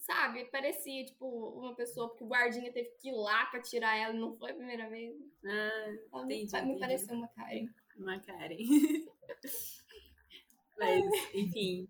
sabe, 0.06 0.46
parecia, 0.46 1.06
tipo, 1.06 1.26
uma 1.60 1.76
pessoa, 1.76 2.10
porque 2.10 2.24
o 2.24 2.28
guardinha 2.28 2.72
teve 2.72 2.90
que 3.02 3.10
ir 3.10 3.14
lá 3.16 3.46
pra 3.46 3.62
tirar 3.62 3.96
ela, 3.98 4.14
e 4.14 4.20
não 4.20 4.36
foi 4.38 4.52
a 4.52 4.56
primeira 4.56 4.90
vez. 4.90 5.16
Ah, 5.46 5.96
Ela 6.14 6.26
me, 6.26 6.44
Entendi, 6.44 6.54
me 6.54 6.60
entendi. 6.62 6.80
pareceu 6.80 7.16
uma 7.16 7.28
Karen. 7.30 7.70
uma 7.98 8.20
Karen. 8.20 8.58
Mas, 10.78 11.06
enfim, 11.34 11.88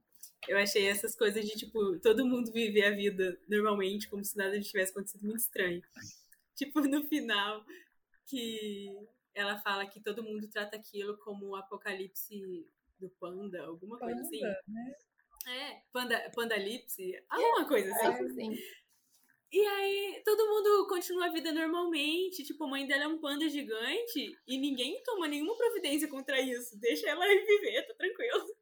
eu 0.48 0.58
achei 0.58 0.88
essas 0.88 1.16
coisas 1.16 1.44
de, 1.46 1.56
tipo, 1.58 2.00
todo 2.00 2.26
mundo 2.26 2.52
viver 2.52 2.86
a 2.86 2.92
vida 2.96 3.40
normalmente, 3.48 4.10
como 4.10 4.24
se 4.24 4.38
nada 4.38 4.60
tivesse 4.62 4.92
acontecido 4.92 5.26
muito 5.26 5.40
estranho. 5.40 5.82
Tipo, 6.56 6.82
no 6.82 7.08
final, 7.08 7.66
que 8.28 8.96
ela 9.34 9.58
fala 9.62 9.88
que 9.88 10.00
todo 10.00 10.22
mundo 10.24 10.48
trata 10.48 10.76
aquilo 10.76 11.18
como 11.18 11.48
o 11.48 11.56
apocalipse 11.56 12.68
do 13.00 13.10
panda, 13.10 13.64
alguma 13.66 13.98
coisa 13.98 14.22
assim. 14.22 14.40
Panda, 14.40 14.64
né? 14.68 14.96
É, 15.48 15.82
panda, 15.92 16.32
pandalipse, 16.34 17.14
alguma 17.30 17.68
coisa 17.68 17.92
assim. 17.92 18.26
Assim. 18.26 18.58
E 19.52 19.60
aí, 19.60 20.22
todo 20.26 20.48
mundo 20.48 20.88
continua 20.88 21.28
a 21.28 21.32
vida 21.32 21.52
normalmente. 21.52 22.44
Tipo, 22.44 22.64
a 22.64 22.68
mãe 22.68 22.88
dela 22.88 23.04
é 23.04 23.08
um 23.08 23.20
panda 23.20 23.48
gigante 23.48 24.36
e 24.48 24.58
ninguém 24.58 25.02
toma 25.04 25.28
nenhuma 25.28 25.56
providência 25.56 26.08
contra 26.08 26.42
isso. 26.42 26.80
Deixa 26.80 27.08
ela 27.08 27.26
viver, 27.28 27.86
tá 27.88 27.94
tranquilo. 27.94 28.56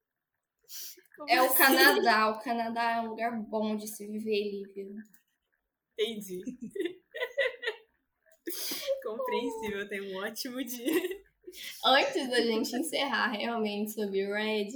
Como 1.15 1.29
É 1.29 1.41
o 1.41 1.45
assim? 1.45 1.57
Canadá. 1.57 2.29
O 2.29 2.43
Canadá 2.43 2.91
é 2.91 3.01
um 3.01 3.09
lugar 3.09 3.31
bom 3.39 3.77
de 3.77 3.87
se 3.87 4.05
viver, 4.05 4.51
Lívia. 4.51 4.85
Entendi. 5.97 6.41
Compreensível, 9.03 9.87
tem 9.87 10.01
um 10.01 10.17
ótimo 10.17 10.63
dia. 10.63 11.21
Antes 11.85 12.29
da 12.29 12.41
gente 12.41 12.75
encerrar 12.75 13.31
realmente 13.31 13.91
sobre 13.91 14.25
o 14.27 14.33
Red, 14.33 14.69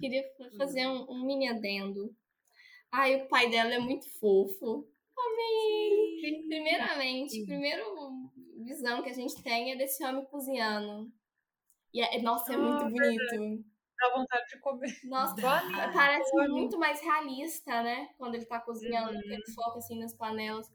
queria 0.00 0.22
fa- 0.36 0.50
fazer 0.58 0.86
um, 0.86 1.10
um 1.10 1.24
mini 1.26 1.48
adendo. 1.48 2.14
Ai, 2.92 3.16
o 3.16 3.28
pai 3.28 3.50
dela 3.50 3.74
é 3.74 3.78
muito 3.78 4.08
fofo. 4.18 4.86
Amei. 5.18 6.44
Primeiramente, 6.48 7.44
primeira 7.44 7.84
visão 8.64 9.02
que 9.02 9.10
a 9.10 9.14
gente 9.14 9.42
tem 9.42 9.72
é 9.72 9.76
desse 9.76 10.04
homem 10.04 10.24
cozinhando. 10.26 11.12
E 11.92 12.00
é, 12.02 12.20
nossa, 12.22 12.54
é 12.54 12.56
muito 12.56 12.84
Ah, 12.84 12.90
bonito. 12.90 13.64
Dá 14.00 14.10
vontade 14.16 14.48
de 14.50 14.58
comer. 14.60 14.98
Nossa, 15.04 15.34
parece 15.92 16.48
muito 16.48 16.78
mais 16.78 17.00
realista, 17.00 17.82
né? 17.82 18.08
Quando 18.18 18.34
ele 18.34 18.44
tá 18.46 18.60
cozinhando, 18.60 19.14
Uhum. 19.14 19.32
ele 19.32 19.42
foca 19.54 19.78
assim 19.78 19.98
nas 19.98 20.14
panelas. 20.14 20.68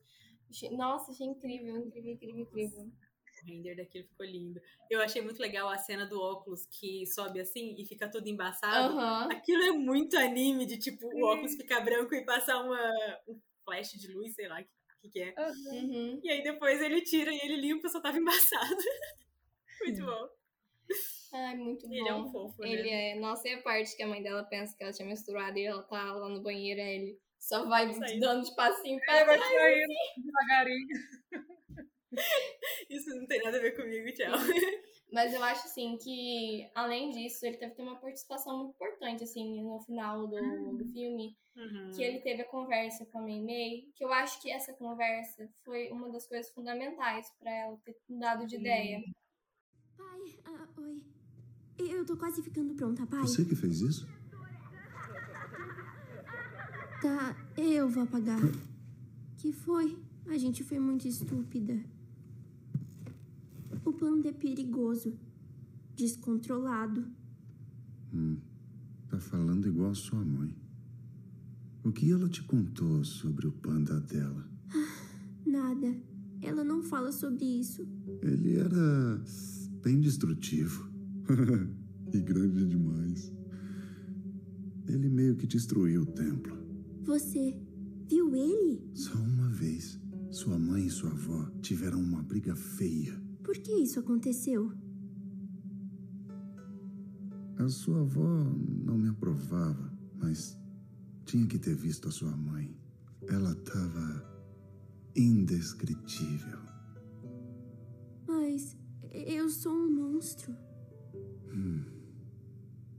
Nossa, 0.72 1.12
achei 1.12 1.28
incrível, 1.28 1.78
incrível, 1.78 2.14
incrível, 2.14 2.42
incrível. 2.42 2.92
O 3.42 3.46
render 3.46 3.76
daquilo 3.76 4.08
ficou 4.08 4.26
lindo. 4.26 4.62
Eu 4.90 5.02
achei 5.02 5.22
muito 5.22 5.40
legal 5.40 5.70
a 5.70 5.78
cena 5.78 6.06
do 6.06 6.20
óculos 6.20 6.66
que 6.66 7.06
sobe 7.08 7.40
assim 7.40 7.76
e 7.78 7.86
fica 7.86 8.10
todo 8.10 8.28
embaçado. 8.28 8.98
Aham. 8.98 9.30
Aquilo 9.32 9.64
é 9.64 9.72
muito 9.72 10.18
anime 10.18 10.66
de 10.66 10.78
tipo 10.78 11.08
o 11.08 11.26
óculos 11.26 11.56
ficar 11.56 11.82
branco 11.82 12.14
e 12.14 12.26
passar 12.26 12.62
uma, 12.62 13.20
um 13.28 13.40
flash 13.64 13.92
de 13.92 14.12
luz, 14.12 14.34
sei 14.34 14.48
lá 14.48 14.60
o 14.60 14.64
que, 14.64 14.70
que, 15.02 15.10
que 15.10 15.20
é. 15.22 15.34
Uhum. 15.72 16.20
E 16.24 16.30
aí 16.30 16.44
depois 16.44 16.82
ele 16.82 17.02
tira 17.02 17.32
e 17.32 17.40
ele 17.40 17.56
limpa, 17.56 17.88
só 17.90 18.02
tava 18.02 18.18
embaçado. 18.18 18.76
muito 19.84 20.06
bom. 20.06 20.30
Ai, 21.34 21.56
muito 21.56 21.88
bom. 21.88 21.94
Ele 21.94 22.10
é 22.10 22.16
um 22.16 22.32
fofo, 22.32 22.62
né? 22.62 22.72
Ele 22.72 22.90
é. 22.90 23.20
Nossa, 23.20 23.48
e 23.48 23.54
a 23.54 23.62
parte 23.62 23.96
que 23.96 24.04
a 24.04 24.08
mãe 24.08 24.22
dela 24.22 24.44
pensa 24.44 24.76
que 24.76 24.84
ela 24.84 24.92
tinha 24.92 25.08
menstruado 25.08 25.58
e 25.58 25.66
ela 25.66 25.84
tá 25.84 26.14
lá 26.14 26.28
no 26.28 26.42
banheiro, 26.42 26.82
aí 26.82 26.96
ele 26.96 27.20
só 27.40 27.66
vai 27.66 27.92
Saindo. 27.94 28.20
dando 28.20 28.44
de 28.44 28.56
passinho 28.56 29.00
pra 29.06 29.18
Ele 29.18 29.26
vai 29.26 29.40
saindo 29.40 29.94
devagarinho. 30.18 30.88
Isso 32.90 33.10
não 33.16 33.26
tem 33.28 33.42
nada 33.44 33.58
a 33.58 33.62
ver 33.62 33.76
comigo, 33.76 34.12
tchau. 34.14 34.32
Mas 35.12 35.34
eu 35.34 35.44
acho, 35.44 35.66
assim, 35.66 35.98
que, 35.98 36.70
além 36.76 37.10
disso, 37.10 37.44
ele 37.46 37.58
ter 37.58 37.74
uma 37.80 38.00
participação 38.00 38.58
muito 38.58 38.76
importante, 38.76 39.24
assim, 39.24 39.64
no 39.64 39.80
final 39.82 40.28
do, 40.28 40.78
do 40.78 40.86
filme. 40.86 41.36
Uhum. 41.56 41.92
Que 41.96 42.04
ele 42.04 42.20
teve 42.20 42.44
a 42.44 42.48
conversa 42.48 43.06
com 43.08 43.20
a 43.20 43.22
Mei 43.24 43.42
Mei. 43.42 43.92
Que 43.96 44.06
eu 44.06 44.14
acho 44.14 44.40
que 44.40 44.52
essa 44.52 44.72
conversa 44.74 45.50
foi 45.66 45.90
uma 45.90 46.12
das 46.12 46.28
coisas 46.28 46.52
fundamentais 46.52 47.28
pra 47.40 47.52
ela 47.52 47.78
ter 47.84 47.98
mudado 48.08 48.46
de 48.46 48.56
ideia. 48.56 49.02
Pai, 49.98 50.40
ah, 50.46 50.68
oi. 50.78 51.02
Eu 51.80 52.06
tô 52.06 52.16
quase 52.16 52.44
ficando 52.44 52.76
pronta, 52.76 53.06
pai. 53.08 53.22
Você 53.22 53.44
que 53.46 53.56
fez 53.56 53.82
isso? 53.82 54.08
Tá, 57.02 57.36
eu 57.58 57.90
vou 57.90 58.04
apagar. 58.04 58.40
Que 59.38 59.52
foi? 59.52 59.98
A 60.28 60.38
gente 60.38 60.64
foi 60.64 60.78
muito 60.78 61.08
estúpida. 61.08 61.82
O 63.90 63.94
panda 63.94 64.30
é 64.30 64.32
perigoso. 64.32 65.18
Descontrolado. 65.96 67.08
Hum, 68.14 68.38
tá 69.10 69.20
falando 69.20 69.68
igual 69.68 69.90
a 69.90 69.96
sua 69.96 70.24
mãe. 70.24 70.56
O 71.84 71.92
que 71.92 72.12
ela 72.12 72.30
te 72.30 72.44
contou 72.44 73.04
sobre 73.04 73.48
o 73.48 73.52
panda 73.52 74.00
dela? 74.00 74.48
Nada. 75.44 76.00
Ela 76.40 76.64
não 76.64 76.84
fala 76.84 77.12
sobre 77.12 77.44
isso. 77.44 77.82
Ele 78.22 78.58
era 78.58 79.24
bem 79.82 80.00
destrutivo. 80.00 80.88
e 82.14 82.22
grande 82.22 82.68
demais. 82.68 83.34
Ele 84.88 85.10
meio 85.10 85.36
que 85.36 85.48
destruiu 85.48 86.04
o 86.04 86.06
templo. 86.06 86.56
Você 87.06 87.60
viu 88.08 88.36
ele? 88.36 88.88
Só 88.94 89.18
uma 89.18 89.50
vez. 89.50 90.00
Sua 90.30 90.60
mãe 90.60 90.86
e 90.86 90.92
sua 90.92 91.10
avó 91.10 91.50
tiveram 91.60 92.00
uma 92.00 92.22
briga 92.22 92.56
feia. 92.56 93.29
Por 93.50 93.58
que 93.58 93.72
isso 93.72 94.00
aconteceu? 94.00 94.72
A 97.58 97.68
sua 97.68 98.02
avó 98.02 98.44
não 98.86 98.96
me 98.96 99.10
aprovava, 99.10 99.92
mas 100.20 100.56
tinha 101.26 101.48
que 101.48 101.58
ter 101.58 101.74
visto 101.74 102.08
a 102.08 102.12
sua 102.12 102.38
mãe. 102.38 102.78
Ela 103.28 103.54
estava 103.54 104.24
indescritível. 105.16 106.60
Mas 108.28 108.78
eu 109.12 109.50
sou 109.50 109.74
um 109.74 109.90
monstro. 109.96 110.56
Hum. 111.52 111.84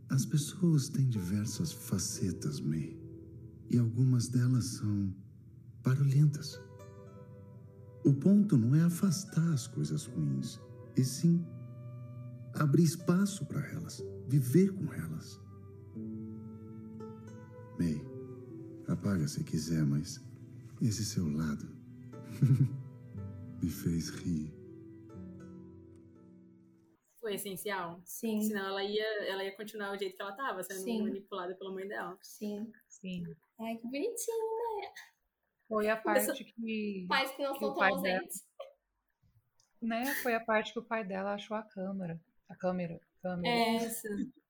As 0.08 0.26
pessoas 0.26 0.88
têm 0.88 1.08
diversas 1.08 1.70
facetas, 1.70 2.58
May. 2.58 3.00
E 3.70 3.78
algumas 3.78 4.26
delas 4.26 4.64
são 4.64 5.14
barulhentas. 5.84 6.60
O 8.04 8.12
ponto 8.14 8.56
não 8.56 8.74
é 8.74 8.82
afastar 8.82 9.52
as 9.52 9.66
coisas 9.66 10.06
ruins, 10.06 10.58
e 10.96 11.04
sim 11.04 11.44
abrir 12.54 12.82
espaço 12.84 13.44
para 13.46 13.60
elas, 13.70 14.02
viver 14.26 14.72
com 14.72 14.92
elas. 14.92 15.40
May, 17.78 18.00
apaga 18.88 19.26
se 19.28 19.44
quiser, 19.44 19.84
mas 19.84 20.20
esse 20.80 21.04
seu 21.04 21.28
lado 21.30 21.66
me 23.62 23.68
fez 23.70 24.08
rir. 24.10 24.52
Foi 27.20 27.34
essencial. 27.34 28.00
Sim, 28.04 28.42
Senão 28.42 28.66
ela 28.66 28.82
ia, 28.82 29.04
ela 29.26 29.44
ia 29.44 29.54
continuar 29.54 29.92
do 29.92 29.98
jeito 29.98 30.16
que 30.16 30.22
ela 30.22 30.32
tava, 30.32 30.62
sendo 30.62 30.80
Sim. 30.80 31.02
manipulada 31.02 31.54
pela 31.54 31.70
mãe 31.72 31.86
dela. 31.86 32.16
sim. 32.22 32.72
Sim. 32.88 33.24
Ai, 33.60 33.76
que 33.76 33.82
bonitinho. 33.84 34.90
Foi 35.70 35.88
a 35.88 35.96
parte 35.96 36.44
que. 36.44 37.06
Pais 37.08 37.30
que 37.30 37.42
não 37.42 37.52
que 37.54 37.60
são 37.60 37.68
tão 37.74 37.76
dela- 37.76 37.94
ausentes. 37.96 38.44
Né? 39.80 40.04
Foi 40.22 40.34
a 40.34 40.40
parte 40.44 40.72
que 40.72 40.78
o 40.80 40.84
pai 40.84 41.04
dela 41.04 41.34
achou 41.34 41.56
a 41.56 41.62
câmera. 41.62 42.20
A 42.48 42.56
câmera. 42.56 43.00
câmera 43.22 43.48
É. 43.48 43.76
Isso. 43.76 44.06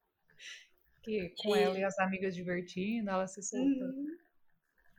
Que 1.03 1.33
com 1.43 1.57
E- 1.57 1.61
ela 1.63 1.79
e 1.79 1.83
as 1.85 1.99
amigas 1.99 2.35
divertindo, 2.35 3.09
ela 3.09 3.27
se 3.27 3.43
soltou. 3.43 3.67
Uhum. 3.89 4.07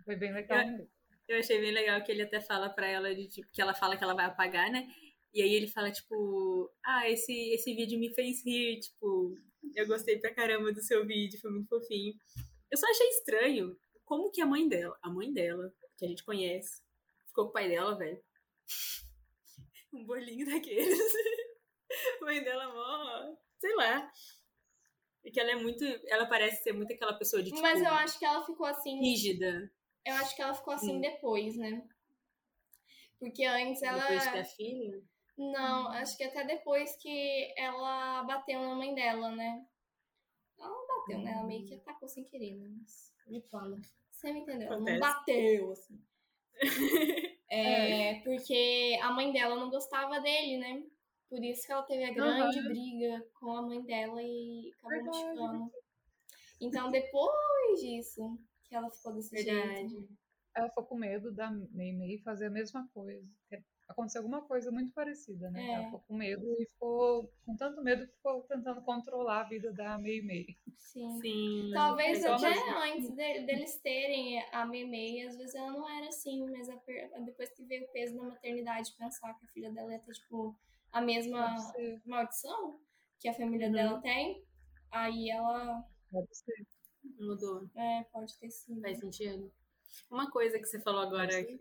Foi 0.03 0.15
bem 0.15 0.33
legal. 0.33 0.65
mesmo. 0.65 0.89
Eu 1.27 1.37
achei 1.37 1.61
bem 1.61 1.71
legal 1.71 2.03
que 2.03 2.11
ele 2.11 2.23
até 2.23 2.41
fala 2.41 2.69
pra 2.71 2.87
ela 2.87 3.13
de 3.13 3.27
tipo, 3.27 3.47
que 3.51 3.61
ela 3.61 3.75
fala 3.75 3.95
que 3.95 4.03
ela 4.03 4.15
vai 4.15 4.25
apagar, 4.25 4.71
né? 4.71 4.87
E 5.31 5.43
aí 5.43 5.53
ele 5.53 5.67
fala, 5.67 5.91
tipo, 5.91 6.71
ah, 6.83 7.07
esse, 7.07 7.31
esse 7.53 7.75
vídeo 7.75 7.99
me 7.99 8.11
fez 8.15 8.43
rir, 8.43 8.79
tipo, 8.79 9.37
eu 9.75 9.85
gostei 9.87 10.17
pra 10.17 10.33
caramba 10.33 10.73
do 10.73 10.81
seu 10.81 11.05
vídeo, 11.05 11.39
foi 11.39 11.51
muito 11.51 11.69
fofinho. 11.69 12.13
Eu 12.71 12.77
só 12.79 12.87
achei 12.89 13.07
estranho 13.09 13.77
como 14.03 14.31
que 14.31 14.41
a 14.41 14.45
mãe 14.47 14.67
dela, 14.67 14.97
a 15.03 15.09
mãe 15.09 15.31
dela, 15.31 15.71
que 16.01 16.05
a 16.05 16.09
gente 16.09 16.23
conhece, 16.23 16.81
ficou 17.27 17.45
com 17.45 17.49
o 17.51 17.53
pai 17.53 17.69
dela, 17.69 17.95
velho. 17.95 18.21
Um 19.93 20.05
bolinho 20.05 20.45
daqueles. 20.49 20.97
mãe 22.21 22.41
dela, 22.41 22.73
mó, 22.73 23.35
sei 23.59 23.75
lá. 23.75 24.09
E 25.21 25.29
que 25.29 25.37
ela 25.37 25.51
é 25.51 25.55
muito, 25.55 25.83
ela 26.07 26.25
parece 26.27 26.63
ser 26.63 26.71
muito 26.71 26.93
aquela 26.93 27.13
pessoa 27.13 27.43
de, 27.43 27.49
tipo, 27.49 27.61
Mas 27.61 27.81
eu 27.81 27.91
acho 27.91 28.17
que 28.17 28.23
ela 28.25 28.45
ficou 28.45 28.65
assim. 28.65 28.97
rígida. 29.01 29.69
Eu 30.05 30.15
acho 30.15 30.33
que 30.33 30.41
ela 30.41 30.53
ficou 30.53 30.73
assim 30.73 30.95
Hum. 30.95 31.01
depois, 31.01 31.57
né? 31.57 31.85
Porque 33.19 33.43
antes 33.43 33.83
ela. 33.83 33.99
Depois 33.99 34.23
de 34.23 34.31
ter 34.31 34.39
a 34.39 34.45
filha. 34.45 35.03
Não, 35.37 35.89
acho 35.89 36.15
que 36.17 36.23
até 36.23 36.45
depois 36.45 36.95
que 36.95 37.53
ela 37.57 38.23
bateu 38.23 38.61
na 38.61 38.73
mãe 38.75 38.95
dela, 38.95 39.29
né? 39.35 39.67
Ela 40.57 40.69
não 40.69 40.87
bateu, 40.87 41.19
né? 41.19 41.31
Ela 41.33 41.43
meio 41.43 41.65
que 41.67 41.75
atacou 41.75 42.07
sem 42.07 42.23
querer, 42.23 42.55
né? 42.55 42.69
Mas 42.79 43.13
me 43.27 43.41
fala. 43.41 43.77
Você 44.21 44.31
me 44.31 44.41
entendeu? 44.41 44.67
Ela 44.67 44.79
não 44.79 44.85
Acontece. 44.85 44.99
bateu, 44.99 45.71
assim. 45.71 45.99
É, 47.53 48.21
porque 48.23 48.97
a 49.01 49.11
mãe 49.11 49.33
dela 49.33 49.57
não 49.57 49.69
gostava 49.69 50.21
dele, 50.21 50.57
né? 50.57 50.85
Por 51.29 51.43
isso 51.43 51.65
que 51.65 51.71
ela 51.73 51.83
teve 51.83 52.05
a 52.05 52.13
grande 52.13 52.59
Aham. 52.59 52.69
briga 52.69 53.27
com 53.37 53.51
a 53.51 53.61
mãe 53.61 53.81
dela 53.81 54.23
e 54.23 54.71
acabou 54.77 55.03
machucando. 55.03 55.71
Então, 56.61 56.89
depois 56.91 57.81
disso, 57.81 58.39
que 58.63 58.73
ela 58.73 58.89
ficou 58.89 59.11
desse 59.15 59.35
Verdade. 59.35 59.89
jeito. 59.89 60.07
Ela 60.55 60.69
ficou 60.69 60.83
com 60.85 60.95
medo 60.95 61.31
da 61.31 61.49
Mei 61.49 61.93
Mei 61.93 62.17
fazer 62.19 62.47
a 62.47 62.51
mesma 62.51 62.87
coisa. 62.93 63.25
Aconteceu 63.87 64.21
alguma 64.21 64.41
coisa 64.41 64.71
muito 64.71 64.93
parecida, 64.93 65.49
né? 65.51 65.61
É. 65.69 65.73
Ela 65.73 65.83
ficou 65.85 65.99
com 66.07 66.15
medo 66.15 66.45
e 66.59 66.65
ficou 66.65 67.33
com 67.45 67.55
tanto 67.57 67.81
medo 67.81 68.07
que 68.07 68.13
ficou 68.13 68.41
tentando 68.43 68.81
controlar 68.83 69.41
a 69.41 69.49
vida 69.49 69.71
da 69.73 69.97
Mei 69.97 70.21
Mei. 70.21 70.57
Sim. 70.77 71.19
Sim. 71.21 71.71
Talvez 71.73 72.21
Mas 72.23 72.43
até 72.43 72.69
antes 72.91 73.09
de- 73.11 73.45
deles 73.45 73.75
terem 73.81 74.41
a 74.51 74.65
Meme, 74.65 75.25
às 75.25 75.37
vezes 75.37 75.55
ela 75.55 75.71
não 75.71 75.89
era 75.89 76.07
assim, 76.07 76.49
mas 76.49 76.69
a 76.69 76.75
depois 77.19 77.49
que 77.51 77.63
veio 77.63 77.85
o 77.85 77.91
peso 77.91 78.15
da 78.15 78.23
maternidade, 78.23 78.93
pensar 78.97 79.33
que 79.37 79.45
a 79.45 79.49
filha 79.49 79.71
dela 79.71 79.91
ia 79.91 79.99
ter, 79.99 80.11
tipo, 80.13 80.57
a 80.91 80.99
mesma 81.01 81.55
maldição 82.05 82.79
que 83.19 83.27
a 83.29 83.33
família 83.33 83.67
Uhum. 83.67 83.73
dela 83.73 84.01
tem, 84.01 84.43
aí 84.89 85.29
ela 85.29 85.81
pode 86.11 86.35
ser. 86.35 86.65
Mudou. 87.19 87.69
é, 87.75 88.03
pode 88.11 88.37
ter 88.37 88.49
sido. 88.51 88.81
Faz 88.81 88.99
sentido. 88.99 89.51
Uma 90.09 90.29
coisa 90.29 90.59
que 90.59 90.65
você 90.65 90.79
falou 90.79 91.01
agora, 91.01 91.43
que 91.43 91.57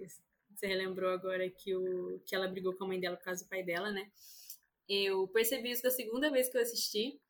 você 0.55 0.67
relembrou 0.67 1.11
agora 1.11 1.49
que, 1.51 1.75
o, 1.75 2.21
que 2.27 2.35
ela 2.35 2.49
brigou 2.49 2.75
com 2.75 2.85
a 2.85 2.89
mãe 2.89 3.01
dela 3.01 3.17
por 3.17 3.25
causa 3.25 3.45
do 3.45 3.49
pai 3.49 3.63
dela, 3.63 3.91
né? 3.91 4.11
Eu 4.89 5.29
percebi 5.29 5.71
isso 5.71 5.83
da 5.83 5.91
segunda 5.91 6.31
vez 6.31 6.49
que 6.49 6.57
eu 6.57 6.63
assisti, 6.63 7.21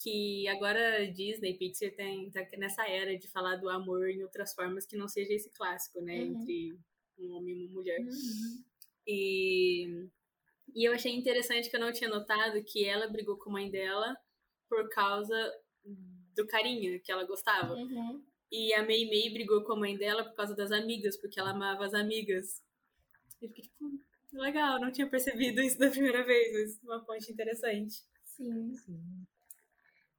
que 0.00 0.48
agora 0.48 1.06
Disney, 1.12 1.54
Pixar 1.54 1.90
tem, 1.92 2.30
tá 2.30 2.40
nessa 2.56 2.88
era 2.88 3.16
de 3.18 3.28
falar 3.28 3.56
do 3.56 3.68
amor 3.68 4.08
em 4.08 4.22
outras 4.22 4.54
formas 4.54 4.86
que 4.86 4.96
não 4.96 5.06
seja 5.06 5.34
esse 5.34 5.50
clássico, 5.50 6.00
né? 6.00 6.14
Uhum. 6.14 6.40
Entre 6.40 6.78
um 7.18 7.36
homem 7.36 7.54
e 7.54 7.66
uma 7.66 7.74
mulher. 7.74 8.00
Uhum. 8.00 8.64
E, 9.06 10.08
e 10.74 10.88
eu 10.88 10.94
achei 10.94 11.14
interessante 11.14 11.68
que 11.68 11.76
eu 11.76 11.80
não 11.80 11.92
tinha 11.92 12.08
notado 12.08 12.64
que 12.64 12.84
ela 12.84 13.08
brigou 13.08 13.36
com 13.36 13.50
a 13.50 13.52
mãe 13.52 13.70
dela 13.70 14.16
por 14.68 14.88
causa 14.88 15.52
do 16.34 16.46
carinho 16.46 17.00
que 17.00 17.12
ela 17.12 17.24
gostava. 17.24 17.74
Uhum. 17.74 18.24
E 18.50 18.74
a 18.74 18.82
Mei 18.82 19.08
Mei 19.08 19.32
brigou 19.32 19.62
com 19.62 19.74
a 19.74 19.76
mãe 19.76 19.96
dela 19.96 20.24
por 20.24 20.34
causa 20.34 20.54
das 20.56 20.72
amigas, 20.72 21.16
porque 21.16 21.38
ela 21.38 21.50
amava 21.50 21.84
as 21.84 21.94
amigas. 21.94 22.62
E 23.40 23.44
eu 23.44 23.48
fiquei 23.48 23.64
tipo, 23.64 23.90
legal, 24.32 24.80
não 24.80 24.90
tinha 24.90 25.08
percebido 25.08 25.60
isso 25.60 25.78
da 25.78 25.90
primeira 25.90 26.24
vez, 26.24 26.52
mas 26.52 26.82
uma 26.82 27.04
ponte 27.04 27.30
interessante. 27.30 28.04
Sim. 28.24 28.74
Sim. 28.74 29.26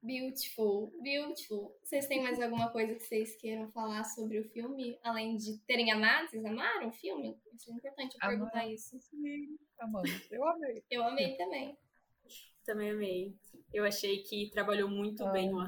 Beautiful, 0.02 0.92
beautiful. 1.00 1.78
Vocês 1.84 2.08
têm 2.08 2.22
mais 2.22 2.40
alguma 2.40 2.70
coisa 2.72 2.92
que 2.94 3.04
vocês 3.04 3.36
queiram 3.36 3.70
falar 3.70 4.02
sobre 4.02 4.40
o 4.40 4.44
filme? 4.50 4.98
Além 5.00 5.36
de 5.36 5.58
terem 5.58 5.92
amado, 5.92 6.28
vocês 6.28 6.44
amaram 6.44 6.88
o 6.88 6.92
filme? 6.92 7.38
Isso 7.54 7.70
é 7.70 7.74
importante 7.74 8.16
eu 8.16 8.28
perguntar 8.28 8.68
isso. 8.68 8.98
Sim, 8.98 9.56
amamos. 9.78 10.10
Eu 10.28 10.44
amei. 10.44 10.82
Eu 10.90 11.04
amei 11.04 11.36
também. 11.36 11.78
Também 12.64 12.90
amei. 12.90 13.36
Eu 13.72 13.84
achei 13.84 14.24
que 14.24 14.50
trabalhou 14.50 14.88
muito 14.90 15.24
bem 15.30 15.54
o 15.54 15.60
Ah. 15.60 15.66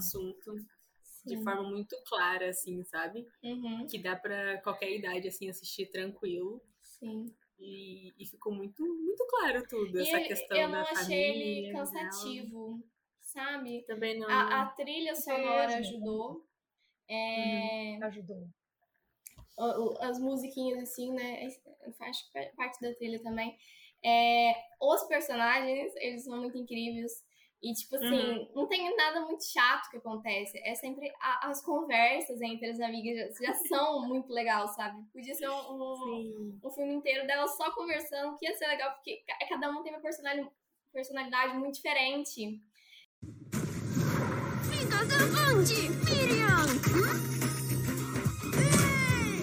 De 1.24 1.36
Sim. 1.36 1.42
forma 1.44 1.62
muito 1.62 1.96
clara, 2.06 2.50
assim, 2.50 2.82
sabe? 2.84 3.26
Uhum, 3.42 3.86
Que 3.86 3.98
dá 3.98 4.14
pra 4.16 4.58
qualquer 4.62 4.90
idade, 4.90 5.28
assim, 5.28 5.48
assistir 5.48 5.86
tranquilo. 5.86 6.62
sim. 6.82 7.34
E, 7.58 8.12
e 8.18 8.26
ficou 8.26 8.52
muito, 8.52 8.84
muito 8.84 9.24
claro 9.28 9.64
tudo, 9.68 9.98
E 9.98 10.02
essa 10.02 10.20
questão 10.20 10.56
eu 10.58 10.68
não 10.68 10.72
da 10.82 10.82
achei 10.82 10.96
família. 11.04 11.30
ele 11.30 11.72
dela. 11.72 11.78
cansativo, 11.84 12.82
sabe? 13.20 13.82
Também 13.86 14.18
não. 14.18 14.28
A, 14.28 14.62
a 14.62 14.66
trilha 14.70 15.14
sonora 15.14 15.76
ajudou. 15.78 16.44
É, 17.08 17.96
Ajudou. 18.02 18.48
o- 19.56 19.62
o- 19.94 19.98
as 20.02 20.18
musiquinhas, 20.18 20.82
assim, 20.82 21.12
né? 21.12 21.48
Faz 21.98 22.22
pa- 22.32 22.50
parte 22.56 22.80
da 22.80 22.92
trilha 22.94 23.22
também. 23.22 23.56
É, 24.04 24.52
os 24.80 25.04
personagens, 25.04 25.94
eles 25.96 26.24
são 26.24 26.36
muito 26.38 26.58
incríveis. 26.58 27.24
E, 27.64 27.72
tipo 27.72 27.96
assim, 27.96 28.06
Uhum. 28.10 28.48
não 28.54 28.66
tem 28.66 28.94
nada 28.94 29.22
muito 29.22 29.42
chato 29.42 29.88
que 29.90 29.96
acontece. 29.96 30.60
É 30.64 30.74
sempre 30.74 31.10
a- 31.18 31.48
as 31.48 31.62
conversas 31.62 32.38
entre 32.42 32.68
as 32.70 32.78
amigas 32.78 33.34
já, 33.38 33.46
já 33.46 33.54
são 33.54 34.06
muito 34.06 34.30
legal, 34.30 34.68
sabe? 34.68 35.02
Podia 35.10 35.34
ser 35.34 35.48
um, 35.48 35.72
um, 35.72 36.60
um 36.62 36.70
filme 36.70 36.92
inteiro 36.92 37.26
delas 37.26 37.56
só 37.56 37.70
conversando, 37.70 38.36
que 38.36 38.44
ia 38.46 38.54
ser 38.54 38.66
legal, 38.66 38.92
porque 38.92 39.22
ca- 39.26 39.38
cada 39.48 39.70
um 39.70 39.82
tem 39.82 39.94
uma 39.94 40.02
personali- 40.02 40.46
personalidade 40.92 41.56
muito 41.56 41.76
diferente. 41.76 42.60
Fica 44.70 45.04
da 45.06 45.24
onde, 45.54 45.88
Miriam? 46.04 46.66
Hum? 46.92 47.32
Ei! 48.60 49.34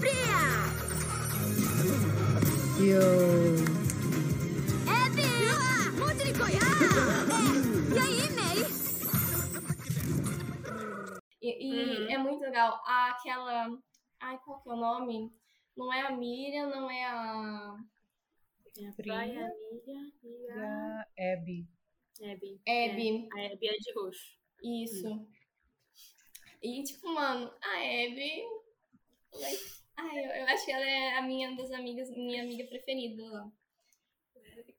Fria! 0.00 0.40
Yo. 2.80 3.25
É 12.56 12.58
legal. 12.58 12.82
Aquela. 12.86 13.78
Ai, 14.18 14.38
qual 14.42 14.62
que 14.62 14.70
é 14.70 14.72
o 14.72 14.76
nome? 14.76 15.30
Não 15.76 15.92
é 15.92 16.00
a 16.00 16.10
Miriam, 16.10 16.70
não 16.70 16.90
é 16.90 17.04
a. 17.04 17.76
É 18.78 18.86
a 18.86 18.88
a 18.88 19.26
Miriam 19.26 20.12
e 20.22 20.50
a 20.50 20.54
a 20.54 21.32
Abby. 21.34 21.68
Abby. 22.22 22.60
Abby. 22.66 23.28
É, 23.36 23.48
a 23.48 23.52
Abby 23.52 23.68
é 23.68 23.76
de 23.76 23.92
roxo. 23.94 24.38
Isso. 24.62 25.28
E, 26.62 26.82
tipo, 26.82 27.12
mano, 27.12 27.52
a 27.62 27.76
Abby. 27.76 28.42
ai, 29.98 30.24
eu, 30.24 30.30
eu 30.30 30.46
acho 30.46 30.64
que 30.64 30.72
ela 30.72 30.84
é 30.84 31.18
a 31.18 31.22
minha 31.22 31.54
das 31.56 31.70
amigas, 31.72 32.08
minha 32.10 32.42
amiga 32.42 32.66
preferida 32.68 33.22
lá. 33.30 33.52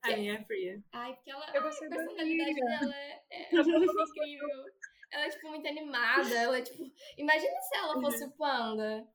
A 0.02 0.16
minha 0.16 0.34
é 0.34 0.44
Fria. 0.46 0.84
Ai, 0.94 1.14
porque 1.14 1.30
ela. 1.30 1.46
Eu 1.54 1.62
ai, 1.64 1.70
a 1.70 1.90
da 1.90 1.96
personalidade 1.96 2.56
dela 2.56 2.96
é, 2.96 3.24
é, 3.30 3.50
é 3.54 3.60
incrível. 3.60 4.66
Ela 5.12 5.26
é, 5.26 5.30
tipo, 5.30 5.48
muito 5.50 5.68
animada. 5.68 6.34
Ela 6.36 6.58
é, 6.58 6.62
tipo. 6.62 6.92
Imagina 7.18 7.62
se 7.62 7.78
ela 7.78 8.02
fosse 8.02 8.24
o 8.26 8.32
panda. 8.32 9.08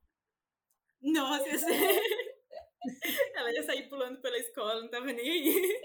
Nossa, 1.02 1.48
ia 1.48 1.58
ser... 1.58 2.00
ela 3.34 3.52
ia 3.52 3.62
sair 3.62 3.88
pulando 3.88 4.20
pela 4.20 4.38
escola, 4.38 4.82
não 4.82 4.88
tava 4.88 5.06
nem 5.06 5.28
aí. 5.28 5.82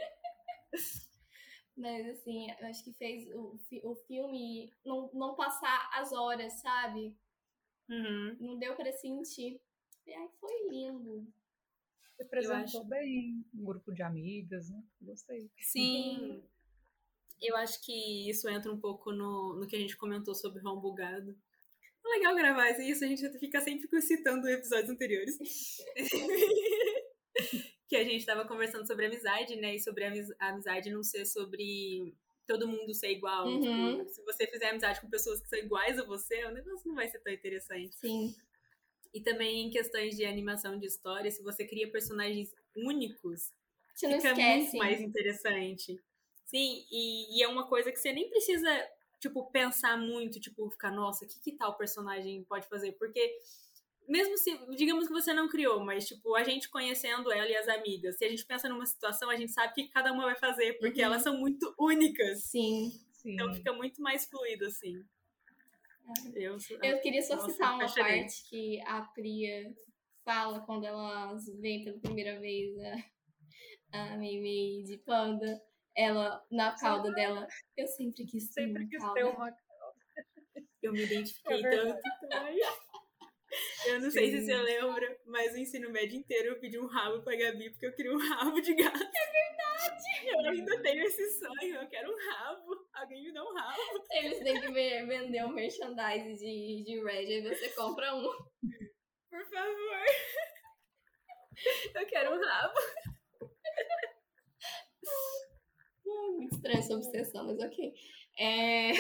Mas, 1.76 2.08
assim, 2.10 2.49
eu 2.60 2.68
acho 2.68 2.84
que 2.84 2.93
fez 2.93 3.28
o, 3.36 3.60
o 3.84 3.95
filme 4.08 4.74
não, 4.84 5.10
não 5.14 5.36
passar 5.36 5.89
as 5.93 6.12
horas, 6.12 6.53
sabe? 6.62 7.16
Uhum. 7.89 8.38
Não 8.39 8.58
deu 8.58 8.76
pra 8.76 8.91
sentir. 8.93 9.62
E, 10.05 10.14
Ai, 10.14 10.28
foi 10.39 10.70
lindo. 10.70 11.28
Representou 12.20 12.82
acho- 12.82 12.84
bem 12.86 13.45
um 13.53 13.64
grupo 13.64 13.93
de 13.93 14.01
amigas, 14.01 14.70
né? 14.70 14.84
Gostei. 15.01 15.51
Sim. 15.60 16.43
Eu 17.42 17.56
acho 17.58 17.84
que 17.84 18.30
isso 18.30 18.50
entra 18.50 18.72
um 18.72 18.80
pouco 18.80 19.12
no, 19.12 19.56
no 19.60 19.68
que 19.68 19.76
a 19.76 19.80
gente 19.80 19.96
comentou 19.98 20.34
sobre 20.34 20.62
Ron 20.62 20.80
Bugado. 20.80 21.36
É 22.06 22.10
legal 22.10 22.36
gravar 22.36 22.70
isso, 22.80 23.04
a 23.04 23.08
gente 23.08 23.28
fica 23.38 23.60
sempre 23.62 24.02
citando 24.02 24.48
episódios 24.48 24.90
anteriores. 24.90 25.38
que 27.88 27.96
a 27.96 28.04
gente 28.04 28.26
tava 28.26 28.46
conversando 28.48 28.86
sobre 28.88 29.06
amizade, 29.06 29.56
né? 29.56 29.76
E 29.76 29.80
sobre 29.80 30.04
a 30.04 30.08
amiz- 30.08 30.34
a 30.40 30.50
amizade 30.50 30.90
não 30.90 31.04
ser 31.04 31.26
sobre 31.26 32.14
todo 32.46 32.68
mundo 32.68 32.94
ser 32.94 33.12
igual. 33.12 33.48
Uhum. 33.48 33.98
Tipo, 34.00 34.10
se 34.10 34.24
você 34.24 34.48
fizer 34.48 34.70
amizade 34.70 35.02
com 35.02 35.10
pessoas 35.10 35.42
que 35.42 35.50
são 35.50 35.60
iguais 35.60 36.00
a 36.00 36.04
você, 36.06 36.46
o 36.46 36.52
negócio 36.52 36.88
não 36.88 36.96
vai 36.96 37.08
ser 37.10 37.20
tão 37.20 37.32
interessante. 37.34 37.96
Sim. 37.96 38.34
E 39.14 39.22
também 39.22 39.68
em 39.68 39.70
questões 39.70 40.16
de 40.16 40.26
animação 40.26 40.78
de 40.78 40.86
história, 40.86 41.30
se 41.32 41.42
você 41.44 41.66
cria 41.66 41.92
personagens 41.92 42.54
únicos, 42.76 43.54
Você 43.94 44.08
fica 44.16 44.34
muito 44.36 44.78
mais 44.78 45.02
interessante. 45.02 46.00
Sim, 46.48 46.86
e, 46.89 47.38
e 47.38 47.43
é 47.43 47.48
uma 47.48 47.68
coisa 47.68 47.91
que 47.91 47.98
você 48.00 48.12
nem 48.14 48.30
precisa, 48.30 48.70
tipo, 49.20 49.52
pensar 49.52 49.98
muito, 49.98 50.39
tipo, 50.39 50.70
ficar, 50.72 50.91
nossa, 50.91 51.26
o 51.26 51.28
que, 51.28 51.39
que 51.41 51.52
tal 51.58 51.76
personagem 51.78 52.43
pode 52.45 52.68
fazer? 52.70 52.93
Porque, 52.93 53.38
mesmo 54.08 54.38
se, 54.38 54.58
digamos 54.78 55.08
que 55.08 55.14
você 55.14 55.34
não 55.34 55.50
criou, 55.50 55.84
mas, 55.84 56.08
tipo, 56.08 56.34
a 56.36 56.43
gente 56.45 56.70
conhecendo 56.70 57.30
ela 57.34 57.50
e 57.50 57.56
as 57.58 57.68
amigas, 57.68 58.18
se 58.18 58.24
a 58.24 58.30
gente 58.30 58.45
pensa 58.45 58.70
numa 58.70 58.86
situação, 58.86 59.30
a 59.30 59.36
gente 59.36 59.52
sabe 59.52 59.72
o 59.72 59.76
que 59.76 59.89
cada 59.89 60.14
uma 60.14 60.24
vai 60.24 60.38
fazer, 60.38 60.80
porque 60.80 61.02
Uhum. 61.02 61.06
elas 61.08 61.22
são 61.22 61.38
muito 61.38 61.76
únicas. 61.78 62.43
Sim. 62.45 62.91
Sim. 63.12 63.34
Então 63.34 63.54
fica 63.54 63.74
muito 63.74 64.02
mais 64.02 64.26
fluido, 64.26 64.66
assim. 64.68 65.04
Eu, 66.34 66.58
sou- 66.62 66.82
Eu 66.82 67.02
queria 67.02 67.22
só 67.22 67.36
Nossa, 67.36 67.52
citar 67.52 67.74
uma 67.76 67.84
apaixonei. 67.84 68.20
parte 68.22 68.50
que 68.50 68.80
a 68.88 69.02
Priya 69.02 69.76
fala 70.24 70.62
quando 70.62 70.86
elas 70.86 71.45
veem 71.60 71.84
pela 71.84 72.00
primeira 72.00 72.39
vez 72.39 72.74
a, 73.91 74.14
a 74.14 74.18
Mimi 74.18 74.84
de 74.86 74.98
panda. 75.00 75.62
Ela, 75.98 76.45
na 76.52 76.76
cauda 76.78 77.12
dela, 77.12 77.48
eu 77.76 77.88
sempre 77.88 78.24
quis 78.26 78.48
ter 78.50 78.62
Sempre 78.64 78.84
uma 78.84 78.89
quis 78.89 79.00
cauda. 79.02 79.14
ter 79.16 79.24
uma. 79.26 79.58
Eu 80.84 80.91
me 80.93 81.04
identifiquei 81.04 81.66
É 81.66 81.70
tanto 81.70 82.02
também. 82.30 82.60
Eu 83.88 84.02
não 84.02 84.12
sei 84.12 84.30
se 84.30 84.39
Sim. 84.41 84.45
você 84.45 84.58
lembra, 84.58 85.20
mas 85.26 85.54
o 85.54 85.58
ensino 85.58 85.89
médio 85.89 86.20
inteiro 86.20 86.50
eu 86.50 86.60
pedi 86.60 86.78
um 86.78 86.86
rabo 86.86 87.24
pra 87.24 87.36
Gabi 87.36 87.70
porque 87.72 87.88
eu 87.88 87.93
queria 87.95 88.12
um 88.14 88.20
rabo 88.30 88.60
de 88.62 88.76
gato. 88.76 88.95
É 89.02 89.32
verdade! 89.32 90.28
Eu 90.28 90.52
ainda 90.52 90.82
tenho 90.82 91.04
esse 91.04 91.39
sonho, 91.39 91.76
eu 91.82 91.88
quero 91.88 92.12
um 92.12 92.30
rabo. 92.32 92.88
Alguém 92.93 93.24
me 93.24 93.34
dá 93.34 93.43
um 93.43 93.54
rabo. 93.54 93.82
Eles 94.12 94.39
têm 94.39 94.60
que 94.62 94.72
vender 94.72 95.45
um 95.45 95.54
merchandise 95.54 96.38
de, 96.38 96.84
de 96.84 97.04
Red, 97.04 97.26
aí 97.34 97.41
você 97.41 97.70
compra 97.70 98.14
um. 98.14 98.24
Por 99.30 99.45
favor. 99.50 100.06
Eu 101.95 102.06
quero 102.06 102.36
um 102.36 102.43
rabo. 102.45 102.74
Muito 106.36 106.55
estranha 106.55 106.80
essa 106.80 106.95
obsessão, 106.95 107.45
mas 107.45 107.59
ok. 107.59 107.93
É... 108.39 108.91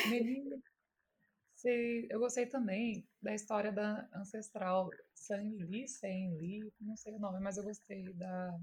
Eu 2.09 2.19
gostei 2.19 2.45
também 2.45 3.07
da 3.21 3.33
história 3.33 3.71
da 3.71 4.07
ancestral 4.13 4.89
San 5.13 5.41
Li, 5.41 5.87
Sen 5.87 6.37
Li, 6.37 6.71
não 6.79 6.95
sei 6.95 7.13
o 7.15 7.19
nome, 7.19 7.39
mas 7.39 7.57
eu 7.57 7.63
gostei 7.63 8.13
da, 8.13 8.57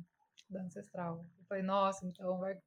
da 0.49 0.63
ancestral. 0.63 1.27
Eu 1.39 1.45
falei, 1.47 1.63
nossa, 1.63 2.07
então 2.07 2.39
vai, 2.39 2.59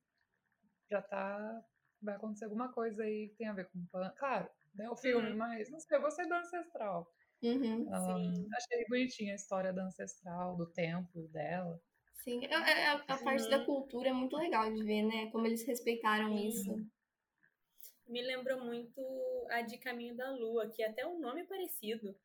já 0.91 1.01
tá, 1.01 1.65
vai 2.01 2.15
acontecer 2.15 2.45
alguma 2.45 2.71
coisa 2.71 3.03
aí 3.03 3.29
que 3.29 3.35
tem 3.35 3.47
a 3.47 3.53
ver 3.53 3.69
com 3.69 3.83
pan. 3.87 4.13
Claro, 4.17 4.47
né, 4.75 4.89
o 4.89 4.95
filme, 4.95 5.31
Uhum. 5.31 5.37
mas 5.37 5.69
não 5.71 5.79
sei, 5.79 5.97
eu 5.97 6.01
gostei 6.01 6.27
da 6.27 6.39
ancestral. 6.39 7.11
Uhum, 7.41 7.93
Ahn, 7.93 8.47
achei 8.55 8.85
bonitinha 8.89 9.31
a 9.33 9.35
história 9.35 9.71
da 9.71 9.85
ancestral, 9.85 10.55
do 10.57 10.67
templo 10.67 11.27
dela. 11.29 11.81
Sim. 12.23 12.45
A, 12.47 12.57
a- 12.59 12.93
a- 12.93 13.03
a 13.15 13.17
parte 13.17 13.49
da 13.49 13.63
cultura 13.63 14.09
é 14.09 14.13
muito 14.13 14.35
legal 14.35 14.71
de 14.73 14.83
ver, 14.83 15.03
né? 15.03 15.31
Como 15.31 15.45
eles 15.47 15.63
respeitaram 15.65 16.37
Sim. 16.37 16.47
isso. 16.47 16.85
Me 18.07 18.21
lembrou 18.21 18.63
muito 18.63 19.01
a 19.49 19.61
de 19.61 19.77
Caminho 19.77 20.15
da 20.15 20.31
Lua, 20.31 20.69
que 20.69 20.81
até 20.83 21.05
o 21.05 21.19
nome 21.19 21.41
é 21.41 21.45
parecido. 21.45 22.15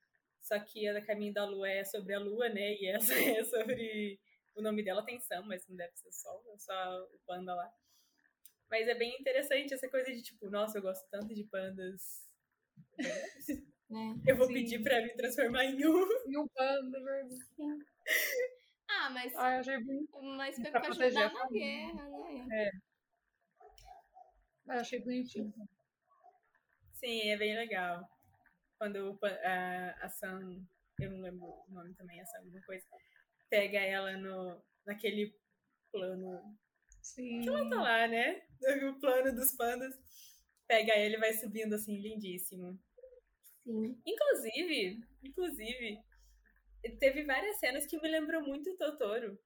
Só 0.40 0.58
que 0.58 0.86
a 0.88 0.92
da 0.92 1.02
Caminho 1.04 1.32
da 1.34 1.44
Lua 1.44 1.68
é 1.68 1.84
sobre 1.84 2.14
a 2.14 2.20
Lua, 2.20 2.48
né? 2.48 2.74
E 2.74 2.86
essa 2.88 3.12
é 3.40 3.44
sobre. 3.44 4.20
O 4.54 4.60
nome 4.62 4.82
dela 4.84 5.04
tem 5.04 5.18
Sam, 5.20 5.42
mas 5.46 5.66
não 5.66 5.76
deve 5.76 5.96
ser 5.96 6.12
Sol, 6.12 6.44
é 6.54 6.58
só 6.58 7.04
o 7.14 7.18
panda 7.26 7.54
lá. 7.54 7.72
Mas 8.70 8.88
é 8.88 8.94
bem 8.94 9.16
interessante 9.20 9.72
essa 9.74 9.88
coisa 9.88 10.12
de 10.12 10.22
tipo, 10.22 10.50
nossa, 10.50 10.78
eu 10.78 10.82
gosto 10.82 11.06
tanto 11.10 11.34
de 11.34 11.44
pandas. 11.44 12.26
Né? 13.90 14.14
Eu 14.26 14.36
vou 14.36 14.46
Sim. 14.46 14.54
pedir 14.54 14.82
pra 14.82 15.02
me 15.02 15.10
transformar 15.14 15.64
em 15.66 15.86
um. 15.86 16.06
E 16.26 16.38
um 16.38 16.48
panda, 16.48 17.00
verdade. 17.02 17.38
Ah, 19.02 19.10
mas, 19.10 19.34
Ai, 19.34 19.58
achei 19.58 19.78
bonito. 19.82 20.22
mas 20.36 20.60
foi 20.60 20.70
pra 20.70 20.80
pra 20.80 20.88
ajudar 20.90 21.10
na 21.12 21.30
família. 21.30 21.66
guerra, 21.92 22.08
né? 22.46 22.70
Ai, 24.68 24.78
achei 24.78 25.00
bonitinho. 25.00 25.52
Sim, 26.94 27.30
é 27.30 27.36
bem 27.36 27.56
legal. 27.56 28.08
Quando 28.78 29.18
a, 29.22 30.06
a 30.06 30.08
Sam, 30.08 30.64
eu 31.00 31.10
não 31.10 31.20
lembro 31.20 31.46
o 31.46 31.72
nome 31.72 31.94
também, 31.94 32.20
a 32.20 32.26
Sam, 32.26 32.38
alguma 32.38 32.62
coisa, 32.62 32.84
pega 33.50 33.78
ela 33.80 34.16
no, 34.16 34.62
naquele 34.86 35.34
plano 35.90 36.56
Sim. 37.00 37.40
que 37.40 37.48
ela 37.48 37.68
tá 37.68 37.82
lá, 37.82 38.06
né? 38.06 38.42
O 38.88 39.00
plano 39.00 39.34
dos 39.34 39.52
pandas. 39.56 39.94
pega 40.68 40.96
ele 40.96 41.16
e 41.16 41.20
vai 41.20 41.32
subindo 41.34 41.74
assim, 41.74 41.98
lindíssimo. 42.00 42.78
Sim. 43.64 44.00
Inclusive, 44.06 45.00
inclusive, 45.22 45.98
teve 46.98 47.24
várias 47.24 47.58
cenas 47.58 47.86
que 47.86 48.00
me 48.00 48.08
lembrou 48.08 48.42
muito 48.42 48.70
o 48.70 48.76
Totoro. 48.76 49.38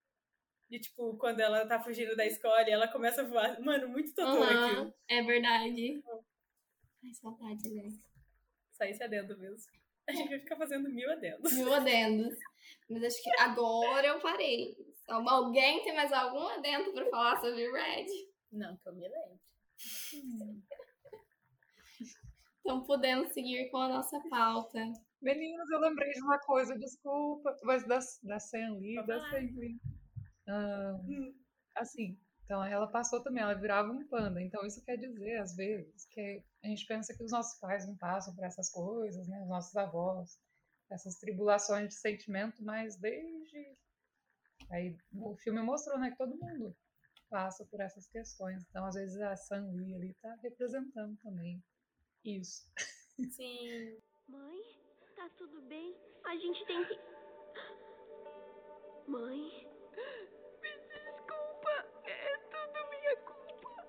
De 0.68 0.80
tipo, 0.80 1.16
quando 1.18 1.40
ela 1.40 1.66
tá 1.66 1.80
fugindo 1.82 2.16
da 2.16 2.26
escola 2.26 2.68
e 2.68 2.72
ela 2.72 2.88
começa 2.88 3.22
a 3.22 3.24
voar. 3.24 3.60
Mano, 3.62 3.88
muito 3.88 4.12
Totoro 4.14 4.42
Aham, 4.42 4.66
aquilo. 4.70 4.94
é 5.08 5.22
verdade. 5.22 6.02
Ai, 7.04 7.14
saudade, 7.14 7.68
aliás. 7.68 7.94
Só 8.72 8.84
esse 8.84 9.02
adendo 9.02 9.38
mesmo. 9.38 9.56
A 10.08 10.12
gente 10.12 10.28
vai 10.28 10.38
ficar 10.40 10.56
fazendo 10.56 10.88
mil 10.88 11.10
adendos. 11.10 11.52
Mil 11.52 11.72
adendos. 11.72 12.36
Mas 12.90 13.02
acho 13.04 13.22
que 13.22 13.30
agora 13.40 14.06
eu 14.08 14.20
parei. 14.20 14.76
Al- 15.08 15.28
Alguém 15.28 15.82
tem 15.84 15.94
mais 15.94 16.12
algum 16.12 16.46
adendo 16.48 16.92
pra 16.92 17.08
falar 17.10 17.40
sobre 17.40 17.70
Red? 17.70 18.06
Não, 18.52 18.76
que 18.76 18.88
eu 18.88 18.94
me 18.94 19.08
lembro. 19.08 19.40
Então 22.60 22.82
podemos 22.84 23.32
seguir 23.32 23.70
com 23.70 23.78
a 23.78 23.88
nossa 23.88 24.20
pauta. 24.28 24.80
Meninas, 25.20 25.68
eu 25.70 25.80
lembrei 25.80 26.12
de 26.12 26.20
uma 26.22 26.38
coisa, 26.38 26.78
desculpa, 26.78 27.56
mas 27.64 27.86
da, 27.86 27.98
da 28.22 28.38
Sam 28.38 28.74
Lee, 28.78 28.96
Pode 28.96 29.06
da 29.08 29.38
Lee. 29.38 29.80
Ah, 30.48 31.00
Hum. 31.08 31.34
assim, 31.74 32.18
então 32.44 32.64
ela 32.64 32.86
passou 32.86 33.20
também, 33.22 33.42
ela 33.42 33.54
virava 33.54 33.90
um 33.90 34.06
panda. 34.06 34.40
Então 34.40 34.64
isso 34.64 34.84
quer 34.84 34.96
dizer, 34.96 35.38
às 35.38 35.56
vezes, 35.56 36.06
que 36.06 36.42
a 36.62 36.68
gente 36.68 36.86
pensa 36.86 37.14
que 37.14 37.24
os 37.24 37.32
nossos 37.32 37.58
pais 37.58 37.86
não 37.86 37.96
passam 37.96 38.34
por 38.34 38.44
essas 38.44 38.70
coisas, 38.70 39.26
né? 39.26 39.42
Os 39.42 39.48
nossos 39.48 39.76
avós, 39.76 40.38
essas 40.90 41.16
tribulações 41.16 41.88
de 41.88 41.94
sentimento, 41.94 42.62
mas 42.62 42.96
desde. 42.96 43.76
Aí 44.70 44.96
o 45.12 45.36
filme 45.36 45.60
mostrou, 45.62 45.98
né, 45.98 46.10
que 46.10 46.16
todo 46.16 46.36
mundo 46.36 46.76
passa 47.28 47.64
por 47.66 47.80
essas 47.80 48.06
questões. 48.08 48.64
Então, 48.68 48.84
às 48.86 48.94
vezes, 48.94 49.20
a 49.20 49.36
Sam 49.36 49.70
Lee 49.72 49.94
ali 49.94 50.14
tá 50.22 50.34
representando 50.42 51.16
também 51.22 51.62
isso. 52.24 52.68
Sim. 53.30 53.98
Mãe, 54.28 54.85
tá 55.26 55.34
tudo 55.38 55.60
bem? 55.62 55.96
A 56.24 56.36
gente 56.36 56.64
tem 56.66 56.84
que. 56.84 56.98
Mãe? 59.08 59.68
Me 60.62 60.70
desculpa, 60.78 61.86
é 62.04 62.38
tudo 62.38 62.90
minha 62.90 63.16
culpa. 63.16 63.86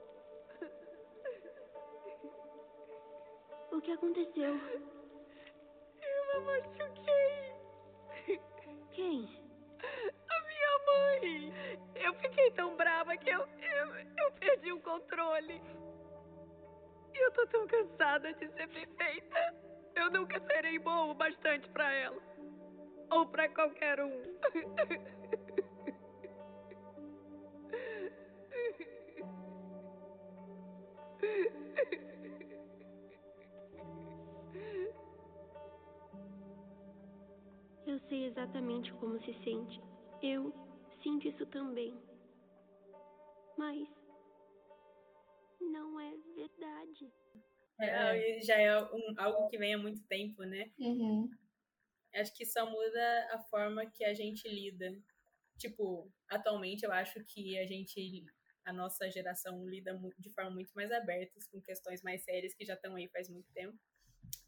O 3.72 3.82
que 3.82 3.92
aconteceu? 3.92 4.60
Eu 6.02 6.32
a 6.36 6.40
machuquei. 6.42 7.54
Quem? 8.94 9.30
A 10.30 10.42
minha 10.48 10.80
mãe. 10.88 11.54
Eu 11.96 12.14
fiquei 12.16 12.52
tão 12.52 12.76
brava 12.76 13.16
que 13.16 13.30
eu, 13.30 13.42
eu, 13.42 13.96
eu 13.96 14.32
perdi 14.40 14.72
o 14.72 14.82
controle. 14.82 15.62
E 17.14 17.26
eu 17.26 17.32
tô 17.32 17.46
tão 17.48 17.68
cansada 17.68 18.34
de 18.34 18.48
ser 18.54 18.68
perfeita. 18.70 19.68
Eu 19.98 20.12
nunca 20.12 20.40
serei 20.40 20.78
boa 20.78 21.06
o 21.06 21.14
bastante 21.16 21.68
pra 21.70 21.92
ela. 21.92 22.22
Ou 23.10 23.26
pra 23.26 23.50
qualquer 23.50 24.00
um. 24.00 24.12
Eu 37.88 38.00
sei 38.08 38.26
exatamente 38.26 38.94
como 38.94 39.20
se 39.22 39.34
sente. 39.44 39.82
Eu 40.22 40.54
sinto 41.02 41.28
isso 41.28 41.46
também. 41.48 42.00
Mas 43.58 43.90
não 45.60 46.00
é 46.00 46.14
verdade. 46.36 47.12
É, 47.80 48.42
já 48.42 48.56
é 48.60 48.82
um- 48.84 49.14
algo 49.18 49.48
que 49.50 49.58
vem 49.58 49.74
há 49.74 49.78
muito 49.78 50.02
tempo, 50.08 50.44
né? 50.44 50.72
Uhum. 50.80 51.30
Acho 52.14 52.34
que 52.36 52.46
só 52.46 52.70
muda 52.70 53.28
a 53.32 53.40
forma 53.40 53.86
que 53.86 54.04
a 54.04 54.14
gente 54.14 54.48
lida. 54.48 54.98
Tipo, 55.58 56.12
atualmente 56.28 56.84
eu 56.84 56.92
acho 56.92 57.24
que 57.26 57.58
a 57.60 57.66
gente, 57.68 58.26
a 58.66 58.74
nossa 58.74 59.10
geração 59.12 59.68
lida 59.68 60.00
de 60.18 60.30
forma 60.32 60.52
muito 60.52 60.72
mais 60.74 60.92
aberta 60.92 61.40
com 61.52 61.62
questões 61.62 62.02
mais 62.02 62.24
sérias 62.24 62.54
que 62.54 62.66
já 62.66 62.74
estão 62.74 62.96
aí 62.96 63.08
faz 63.10 63.30
muito 63.30 63.52
tempo. 63.54 63.78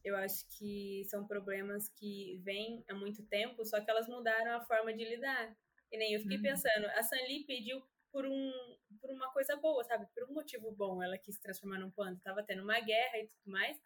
Eu 0.03 0.15
acho 0.15 0.45
que 0.57 1.03
são 1.09 1.27
problemas 1.27 1.89
que 1.89 2.39
vêm 2.43 2.83
há 2.87 2.93
muito 2.93 3.23
tempo, 3.27 3.63
só 3.65 3.79
que 3.79 3.89
elas 3.89 4.07
mudaram 4.07 4.53
a 4.55 4.61
forma 4.61 4.93
de 4.93 5.03
lidar. 5.05 5.55
E 5.91 5.97
nem 5.97 6.13
eu 6.13 6.21
fiquei 6.21 6.37
Uhum. 6.37 6.43
pensando, 6.43 6.85
a 6.87 7.03
Sanli 7.03 7.43
pediu 7.45 7.81
por 8.11 8.25
um 8.25 8.51
por 8.99 9.11
uma 9.11 9.31
coisa 9.31 9.55
boa, 9.55 9.83
sabe? 9.83 10.07
Por 10.13 10.29
um 10.29 10.33
motivo 10.33 10.71
bom, 10.71 11.01
ela 11.01 11.17
quis 11.17 11.35
se 11.35 11.41
transformar 11.41 11.79
num 11.79 11.91
panda, 11.91 12.19
tava 12.23 12.43
tendo 12.43 12.63
uma 12.63 12.79
guerra 12.79 13.17
e 13.17 13.27
tudo 13.27 13.51
mais. 13.51 13.77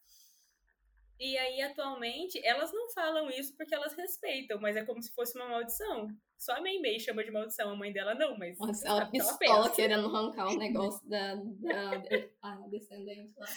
E 1.19 1.37
aí, 1.37 1.61
atualmente, 1.61 2.43
elas 2.43 2.73
não 2.73 2.89
falam 2.91 3.29
isso 3.29 3.55
porque 3.55 3.73
elas 3.73 3.93
respeitam, 3.93 4.59
mas 4.59 4.75
é 4.75 4.83
como 4.83 5.01
se 5.01 5.13
fosse 5.13 5.37
uma 5.37 5.47
maldição. 5.47 6.07
Só 6.37 6.53
a 6.53 6.61
Mei 6.61 6.79
Mei 6.79 6.99
chama 6.99 7.23
de 7.23 7.31
maldição, 7.31 7.69
a 7.69 7.75
mãe 7.75 7.93
dela 7.93 8.15
não, 8.15 8.37
mas. 8.37 8.57
Nossa, 8.57 8.73
você 8.73 8.87
ela 8.87 9.05
pistola 9.05 9.69
querendo 9.69 10.07
arrancar 10.07 10.47
o 10.49 10.57
negócio 10.57 11.07
da, 11.07 11.35
da 11.35 11.35
descendente 12.69 13.33
lá. 13.37 13.47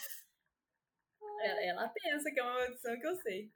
Ela, 1.41 1.61
ela 1.63 1.89
pensa 1.89 2.31
que 2.31 2.39
é 2.39 2.43
uma 2.43 2.55
maldição 2.55 2.99
que 3.01 3.07
eu 3.07 3.17
sei. 3.17 3.51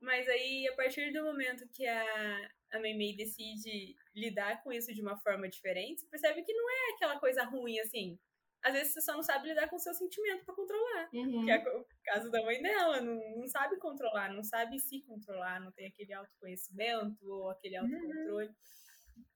Mas 0.00 0.28
aí, 0.28 0.68
a 0.68 0.76
partir 0.76 1.12
do 1.12 1.24
momento 1.24 1.68
que 1.68 1.86
a, 1.86 2.50
a 2.72 2.78
Mei 2.78 2.96
Mei 2.96 3.16
decide 3.16 3.96
lidar 4.14 4.62
com 4.62 4.72
isso 4.72 4.94
de 4.94 5.02
uma 5.02 5.16
forma 5.18 5.48
diferente, 5.48 6.00
você 6.00 6.06
percebe 6.06 6.42
que 6.42 6.52
não 6.52 6.70
é 6.70 6.94
aquela 6.94 7.18
coisa 7.18 7.42
ruim 7.44 7.78
assim. 7.80 8.18
Às 8.62 8.72
vezes 8.72 8.92
você 8.92 9.00
só 9.00 9.12
não 9.12 9.22
sabe 9.22 9.48
lidar 9.48 9.68
com 9.68 9.76
o 9.76 9.80
seu 9.80 9.94
sentimento 9.94 10.44
pra 10.44 10.54
controlar. 10.54 11.08
Uhum. 11.12 11.44
Que 11.44 11.50
é 11.50 11.58
o 11.58 11.86
caso 12.04 12.30
da 12.30 12.42
mãe 12.42 12.60
dela, 12.60 13.00
não, 13.00 13.38
não 13.38 13.46
sabe 13.46 13.76
controlar, 13.78 14.32
não 14.32 14.42
sabe 14.42 14.78
se 14.80 15.00
controlar, 15.02 15.60
não 15.60 15.70
tem 15.72 15.86
aquele 15.86 16.12
autoconhecimento 16.12 17.24
ou 17.28 17.50
aquele 17.50 17.76
autocontrole. 17.76 18.50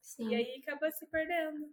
Sim, 0.01 0.29
E 0.31 0.35
aí 0.35 0.61
acaba 0.61 0.91
se 0.91 1.07
perdendo 1.07 1.73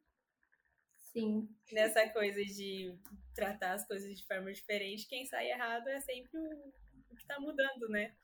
sim. 1.11 1.49
nessa 1.71 2.07
coisa 2.09 2.43
de 2.43 2.95
tratar 3.33 3.73
as 3.73 3.85
coisas 3.85 4.15
de 4.15 4.25
forma 4.25 4.51
diferente. 4.53 5.07
Quem 5.07 5.25
sai 5.25 5.49
errado 5.49 5.87
é 5.89 5.99
sempre 5.99 6.37
o, 6.37 6.73
o 7.09 7.15
que 7.15 7.25
tá 7.25 7.39
mudando, 7.39 7.89
né? 7.89 8.15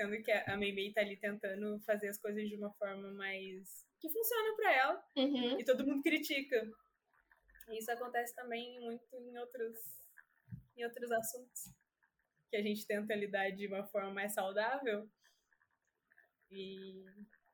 Sendo 0.00 0.22
que 0.22 0.32
a 0.32 0.56
Mei 0.56 0.72
Mei 0.72 0.92
tá 0.92 1.00
ali 1.00 1.16
tentando 1.16 1.78
fazer 1.80 2.08
as 2.08 2.18
coisas 2.18 2.48
de 2.48 2.56
uma 2.56 2.72
forma 2.74 3.10
mais. 3.12 3.86
que 4.00 4.10
funciona 4.10 4.56
pra 4.56 4.72
ela 4.72 5.04
Uhum. 5.16 5.60
e 5.60 5.64
todo 5.64 5.86
mundo 5.86 6.02
critica. 6.02 6.68
E 7.68 7.78
isso 7.78 7.90
acontece 7.92 8.34
também 8.34 8.80
muito 8.80 9.04
em 9.16 9.38
outros, 9.38 9.76
em 10.76 10.84
outros 10.84 11.10
assuntos. 11.12 11.72
Que 12.50 12.56
a 12.56 12.62
gente 12.62 12.86
tenta 12.86 13.14
lidar 13.14 13.50
de 13.50 13.66
uma 13.68 13.84
forma 13.86 14.10
mais 14.10 14.34
saudável. 14.34 15.08
E, 16.50 17.04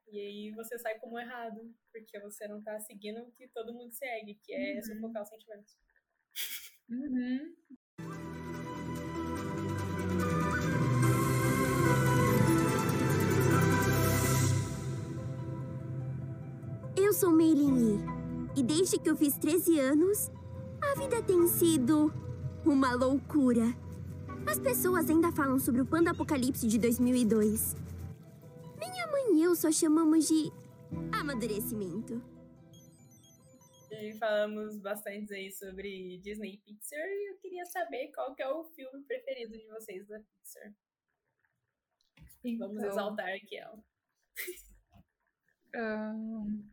e 0.07 0.19
aí 0.19 0.51
você 0.51 0.77
sai 0.79 0.97
como 0.99 1.19
errado. 1.19 1.73
Porque 1.91 2.19
você 2.19 2.47
não 2.47 2.61
tá 2.63 2.79
seguindo 2.79 3.21
o 3.21 3.31
que 3.33 3.47
todo 3.49 3.73
mundo 3.73 3.93
segue, 3.93 4.35
que 4.43 4.53
é 4.53 4.75
Uhum. 4.75 4.81
sufocar 4.83 5.21
os 5.23 5.29
sentimentos. 5.29 5.77
Uhum. 6.89 7.55
Sou 17.19 17.33
Meilin 17.33 17.73
Lee. 17.75 17.99
E 18.55 18.63
desde 18.63 18.97
que 18.97 19.09
eu 19.09 19.15
fiz 19.15 19.37
13 19.37 19.77
anos, 19.77 20.31
a 20.81 20.97
vida 20.97 21.21
tem 21.21 21.45
sido 21.49 22.13
uma 22.65 22.95
loucura. 22.95 23.65
As 24.49 24.57
pessoas 24.57 25.09
ainda 25.09 25.29
falam 25.29 25.59
sobre 25.59 25.81
o 25.81 25.85
Panda 25.85 26.11
Apocalipse 26.11 26.65
de 26.65 26.77
2002. 26.79 27.75
Minha 28.77 29.07
mãe 29.07 29.35
e 29.35 29.43
eu 29.43 29.53
só 29.53 29.69
chamamos 29.69 30.29
de 30.29 30.49
amadurecimento. 31.11 32.21
E 33.91 34.13
falamos 34.13 34.77
bastante 34.79 35.33
aí 35.33 35.51
sobre 35.51 36.19
Disney 36.19 36.53
e 36.53 36.57
Pixar. 36.59 36.99
E 36.99 37.31
eu 37.33 37.37
queria 37.39 37.65
saber 37.65 38.13
qual 38.15 38.33
que 38.33 38.41
é 38.41 38.47
o 38.49 38.63
filme 38.63 39.03
preferido 39.03 39.57
de 39.57 39.67
vocês 39.67 40.07
da 40.07 40.19
Pixar. 40.19 40.73
Vamos 42.57 42.77
Então, 42.77 42.89
exaltar 42.89 43.27
aqui 43.35 43.57
ela. 43.57 43.83
ahn, 45.75 46.63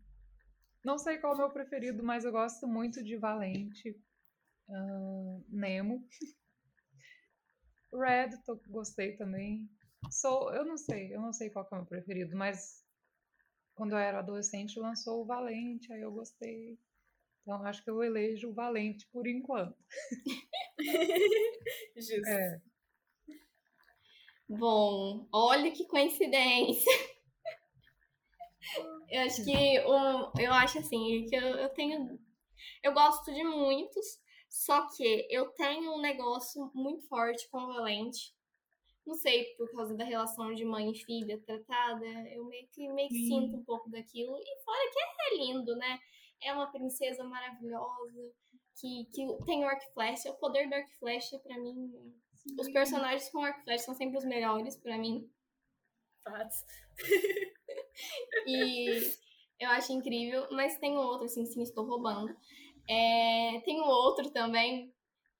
não 0.87 0.99
sei 0.99 1.18
qual 1.18 1.32
é 1.32 1.37
o 1.37 1.39
meu 1.39 1.51
preferido, 1.51 2.03
mas 2.05 2.24
eu 2.24 2.32
gosto 2.32 2.66
muito 2.66 3.03
de 3.03 3.16
Valente, 3.16 4.01
ahn, 4.70 5.43
Nemo. 5.51 6.07
Red, 7.93 8.37
tô- 8.45 8.61
gostei 8.68 9.16
também. 9.16 9.68
Sou, 10.11 10.53
eu 10.55 10.64
não 10.64 10.76
sei, 10.76 11.14
eu 11.14 11.20
não 11.20 11.32
sei 11.32 11.51
qual 11.51 11.66
é 11.70 11.74
o 11.74 11.78
meu 11.78 11.87
preferido, 11.87 12.37
mas 12.37 12.84
quando 13.74 13.93
eu 13.93 13.99
era 13.99 14.20
adolescente 14.20 14.78
lançou 14.80 15.22
o 15.22 15.26
Valente, 15.26 15.93
aí 15.93 16.03
eu 16.03 16.12
gostei. 16.12 16.78
Então 17.43 17.64
acho 17.66 17.82
que 17.84 17.91
eu 17.91 18.03
elejo 18.03 18.51
o 18.51 18.55
Valente 18.55 19.09
por 19.12 19.26
enquanto. 19.26 19.76
Justo. 21.97 22.26
É. 22.28 22.61
Bom, 24.49 25.26
olha 25.32 25.70
que 25.72 25.84
coincidência. 25.87 26.93
Eu 29.09 29.23
acho 29.23 29.45
que 29.45 29.81
o, 29.81 30.33
eu 30.41 30.53
acho 30.53 30.79
assim, 30.79 31.27
que 31.29 31.37
eu, 31.37 31.43
eu 31.43 31.69
tenho. 31.71 32.19
Eu 32.83 32.93
gosto 32.93 33.33
de 33.33 33.43
muitos, 33.45 34.05
Só 34.49 34.89
que 34.89 35.27
eu 35.31 35.51
tenho 35.53 35.93
um 35.93 36.01
negócio 36.01 36.71
muito 36.75 37.07
forte 37.09 37.49
com 37.51 37.59
o 37.59 37.67
Valente. 37.67 38.35
Não 39.07 39.14
sei, 39.14 39.45
por 39.57 39.71
causa 39.71 39.97
da 39.97 40.05
relação 40.05 40.53
de 40.53 40.64
mãe 40.64 40.91
e 40.91 41.05
filha 41.05 41.41
tratada, 41.43 42.07
eu 42.31 42.45
meio 42.47 42.67
que, 42.73 42.89
meio 42.89 43.09
que 43.09 43.27
sinto 43.27 43.57
um 43.57 43.64
pouco 43.64 43.89
daquilo. 43.91 44.37
E 44.37 44.64
fora 44.64 44.91
que 44.93 44.99
é 45.01 45.39
lindo, 45.39 45.77
né? 45.77 45.99
É 46.43 46.53
uma 46.53 46.71
princesa 46.73 47.23
maravilhosa, 47.23 48.33
que, 48.81 49.05
que 49.12 49.45
tem 49.45 49.64
o 49.64 49.69
arco 49.69 49.93
flecha. 49.95 50.31
O 50.31 50.39
poder 50.39 50.69
do 50.69 50.75
arco 50.75 50.91
e 50.91 50.99
flecha, 50.99 51.39
pra 51.39 51.57
mim... 51.59 51.93
Os 52.59 52.71
personagens 52.73 53.29
com 53.31 53.43
arco 53.43 53.62
flecha 53.62 53.85
são 53.85 53.95
sempre 53.95 54.19
os 54.19 54.25
melhores, 54.25 54.77
pra 54.77 54.99
mim. 54.99 55.31
Fatos. 56.25 56.64
E 58.47 59.01
eu 59.59 59.71
acho 59.71 59.93
incrível, 59.93 60.47
mas 60.51 60.79
tem 60.79 60.93
um 60.93 61.01
outro, 61.01 61.25
assim, 61.27 61.45
sim, 61.47 61.63
estou 61.63 61.85
roubando. 61.87 62.35
É, 62.89 63.61
tem 63.65 63.81
um 63.81 63.87
outro 63.89 64.31
também 64.31 64.93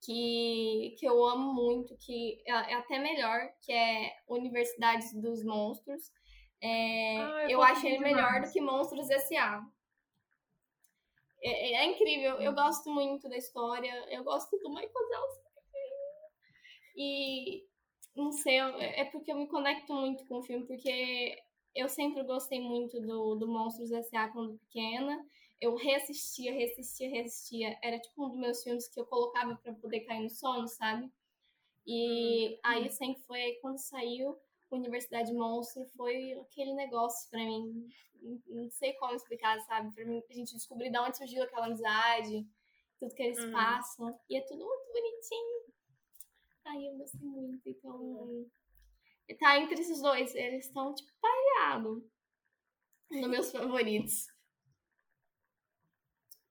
que, 0.03 0.95
que 0.99 1.05
eu 1.07 1.23
amo 1.25 1.53
muito, 1.53 1.95
que 1.97 2.41
é, 2.45 2.51
é 2.51 2.73
até 2.75 2.99
melhor, 2.99 3.39
que 3.61 3.71
é 3.71 4.11
Universidades 4.27 5.13
dos 5.21 5.43
Monstros. 5.43 6.11
É, 6.61 7.17
Ah, 7.19 7.41
é 7.43 7.53
eu 7.53 7.61
acho 7.61 7.85
ele 7.85 7.99
melhor 7.99 8.27
demais. 8.27 8.49
do 8.49 8.53
que 8.53 8.61
Monstros 8.61 9.09
S.A. 9.09 9.61
É, 11.41 11.73
é 11.75 11.85
incrível, 11.85 12.41
eu 12.41 12.53
gosto 12.53 12.89
muito 12.89 13.29
da 13.29 13.37
história, 13.37 13.93
eu 14.09 14.23
gosto 14.23 14.57
do 14.57 14.69
Michael 14.69 15.07
Zelson. 15.09 15.47
E 16.95 17.63
não 18.15 18.31
sei, 18.31 18.59
eu- 18.59 18.79
é 18.81 19.05
porque 19.05 19.31
eu 19.31 19.37
me 19.37 19.47
conecto 19.47 19.93
muito 19.93 20.25
com 20.25 20.39
o 20.39 20.43
filme, 20.43 20.65
porque 20.65 21.37
eu 21.77 21.89
sempre 21.89 22.23
gostei 22.23 22.59
muito 22.61 22.99
do, 23.01 23.35
do 23.35 23.47
Monstros 23.47 23.91
S.A. 23.91 24.27
quando 24.29 24.57
pequena. 24.59 25.25
Eu 25.59 25.75
reassistia, 25.75 26.53
reassistia, 26.53 27.09
reassistia. 27.09 27.77
Era 27.81 27.99
tipo 27.99 28.25
um 28.25 28.29
dos 28.29 28.37
meus 28.39 28.63
filmes 28.63 28.87
que 28.87 28.99
eu 28.99 29.05
colocava 29.05 29.55
pra 29.55 29.73
poder 29.73 30.01
cair 30.01 30.21
no 30.23 30.29
sono, 30.29 30.67
sabe? 30.67 31.11
E 31.85 32.59
aí 32.63 32.89
sempre 32.89 33.21
foi 33.23 33.41
aí 33.41 33.55
quando 33.61 33.77
saiu 33.77 34.37
Universidade 34.69 35.33
Monstro, 35.33 35.85
foi 35.95 36.33
aquele 36.33 36.73
negócio 36.73 37.29
pra 37.29 37.39
mim. 37.39 37.89
Não- 38.47 38.69
sei 38.69 38.93
como 38.93 39.13
explicar, 39.15 39.59
sabe? 39.61 39.93
Pra 39.95 40.05
mim, 40.05 40.21
a 40.29 40.33
gente 40.33 40.53
descobrir 40.55 40.89
de 40.91 40.97
onde 40.99 41.17
surgiu 41.17 41.41
aquela 41.43 41.67
amizade, 41.67 42.45
tudo 42.99 43.15
que 43.15 43.23
eles 43.23 43.39
Uhum. 43.39 43.51
passam. 43.51 44.19
E 44.29 44.35
é 44.35 44.41
tudo 44.41 44.65
muito 44.65 44.91
bonitinho. 44.91 45.61
Ai, 46.65 46.87
eu 46.89 46.97
gostei 46.97 47.21
muito. 47.27 47.61
Então. 47.69 48.45
Tá 49.35 49.57
entre 49.59 49.79
esses 49.79 50.01
dois. 50.01 50.33
Eles 50.35 50.65
estão, 50.65 50.93
tipo, 50.93 51.11
pareados. 51.19 52.03
Nos 53.11 53.29
meus 53.29 53.51
favoritos. 53.51 54.27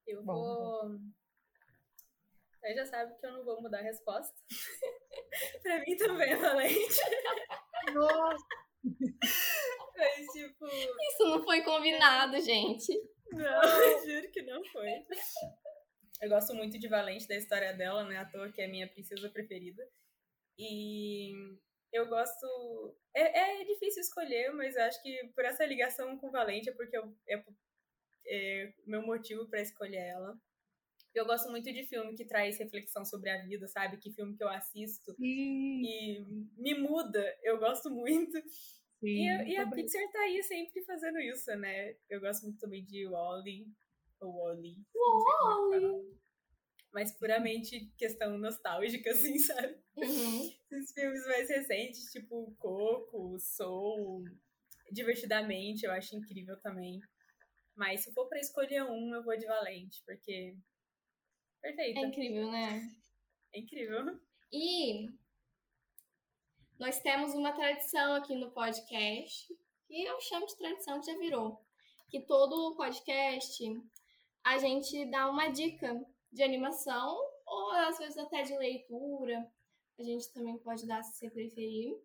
Eu 0.07 0.25
vou. 0.25 0.99
Você 2.53 2.75
já 2.75 2.87
sabe 2.87 3.19
que 3.19 3.27
eu 3.27 3.33
não 3.33 3.45
vou 3.45 3.61
mudar 3.61 3.79
a 3.79 3.83
resposta. 3.83 4.35
pra 5.63 5.81
mim 5.81 5.97
também 5.97 6.31
é 6.31 6.37
valente. 6.37 7.01
Nossa, 7.93 8.47
Mas, 9.97 10.27
tipo. 10.33 10.67
Isso 10.67 11.25
não 11.25 11.43
foi 11.43 11.63
combinado, 11.63 12.41
gente. 12.41 12.93
Não, 13.33 14.07
juro 14.07 14.31
que 14.31 14.43
não 14.43 14.65
foi. 14.67 15.05
Eu 16.23 16.29
gosto 16.31 16.55
muito 16.55 16.79
de 16.79 16.89
Valente, 16.89 17.29
da 17.29 17.37
história 17.37 17.75
dela, 17.75 18.05
né? 18.05 18.17
À 18.17 18.25
toa 18.25 18.51
que 18.51 18.63
é 18.63 18.67
a 18.67 18.71
minha 18.71 18.89
princesa 18.89 19.29
preferida. 19.29 19.87
E 20.59 21.33
eu 21.93 22.07
gosto. 22.09 22.97
É, 23.15 23.61
é 23.61 23.65
difícil 23.65 24.01
escolher, 24.03 24.51
mas 24.53 24.77
eu 24.77 24.83
acho 24.83 25.03
que 25.03 25.29
por 25.35 25.45
essa 25.45 25.65
ligação 25.65 26.17
com 26.19 26.31
Valente 26.31 26.69
é 26.69 26.73
porque 26.73 26.97
eu, 26.97 27.17
é, 27.29 27.45
é 28.27 28.73
meu 28.87 29.03
motivo 29.03 29.47
pra 29.49 29.61
escolher 29.61 29.99
ela. 29.99 30.39
Eu 31.15 31.25
gosto 31.25 31.51
muito 31.51 31.73
de 31.73 31.83
filme 31.85 32.15
que 32.15 32.27
traz 32.27 32.59
reflexão 32.59 33.03
sobre 33.05 33.31
a 33.31 33.43
vida, 33.43 33.67
sabe? 33.69 33.97
Que 33.97 34.13
filme 34.13 34.37
que 34.37 34.45
eu 34.45 34.49
assisto 34.51 35.15
sim, 35.15 35.83
e 35.83 36.21
me 36.59 36.75
muda, 36.75 37.25
eu 37.43 37.59
gosto 37.59 37.91
muito. 37.91 38.37
E, 38.37 38.43
sim. 39.01 39.29
a- 39.31 39.49
e 39.49 39.57
a. 39.57 39.71
Pixar 39.71 40.11
tá 40.13 40.21
aí 40.21 40.43
sempre 40.43 40.85
fazendo 40.85 41.19
isso, 41.21 41.51
né? 41.57 41.97
Eu 42.11 42.21
gosto 42.21 42.43
muito 42.45 42.59
também 42.59 42.85
de 42.85 43.07
Wall-E, 43.07 43.67
ou 44.21 44.31
Wall-E. 44.37 44.77
Wall-E. 44.95 46.17
Mas 46.93 47.13
puramente 47.13 47.91
questão 47.97 48.37
nostálgica, 48.39 49.11
assim, 49.35 49.39
sabe? 49.39 49.77
Uhum. 49.97 50.56
Esses 50.71 50.93
filmes 50.93 51.25
mais 51.27 51.49
recentes, 51.49 52.11
tipo 52.11 52.55
Coco, 52.59 53.39
Soul, 53.39 54.25
Divertidamente, 54.91 55.85
eu 55.85 55.93
acho 55.93 56.17
incrível 56.17 56.61
também. 56.61 57.01
Mas 57.75 58.03
se 58.03 58.13
for 58.15 58.29
pra 58.29 58.39
escolher 58.39 58.85
um, 58.85 59.15
eu 59.15 59.23
vou 59.23 59.37
de 59.37 59.47
Valente, 59.47 60.03
porque... 60.07 60.57
Perfeito. 61.61 61.99
É 61.99 62.03
incrível, 62.03 62.51
né? 62.51 62.89
É 63.53 63.59
incrível. 63.59 64.21
E 64.53 65.09
nós 66.79 67.01
temos 67.01 67.35
uma 67.35 67.53
tradição 67.53 68.15
aqui 68.15 68.35
no 68.37 68.53
podcast, 68.53 69.49
que 69.87 70.05
eu 70.05 70.21
chamo 70.21 70.47
de 70.47 70.57
tradição, 70.57 71.01
que 71.01 71.07
já 71.07 71.19
virou. 71.19 71.61
Que 72.09 72.21
todo 72.21 72.77
podcast 72.77 73.65
a 74.45 74.59
gente 74.59 75.11
dá 75.11 75.29
uma 75.29 75.49
dica 75.49 76.01
de 76.33 76.43
animação, 76.43 77.19
ou 77.45 77.71
às 77.73 77.99
vezes 77.99 78.17
até 78.19 78.43
de 78.43 78.57
leitura. 78.57 79.51
A 79.99 80.03
gente 80.03 80.33
também 80.33 80.59
pode 80.59 80.87
dar 80.87 81.03
se 81.03 81.15
você 81.17 81.31
preferir. 81.31 81.97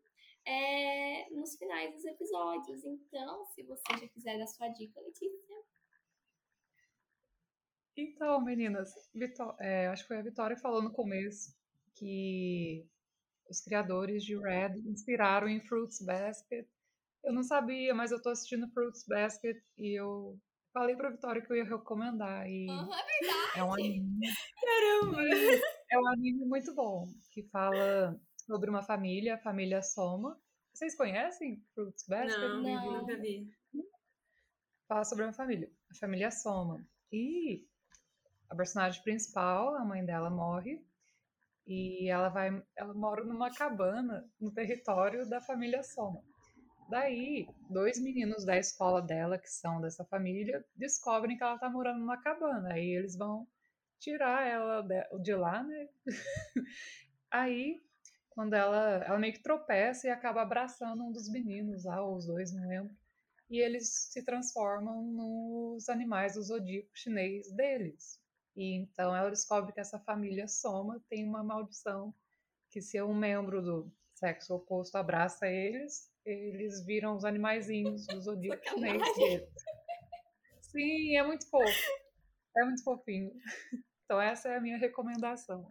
é, 0.45 1.29
nos 1.31 1.55
finais 1.55 1.93
dos 1.93 2.03
episódios. 2.05 2.83
Então, 2.83 3.45
se 3.47 3.61
você 3.63 3.83
já 3.99 4.07
quiser 4.07 4.37
dar 4.39 4.47
sua 4.47 4.69
dica, 4.69 4.99
Letícia. 4.99 5.55
Então, 7.95 8.41
meninas, 8.41 8.89
Vitó- 9.13 9.55
é, 9.59 9.87
acho 9.87 10.03
que 10.03 10.07
foi 10.07 10.17
a 10.17 10.21
Vitória 10.23 10.55
que 10.55 10.61
falou 10.61 10.81
no 10.81 10.91
começo 10.93 11.53
que 11.95 12.87
os 13.49 13.59
criadores 13.61 14.23
de 14.23 14.35
Red 14.37 14.79
inspiraram 14.89 15.47
em 15.47 15.59
Fruits 15.61 16.01
Basket. 16.03 16.65
Eu 17.23 17.33
não 17.33 17.43
sabia, 17.43 17.93
mas 17.93 18.11
eu 18.11 18.21
tô 18.21 18.29
assistindo 18.29 18.67
Fruits 18.71 19.05
Basket 19.07 19.57
e 19.77 19.99
eu 19.99 20.39
falei 20.73 20.95
pra 20.95 21.11
Vitória 21.11 21.41
que 21.45 21.51
eu 21.51 21.57
ia 21.57 21.65
recomendar. 21.65 22.47
E 22.49 22.67
Aham, 22.69 22.89
é 22.97 23.03
verdade. 23.05 23.59
é 23.59 23.63
um 23.63 23.73
anime, 23.73 24.27
Caramba! 24.59 25.21
É 25.91 25.99
um 25.99 26.07
anime 26.07 26.45
muito 26.45 26.73
bom, 26.73 27.05
que 27.31 27.43
fala 27.43 28.17
sobre 28.47 28.69
uma 28.69 28.81
família, 28.81 29.35
a 29.35 29.39
família 29.39 29.81
Soma. 29.83 30.39
Vocês 30.73 30.95
conhecem 30.95 31.61
Fruits 31.75 32.05
Basket? 32.07 32.39
Não, 32.39 32.61
Não. 32.61 33.01
nunca 33.01 33.17
vi. 33.17 33.51
fala 34.87 35.03
sobre 35.03 35.25
uma 35.25 35.33
família, 35.33 35.69
a 35.91 35.95
família 35.95 36.31
Soma. 36.31 36.85
E 37.11 37.67
a 38.49 38.55
personagem 38.55 39.03
principal, 39.03 39.75
a 39.75 39.83
mãe 39.83 40.03
dela 40.05 40.29
morre 40.29 40.81
e 41.67 42.09
ela 42.09 42.29
vai, 42.29 42.49
ela 42.75 42.93
mora 42.93 43.23
numa 43.25 43.53
cabana 43.53 44.25
no 44.39 44.51
território 44.51 45.27
da 45.29 45.41
família 45.41 45.83
Soma. 45.83 46.23
Daí, 46.89 47.47
dois 47.69 47.99
meninos 48.01 48.45
da 48.45 48.57
escola 48.57 49.01
dela, 49.01 49.37
que 49.37 49.49
são 49.49 49.79
dessa 49.81 50.03
família, 50.05 50.65
descobrem 50.75 51.37
que 51.37 51.43
ela 51.43 51.57
tá 51.57 51.69
morando 51.69 51.99
numa 51.99 52.21
cabana. 52.21 52.73
Aí 52.73 52.95
eles 52.95 53.17
vão 53.17 53.47
tirar 54.01 54.45
ela 54.47 54.81
de, 55.21 55.33
lá, 55.33 55.63
né? 55.63 55.87
Aí, 57.31 57.81
quando 58.29 58.53
ela, 58.53 59.03
ela 59.05 59.19
meio 59.19 59.33
que 59.33 59.43
tropeça 59.43 60.07
e 60.07 60.09
acaba 60.09 60.41
abraçando 60.41 61.03
um 61.03 61.11
dos 61.11 61.29
meninos 61.29 61.85
lá, 61.85 62.01
ou 62.01 62.15
os 62.15 62.25
dois, 62.25 62.51
não 62.53 62.67
lembro 62.67 62.93
e 63.51 63.59
eles 63.59 64.07
se 64.09 64.23
transformam 64.23 65.03
nos 65.03 65.89
animais 65.89 66.35
do 66.35 66.41
zodíaco 66.41 66.89
chinês 66.93 67.51
deles. 67.51 68.17
E 68.55 68.75
então 68.75 69.13
ela 69.13 69.29
descobre 69.29 69.73
que 69.73 69.79
essa 69.81 69.99
família 69.99 70.47
Soma 70.47 71.03
tem 71.09 71.27
uma 71.27 71.43
maldição 71.43 72.15
que 72.69 72.81
se 72.81 73.01
um 73.01 73.13
membro 73.13 73.61
do 73.61 73.91
sexo 74.13 74.55
oposto 74.55 74.95
abraça 74.95 75.47
eles, 75.47 76.09
eles 76.25 76.85
viram 76.85 77.13
os 77.13 77.25
animaizinhos 77.25 78.07
do 78.07 78.21
zodíaco 78.21 78.63
chinês 78.69 79.15
deles. 79.15 79.49
Sim, 80.61 81.17
é 81.17 81.23
muito 81.23 81.49
fofo. 81.49 81.91
É 82.55 82.63
muito 82.63 82.81
fofinho. 82.85 83.33
Então 84.11 84.21
essa 84.21 84.49
é 84.49 84.57
a 84.57 84.59
minha 84.59 84.77
recomendação. 84.77 85.65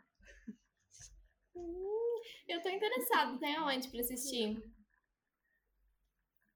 Hum, 1.54 2.20
eu 2.48 2.62
tô 2.62 2.70
interessada, 2.70 3.38
tem 3.38 3.54
aonde 3.54 3.86
pra 3.90 4.00
assistir? 4.00 4.56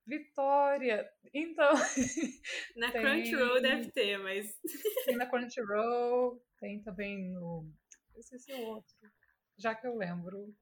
Vitória! 0.07 1.07
Então, 1.35 1.74
Na 2.76 2.91
Tem- 2.91 3.03
Crunchyroll 3.03 3.61
deve 3.61 3.93
ter, 3.93 4.16
mas 4.16 4.59
tem 5.05 5.16
na 5.16 5.26
Crunchyroll, 5.26 6.43
tem 6.59 6.82
também 6.82 7.30
no. 7.35 7.70
Eu 8.14 8.20
esqueci 8.20 8.55
o 8.55 8.62
outro. 8.62 8.95
Já 9.59 9.74
que 9.74 9.87
eu 9.87 9.95
lembro. 9.95 10.57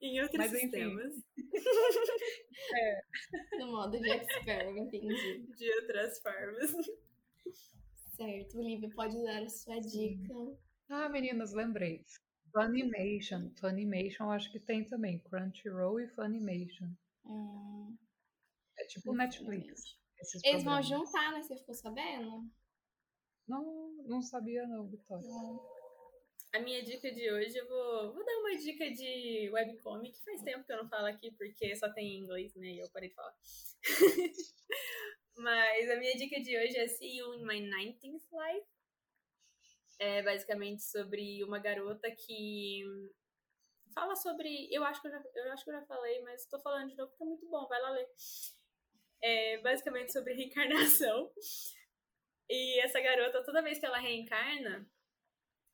em 0.00 0.20
outros 0.20 0.36
Mas, 0.36 0.50
sistemas 0.50 1.14
No 3.60 3.68
modo 3.68 4.00
Jack 4.00 4.26
Sparrow, 4.42 4.76
entendi. 4.76 5.46
de 5.46 5.72
outras 5.76 6.20
formas. 6.20 6.72
Certo, 8.16 8.58
Olivia, 8.58 8.88
pode 8.94 9.22
dar 9.22 9.42
a 9.42 9.48
sua 9.48 9.78
dica. 9.78 10.34
Ah, 10.88 11.08
meninas, 11.08 11.52
lembrei. 11.52 12.04
Funimation. 12.50 13.50
Funimation 13.60 14.24
eu 14.24 14.30
acho 14.30 14.50
que 14.50 14.58
tem 14.58 14.84
também. 14.84 15.18
Crunchyroll 15.20 16.00
e 16.00 16.08
Funimation. 16.08 16.88
Hum, 17.26 17.96
É 18.78 18.86
tipo 18.86 19.12
Netflix. 19.14 19.98
Eles 20.42 20.64
vão 20.64 20.82
juntar, 20.82 21.32
né? 21.32 21.42
Você 21.42 21.56
ficou 21.56 21.74
sabendo? 21.74 22.50
Não, 23.46 23.92
não 24.06 24.22
sabia 24.22 24.66
não, 24.66 24.88
Vitória. 24.88 25.28
A 26.54 26.60
minha 26.60 26.82
dica 26.82 27.12
de 27.12 27.30
hoje, 27.30 27.54
eu 27.58 27.68
vou, 27.68 28.14
vou 28.14 28.24
dar 28.24 28.38
uma 28.38 28.56
dica 28.56 28.90
de 28.90 29.50
webcomic. 29.52 30.18
Faz 30.24 30.42
tempo 30.42 30.64
que 30.64 30.72
eu 30.72 30.78
não 30.82 30.88
falo 30.88 31.06
aqui, 31.06 31.30
porque 31.32 31.76
só 31.76 31.92
tem 31.92 32.06
em 32.16 32.22
inglês, 32.22 32.54
né? 32.54 32.68
E 32.68 32.78
eu 32.78 32.88
parei 32.90 33.10
de 33.10 33.14
falar. 33.14 33.34
Mas 35.36 35.90
a 35.90 35.96
minha 35.96 36.16
dica 36.16 36.40
de 36.40 36.56
hoje 36.58 36.76
é 36.78 36.88
See 36.88 37.18
You 37.18 37.34
in 37.34 37.44
My 37.44 37.60
19th 37.60 38.24
Life. 38.32 38.66
É 39.98 40.22
basicamente 40.22 40.82
sobre 40.82 41.44
uma 41.44 41.58
garota 41.58 42.10
que 42.10 42.82
fala 43.94 44.16
sobre. 44.16 44.68
Eu 44.70 44.82
acho 44.84 45.00
que 45.00 45.08
eu 45.08 45.12
já, 45.12 45.22
eu 45.34 45.52
acho 45.52 45.64
que 45.64 45.70
eu 45.70 45.74
já 45.74 45.82
falei, 45.86 46.22
mas 46.22 46.42
estou 46.42 46.60
falando 46.60 46.88
de 46.88 46.96
novo 46.96 47.10
porque 47.10 47.24
é 47.24 47.26
muito 47.26 47.46
bom, 47.48 47.66
vai 47.66 47.80
lá 47.80 47.90
ler. 47.90 48.08
É 49.22 49.58
basicamente 49.58 50.12
sobre 50.12 50.34
reencarnação. 50.34 51.30
E 52.48 52.80
essa 52.80 53.00
garota, 53.00 53.42
toda 53.42 53.62
vez 53.62 53.78
que 53.78 53.86
ela 53.86 53.98
reencarna, 53.98 54.88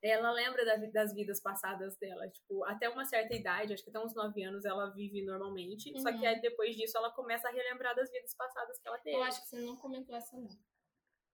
ela 0.02 0.30
lembra 0.32 0.64
da, 0.64 0.76
das 0.76 1.14
vidas 1.14 1.40
passadas 1.40 1.96
dela. 1.96 2.28
Tipo, 2.28 2.64
até 2.64 2.88
uma 2.88 3.04
certa 3.04 3.34
idade, 3.34 3.72
acho 3.72 3.84
que 3.84 3.90
até 3.90 4.00
uns 4.00 4.14
9 4.14 4.42
anos, 4.42 4.64
ela 4.64 4.90
vive 4.90 5.22
normalmente. 5.24 5.92
Uhum. 5.92 6.00
Só 6.00 6.10
que 6.10 6.18
Uhum. 6.18 6.26
aí, 6.26 6.40
depois 6.40 6.74
disso 6.76 6.98
ela 6.98 7.10
começa 7.12 7.48
a 7.48 7.52
relembrar 7.52 7.94
das 7.94 8.10
vidas 8.10 8.34
passadas 8.34 8.78
que 8.78 8.88
ela 8.88 8.98
teve. 8.98 9.16
Eu 9.16 9.22
acho 9.22 9.42
que 9.42 9.48
você 9.48 9.60
não 9.60 9.76
comentou 9.76 10.14
essa, 10.16 10.36
não. 10.36 10.48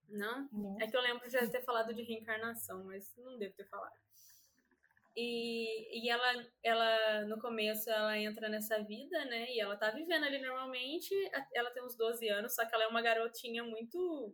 Não? 0.08 0.48
Não. 0.52 0.80
É 0.80 0.86
que 0.86 0.96
eu 0.96 1.00
lembro 1.00 1.26
de 1.26 1.32
já 1.32 1.46
ter 1.48 1.62
falado 1.62 1.92
de 1.94 2.02
reencarnação, 2.02 2.84
mas 2.84 3.14
não 3.16 3.38
devo 3.38 3.54
ter 3.54 3.68
falado. 3.68 3.94
E, 5.16 6.00
e 6.04 6.08
ela, 6.08 6.46
ela, 6.62 7.24
no 7.26 7.40
começo, 7.40 7.90
ela 7.90 8.16
entra 8.16 8.48
nessa 8.48 8.82
vida, 8.84 9.24
né? 9.24 9.50
E 9.50 9.60
ela 9.60 9.76
tá 9.76 9.90
vivendo 9.90 10.24
ali 10.24 10.38
normalmente. 10.40 11.12
Ela 11.52 11.70
tem 11.72 11.82
uns 11.84 11.96
12 11.96 12.28
anos, 12.28 12.54
só 12.54 12.64
que 12.64 12.72
ela 12.74 12.84
é 12.84 12.88
uma 12.88 13.02
garotinha 13.02 13.64
muito, 13.64 14.32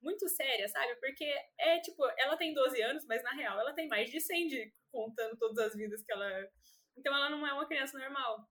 muito 0.00 0.28
séria, 0.28 0.68
sabe? 0.68 0.94
Porque 0.96 1.24
é 1.58 1.80
tipo, 1.80 2.04
ela 2.18 2.36
tem 2.36 2.54
12 2.54 2.80
anos, 2.82 3.04
mas 3.06 3.22
na 3.22 3.32
real 3.32 3.58
ela 3.58 3.74
tem 3.74 3.88
mais 3.88 4.10
de 4.10 4.20
100 4.20 4.46
de, 4.46 4.74
contando 4.90 5.36
todas 5.36 5.58
as 5.66 5.76
vidas 5.76 6.02
que 6.04 6.12
ela. 6.12 6.48
Então 6.96 7.14
ela 7.14 7.30
não 7.30 7.46
é 7.46 7.52
uma 7.52 7.66
criança 7.66 7.98
normal. 7.98 8.46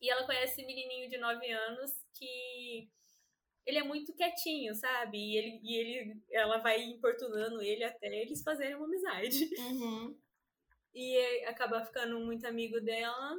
E 0.00 0.10
ela 0.10 0.26
conhece 0.26 0.60
esse 0.60 0.66
menininho 0.66 1.08
de 1.08 1.18
9 1.18 1.50
anos 1.50 1.90
que 2.14 2.88
ele 3.66 3.78
é 3.78 3.82
muito 3.82 4.14
quietinho, 4.14 4.74
sabe? 4.74 5.18
E 5.18 5.36
ele, 5.36 5.60
e 5.62 5.76
ele 5.76 6.22
ela 6.30 6.58
vai 6.58 6.82
importunando 6.82 7.62
ele 7.62 7.84
até 7.84 8.06
eles 8.06 8.42
fazerem 8.42 8.76
uma 8.76 8.86
amizade. 8.86 9.48
Uhum. 9.58 10.18
E 10.96 11.44
acaba 11.46 11.84
ficando 11.84 12.20
muito 12.20 12.46
amigo 12.46 12.80
dela. 12.80 13.36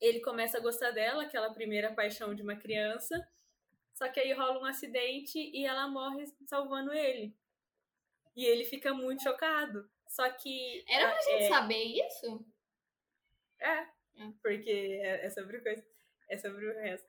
Ele 0.00 0.20
começa 0.20 0.56
a 0.56 0.60
gostar 0.60 0.90
dela, 0.90 1.24
aquela 1.24 1.52
primeira 1.52 1.92
paixão 1.92 2.34
de 2.34 2.42
uma 2.42 2.56
criança. 2.56 3.14
Só 4.02 4.08
que 4.08 4.18
aí 4.18 4.32
rola 4.32 4.58
um 4.58 4.64
acidente 4.64 5.38
e 5.38 5.64
ela 5.64 5.86
morre 5.86 6.26
salvando 6.44 6.92
ele. 6.92 7.32
E 8.34 8.44
ele 8.44 8.64
fica 8.64 8.92
muito 8.92 9.22
chocado. 9.22 9.88
Só 10.08 10.28
que. 10.32 10.84
Era 10.88 11.08
pra 11.10 11.18
a- 11.18 11.22
gente 11.22 11.44
é, 11.44 11.48
saber 11.48 11.84
isso? 11.84 12.44
É, 13.60 13.78
É. 13.78 13.88
porque 14.42 14.70
é 14.70 15.26
é 15.26 15.30
sobre 15.30 15.60
coisa. 15.60 15.86
É 16.28 16.36
sobre 16.36 16.66
o 16.66 16.74
resto. 16.80 17.08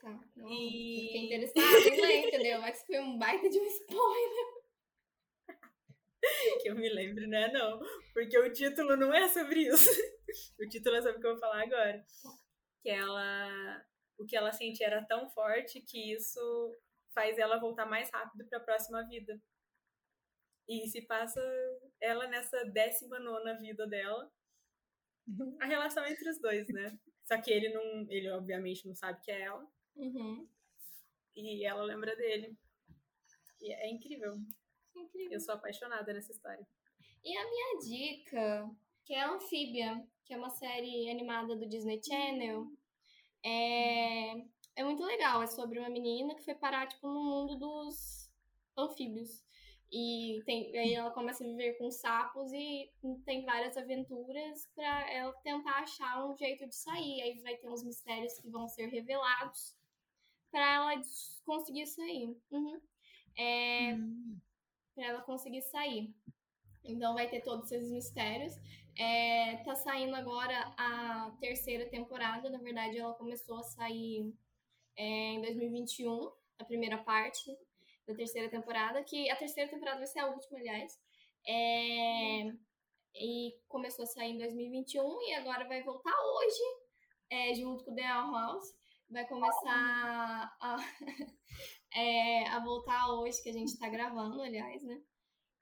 Tá. 0.00 0.10
Não, 0.36 0.48
E- 0.50 1.06
Fiquei 1.06 1.24
interessada 1.26 1.88
em 1.88 2.00
ler, 2.00 2.26
entendeu? 2.28 2.60
Mas 2.60 2.82
foi 2.84 2.98
um 3.00 3.18
baita 3.18 3.48
de 3.48 3.58
um 3.58 3.64
spoiler. 3.64 4.58
Que 6.62 6.68
eu 6.68 6.74
me 6.74 6.88
lembro, 6.90 7.26
né? 7.26 7.48
Não. 7.52 7.80
Porque 8.12 8.38
o 8.38 8.52
título 8.52 8.96
não 8.96 9.14
é 9.14 9.28
sobre 9.28 9.60
isso. 9.62 9.88
o 10.60 10.68
título 10.68 10.96
é 10.96 11.00
sobre 11.02 11.16
o 11.16 11.20
que 11.20 11.26
eu 11.26 11.30
vou 11.32 11.40
falar 11.40 11.62
agora. 11.62 12.04
Que 12.82 12.90
ela. 12.90 13.86
O 14.18 14.26
que 14.26 14.36
ela 14.36 14.52
sente 14.52 14.82
era 14.82 15.04
tão 15.04 15.28
forte 15.30 15.80
que 15.80 16.12
isso 16.12 16.40
faz 17.14 17.38
ela 17.38 17.60
voltar 17.60 17.86
mais 17.86 18.10
rápido 18.10 18.46
para 18.48 18.58
a 18.58 18.64
próxima 18.64 19.06
vida. 19.06 19.40
E 20.68 20.86
se 20.88 21.02
passa 21.02 21.40
ela 22.00 22.26
nessa 22.26 22.64
décima 22.64 23.18
nona 23.18 23.54
vida 23.54 23.86
dela. 23.86 24.30
A 25.60 25.66
relação 25.66 26.06
entre 26.06 26.28
os 26.28 26.40
dois, 26.40 26.68
né? 26.68 26.98
Só 27.24 27.40
que 27.40 27.50
ele 27.50 27.68
não. 27.70 28.06
Ele 28.10 28.30
obviamente 28.30 28.86
não 28.86 28.94
sabe 28.94 29.20
que 29.22 29.30
é 29.30 29.42
ela. 29.42 29.66
Uhum. 29.96 30.48
E 31.36 31.64
ela 31.64 31.82
lembra 31.82 32.14
dele. 32.16 32.56
E 33.60 33.72
é 33.72 33.90
incrível. 33.90 34.36
Incrível. 34.94 35.32
Eu 35.32 35.40
sou 35.40 35.54
apaixonada 35.54 36.12
nessa 36.12 36.32
história. 36.32 36.66
E 37.22 37.36
a 37.36 37.44
minha 37.44 37.78
dica, 37.80 38.70
que 39.04 39.14
é 39.14 39.24
Anfíbia, 39.24 40.06
que 40.24 40.34
é 40.34 40.36
uma 40.36 40.50
série 40.50 41.10
animada 41.10 41.56
do 41.56 41.68
Disney 41.68 42.00
Channel, 42.02 42.66
é, 43.48 44.44
é 44.76 44.84
muito 44.84 45.02
legal. 45.04 45.42
É 45.42 45.46
sobre 45.46 45.78
uma 45.78 45.88
menina 45.88 46.34
que 46.34 46.44
foi 46.44 46.54
parar, 46.54 46.86
tipo, 46.86 47.08
no 47.08 47.22
mundo 47.22 47.56
dos 47.56 48.30
anfíbios. 48.76 49.42
E 49.90 50.42
tem, 50.44 50.76
aí 50.78 50.92
ela 50.92 51.10
começa 51.10 51.42
a 51.42 51.46
viver 51.46 51.78
com 51.78 51.90
sapos 51.90 52.52
e 52.52 52.92
tem 53.24 53.44
várias 53.44 53.74
aventuras 53.74 54.68
pra 54.74 55.10
ela 55.10 55.32
tentar 55.42 55.78
achar 55.78 56.26
um 56.26 56.36
jeito 56.36 56.66
de 56.66 56.74
sair. 56.74 57.22
Aí 57.22 57.40
vai 57.40 57.56
ter 57.56 57.68
uns 57.68 57.82
mistérios 57.82 58.38
que 58.38 58.50
vão 58.50 58.68
ser 58.68 58.88
revelados 58.88 59.74
pra 60.50 60.74
ela 60.74 61.02
conseguir 61.44 61.86
sair. 61.86 62.36
Uhum. 62.50 62.80
É, 63.38 63.96
pra 64.94 65.06
ela 65.06 65.22
conseguir 65.22 65.62
sair. 65.62 66.14
Então 66.84 67.14
vai 67.14 67.28
ter 67.28 67.40
todos 67.40 67.70
esses 67.70 67.90
mistérios. 67.90 68.54
É, 68.96 69.56
tá 69.58 69.74
saindo 69.76 70.16
agora 70.16 70.74
a 70.76 71.30
terceira 71.40 71.88
temporada. 71.88 72.50
Na 72.50 72.58
verdade, 72.58 72.98
ela 72.98 73.14
começou 73.14 73.58
a 73.58 73.62
sair 73.62 74.34
é, 74.96 75.04
em 75.04 75.40
2021, 75.40 76.32
a 76.58 76.64
primeira 76.64 76.98
parte 76.98 77.56
da 78.06 78.14
terceira 78.14 78.48
temporada, 78.48 79.04
que 79.04 79.30
a 79.30 79.36
terceira 79.36 79.70
temporada 79.70 79.98
vai 79.98 80.06
ser 80.06 80.20
a 80.20 80.26
última, 80.26 80.58
aliás. 80.58 80.98
É, 81.46 82.52
e 83.14 83.54
começou 83.68 84.02
a 84.02 84.06
sair 84.06 84.32
em 84.32 84.38
2021 84.38 85.22
e 85.22 85.34
agora 85.34 85.68
vai 85.68 85.82
voltar 85.82 86.14
hoje, 86.14 86.62
é, 87.30 87.54
junto 87.54 87.84
com 87.84 87.94
The 87.94 88.14
Owl 88.14 88.32
House. 88.32 88.76
Vai 89.10 89.26
começar 89.26 90.56
a, 90.60 90.76
é, 91.94 92.48
a 92.48 92.60
voltar 92.60 93.12
hoje, 93.12 93.42
que 93.42 93.48
a 93.50 93.52
gente 93.52 93.78
tá 93.78 93.88
gravando, 93.88 94.42
aliás, 94.42 94.82
né? 94.82 95.00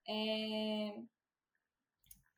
É, 0.09 0.99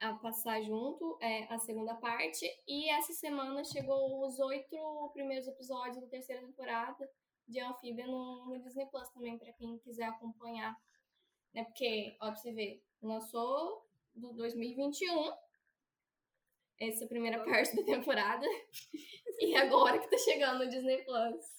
a 0.01 0.15
passar 0.15 0.63
junto 0.63 1.19
é, 1.21 1.45
a 1.53 1.59
segunda 1.59 1.95
parte. 1.95 2.47
E 2.67 2.89
essa 2.91 3.13
semana 3.13 3.65
chegou 3.65 4.27
os 4.27 4.39
oito 4.39 5.11
primeiros 5.13 5.47
episódios 5.47 6.01
da 6.01 6.07
terceira 6.07 6.43
temporada 6.43 7.11
de 7.47 7.61
Anfíbia 7.61 8.07
no, 8.07 8.47
no 8.47 8.59
Disney 8.61 8.87
Plus 8.87 9.09
também, 9.11 9.39
pra 9.39 9.53
quem 9.53 9.79
quiser 9.79 10.05
acompanhar. 10.05 10.77
Né? 11.53 11.65
Porque, 11.65 12.17
ó, 12.21 12.27
pra 12.27 12.37
você 12.37 12.53
ver, 12.53 12.83
lançou 13.03 13.87
do 14.15 14.33
2021 14.35 15.33
essa 16.79 17.07
primeira 17.07 17.43
parte 17.45 17.75
da 17.75 17.83
temporada. 17.83 18.47
e 19.41 19.57
agora 19.57 19.99
que 19.99 20.09
tá 20.09 20.19
chegando 20.19 20.65
no 20.65 20.71
Disney 20.71 21.03
Plus. 21.05 21.58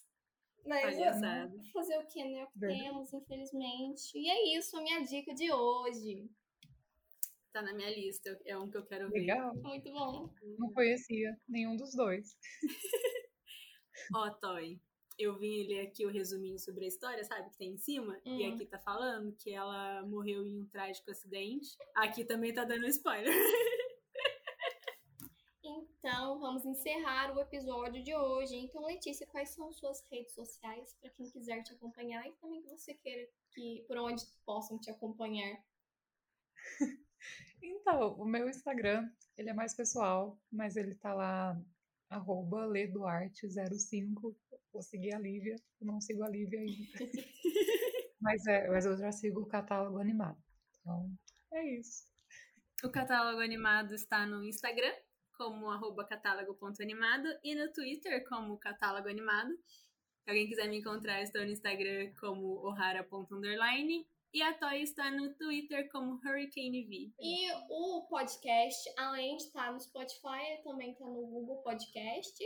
Mas 0.65 0.81
Palhaçada. 0.95 1.51
fazer 1.73 1.97
o 1.97 2.05
que, 2.07 2.23
né? 2.23 2.43
O 2.43 2.47
que 2.51 2.59
Verdade. 2.59 2.83
temos, 2.83 3.13
infelizmente. 3.13 4.11
E 4.17 4.29
é 4.29 4.57
isso, 4.57 4.77
a 4.77 4.81
minha 4.81 5.01
dica 5.03 5.33
de 5.33 5.51
hoje. 5.51 6.29
Tá 7.51 7.61
na 7.63 7.73
minha 7.73 7.89
lista. 7.89 8.39
É 8.45 8.57
um 8.57 8.69
que 8.69 8.77
eu 8.77 8.85
quero 8.85 9.09
ver. 9.09 9.19
Legal. 9.21 9.55
Muito 9.55 9.91
bom. 9.91 10.29
Não 10.59 10.71
conhecia 10.71 11.35
nenhum 11.47 11.75
dos 11.75 11.95
dois. 11.95 12.37
Ó, 14.13 14.29
Toy. 14.31 14.79
Eu 15.17 15.37
vim 15.37 15.67
ler 15.67 15.81
aqui 15.81 16.05
o 16.05 16.09
resuminho 16.11 16.57
sobre 16.57 16.85
a 16.85 16.87
história, 16.87 17.23
sabe? 17.25 17.49
Que 17.49 17.57
tem 17.57 17.71
em 17.73 17.77
cima. 17.77 18.17
E 18.23 18.47
Hum. 18.47 18.53
aqui 18.53 18.65
tá 18.65 18.79
falando 18.79 19.35
que 19.35 19.51
ela 19.51 20.01
morreu 20.05 20.45
em 20.45 20.61
um 20.61 20.65
trágico 20.67 21.11
acidente. 21.11 21.75
Aqui 21.95 22.23
também 22.23 22.53
tá 22.53 22.63
dando 22.63 22.85
spoiler. 22.87 23.25
Vamos 26.59 26.77
encerrar 26.77 27.33
o 27.33 27.39
episódio 27.39 28.03
de 28.03 28.13
hoje. 28.13 28.53
Então, 28.57 28.85
Letícia, 28.85 29.25
quais 29.27 29.49
são 29.51 29.71
suas 29.71 30.05
redes 30.11 30.33
sociais 30.33 30.93
para 30.99 31.09
quem 31.11 31.29
quiser 31.29 31.63
te 31.63 31.71
acompanhar 31.71 32.27
e 32.27 32.33
também 32.33 32.61
que 32.61 32.67
você 32.67 32.93
queira 32.95 33.25
que 33.53 33.85
por 33.87 33.97
onde 33.97 34.25
possam 34.45 34.77
te 34.77 34.91
acompanhar? 34.91 35.57
Então, 37.61 38.13
o 38.13 38.23
meu 38.23 38.47
Instagram, 38.47 39.11
ele 39.37 39.49
é 39.49 39.53
mais 39.53 39.75
pessoal, 39.75 40.39
mas 40.49 40.77
ele 40.77 40.95
tá 40.95 41.13
lá, 41.13 41.61
arroba 42.09 42.65
leduarte05. 42.65 44.33
Vou 44.71 44.81
seguir 44.81 45.13
a 45.13 45.19
Lívia, 45.19 45.57
eu 45.81 45.87
não 45.87 45.99
sigo 45.99 46.23
a 46.23 46.29
Lívia 46.29 46.61
ainda. 46.61 46.99
mas, 48.21 48.47
é, 48.47 48.69
mas 48.69 48.85
eu 48.85 48.97
já 48.97 49.11
sigo 49.11 49.41
o 49.41 49.45
catálogo 49.45 49.99
animado. 49.99 50.41
Então, 50.79 51.11
é 51.51 51.79
isso. 51.79 52.07
O 52.81 52.89
catálogo 52.89 53.41
animado 53.41 53.93
está 53.93 54.25
no 54.25 54.41
Instagram, 54.45 54.93
como 55.39 55.71
arroba 55.71 56.03
catálogo.animado, 56.03 57.29
e 57.41 57.55
no 57.55 57.71
Twitter, 57.71 58.27
como 58.27 58.59
catálogo 58.59 59.07
animado. 59.07 59.49
Se 60.21 60.29
alguém 60.29 60.49
quiser 60.49 60.67
me 60.67 60.79
encontrar, 60.79 61.23
estou 61.23 61.41
no 61.45 61.51
Instagram 61.51 62.13
como 62.19 62.57
ohara.underline. 62.67 64.05
E 64.33 64.41
a 64.43 64.53
Toy 64.53 64.81
está 64.81 65.09
no 65.09 65.33
Twitter 65.35 65.89
como 65.89 66.19
Hurricane 66.23 66.85
V. 66.85 67.13
E 67.19 67.51
o 67.69 68.05
podcast, 68.09 68.93
além 68.97 69.37
de 69.37 69.43
estar 69.43 69.71
no 69.71 69.79
Spotify, 69.79 70.61
também 70.61 70.91
está 70.91 71.05
no 71.05 71.25
Google 71.25 71.63
Podcast. 71.63 72.37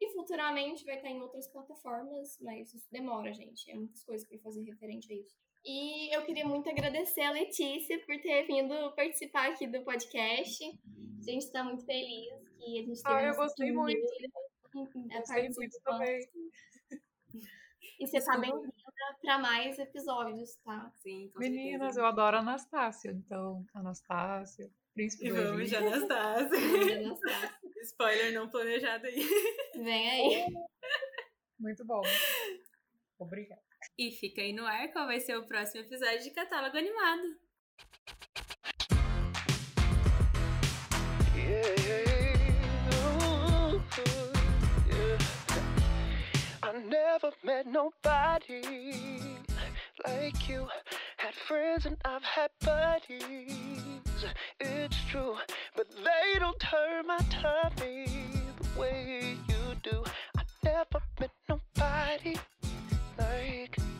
E 0.00 0.12
futuramente 0.12 0.84
vai 0.84 0.96
estar 0.96 1.08
em 1.08 1.22
outras 1.22 1.46
plataformas, 1.46 2.38
mas 2.40 2.74
isso 2.74 2.88
demora, 2.90 3.32
gente. 3.32 3.70
É 3.70 3.74
muitas 3.76 4.02
coisas 4.02 4.28
para 4.28 4.40
fazer 4.40 4.64
referente 4.64 5.12
a 5.12 5.16
isso. 5.16 5.36
E 5.64 6.14
eu 6.14 6.24
queria 6.24 6.44
muito 6.46 6.68
agradecer 6.68 7.22
a 7.22 7.30
Letícia 7.30 7.98
por 8.04 8.20
ter 8.20 8.44
vindo 8.46 8.92
participar 8.96 9.50
aqui 9.50 9.66
do 9.66 9.82
podcast. 9.84 10.64
A 10.64 11.30
gente 11.30 11.44
está 11.44 11.62
muito 11.62 11.84
feliz 11.84 12.28
que 12.58 12.78
a 12.78 12.82
gente 12.82 13.02
teve 13.02 13.14
Ah, 13.14 13.22
eu 13.24 13.34
gostei 13.36 13.70
muito. 13.72 14.04
é, 15.10 15.18
Gostei 15.18 15.48
muito 15.50 15.80
também. 15.84 16.28
E 18.00 18.06
você 18.06 18.20
tá 18.24 18.36
bem-vinda 18.38 18.72
para 19.20 19.38
mais 19.38 19.78
episódios, 19.78 20.56
tá? 20.64 20.90
Sim, 21.02 21.30
com 21.32 21.38
Meninas, 21.38 21.80
certeza. 21.94 22.00
eu 22.00 22.06
adoro 22.06 22.36
a 22.36 22.40
Anastácia. 22.40 23.10
Então, 23.12 23.64
Anastácia, 23.72 24.68
Príncipe 24.94 25.26
E 25.26 25.30
do 25.32 25.36
vamos 25.44 25.68
de. 25.68 25.76
Anastácia. 25.76 26.58
Spoiler 27.84 28.32
não 28.34 28.48
planejado 28.48 29.06
aí. 29.06 29.22
Vem 29.76 30.10
aí. 30.10 30.46
Muito 31.58 31.84
bom. 31.84 32.02
Obrigada. 33.18 33.62
E 34.02 34.10
fica 34.10 34.42
aí 34.42 34.52
no 34.52 34.66
ar 34.66 34.88
qual 34.88 35.06
vai 35.06 35.20
ser 35.20 35.36
o 35.36 35.44
próximo 35.44 35.82
episódio 35.82 36.24
de 36.24 36.30
Catálogo 36.30 36.76
Animado. 36.76 37.22
I 46.64 46.72
never 46.84 47.32
met 47.44 47.68
nobody 47.68 48.62
like 50.04 50.48
you. 50.48 50.66
Had 51.18 51.36
friends 51.46 51.86
and 51.86 51.96
I've 52.04 52.24
had 52.24 52.50
buddies. 52.58 53.54
It's 54.58 54.96
true, 55.12 55.36
but 55.76 55.86
they 55.90 56.40
don't 56.40 56.58
turn 56.58 57.06
my 57.06 57.20
tummy 57.30 58.06
the 58.58 58.80
way 58.80 59.36
you 59.48 59.76
do. 59.84 60.02
I 60.36 60.42
never 60.64 61.00
met 61.20 61.30
nobody 61.48 62.36
like 63.16 63.78
you. 63.78 63.91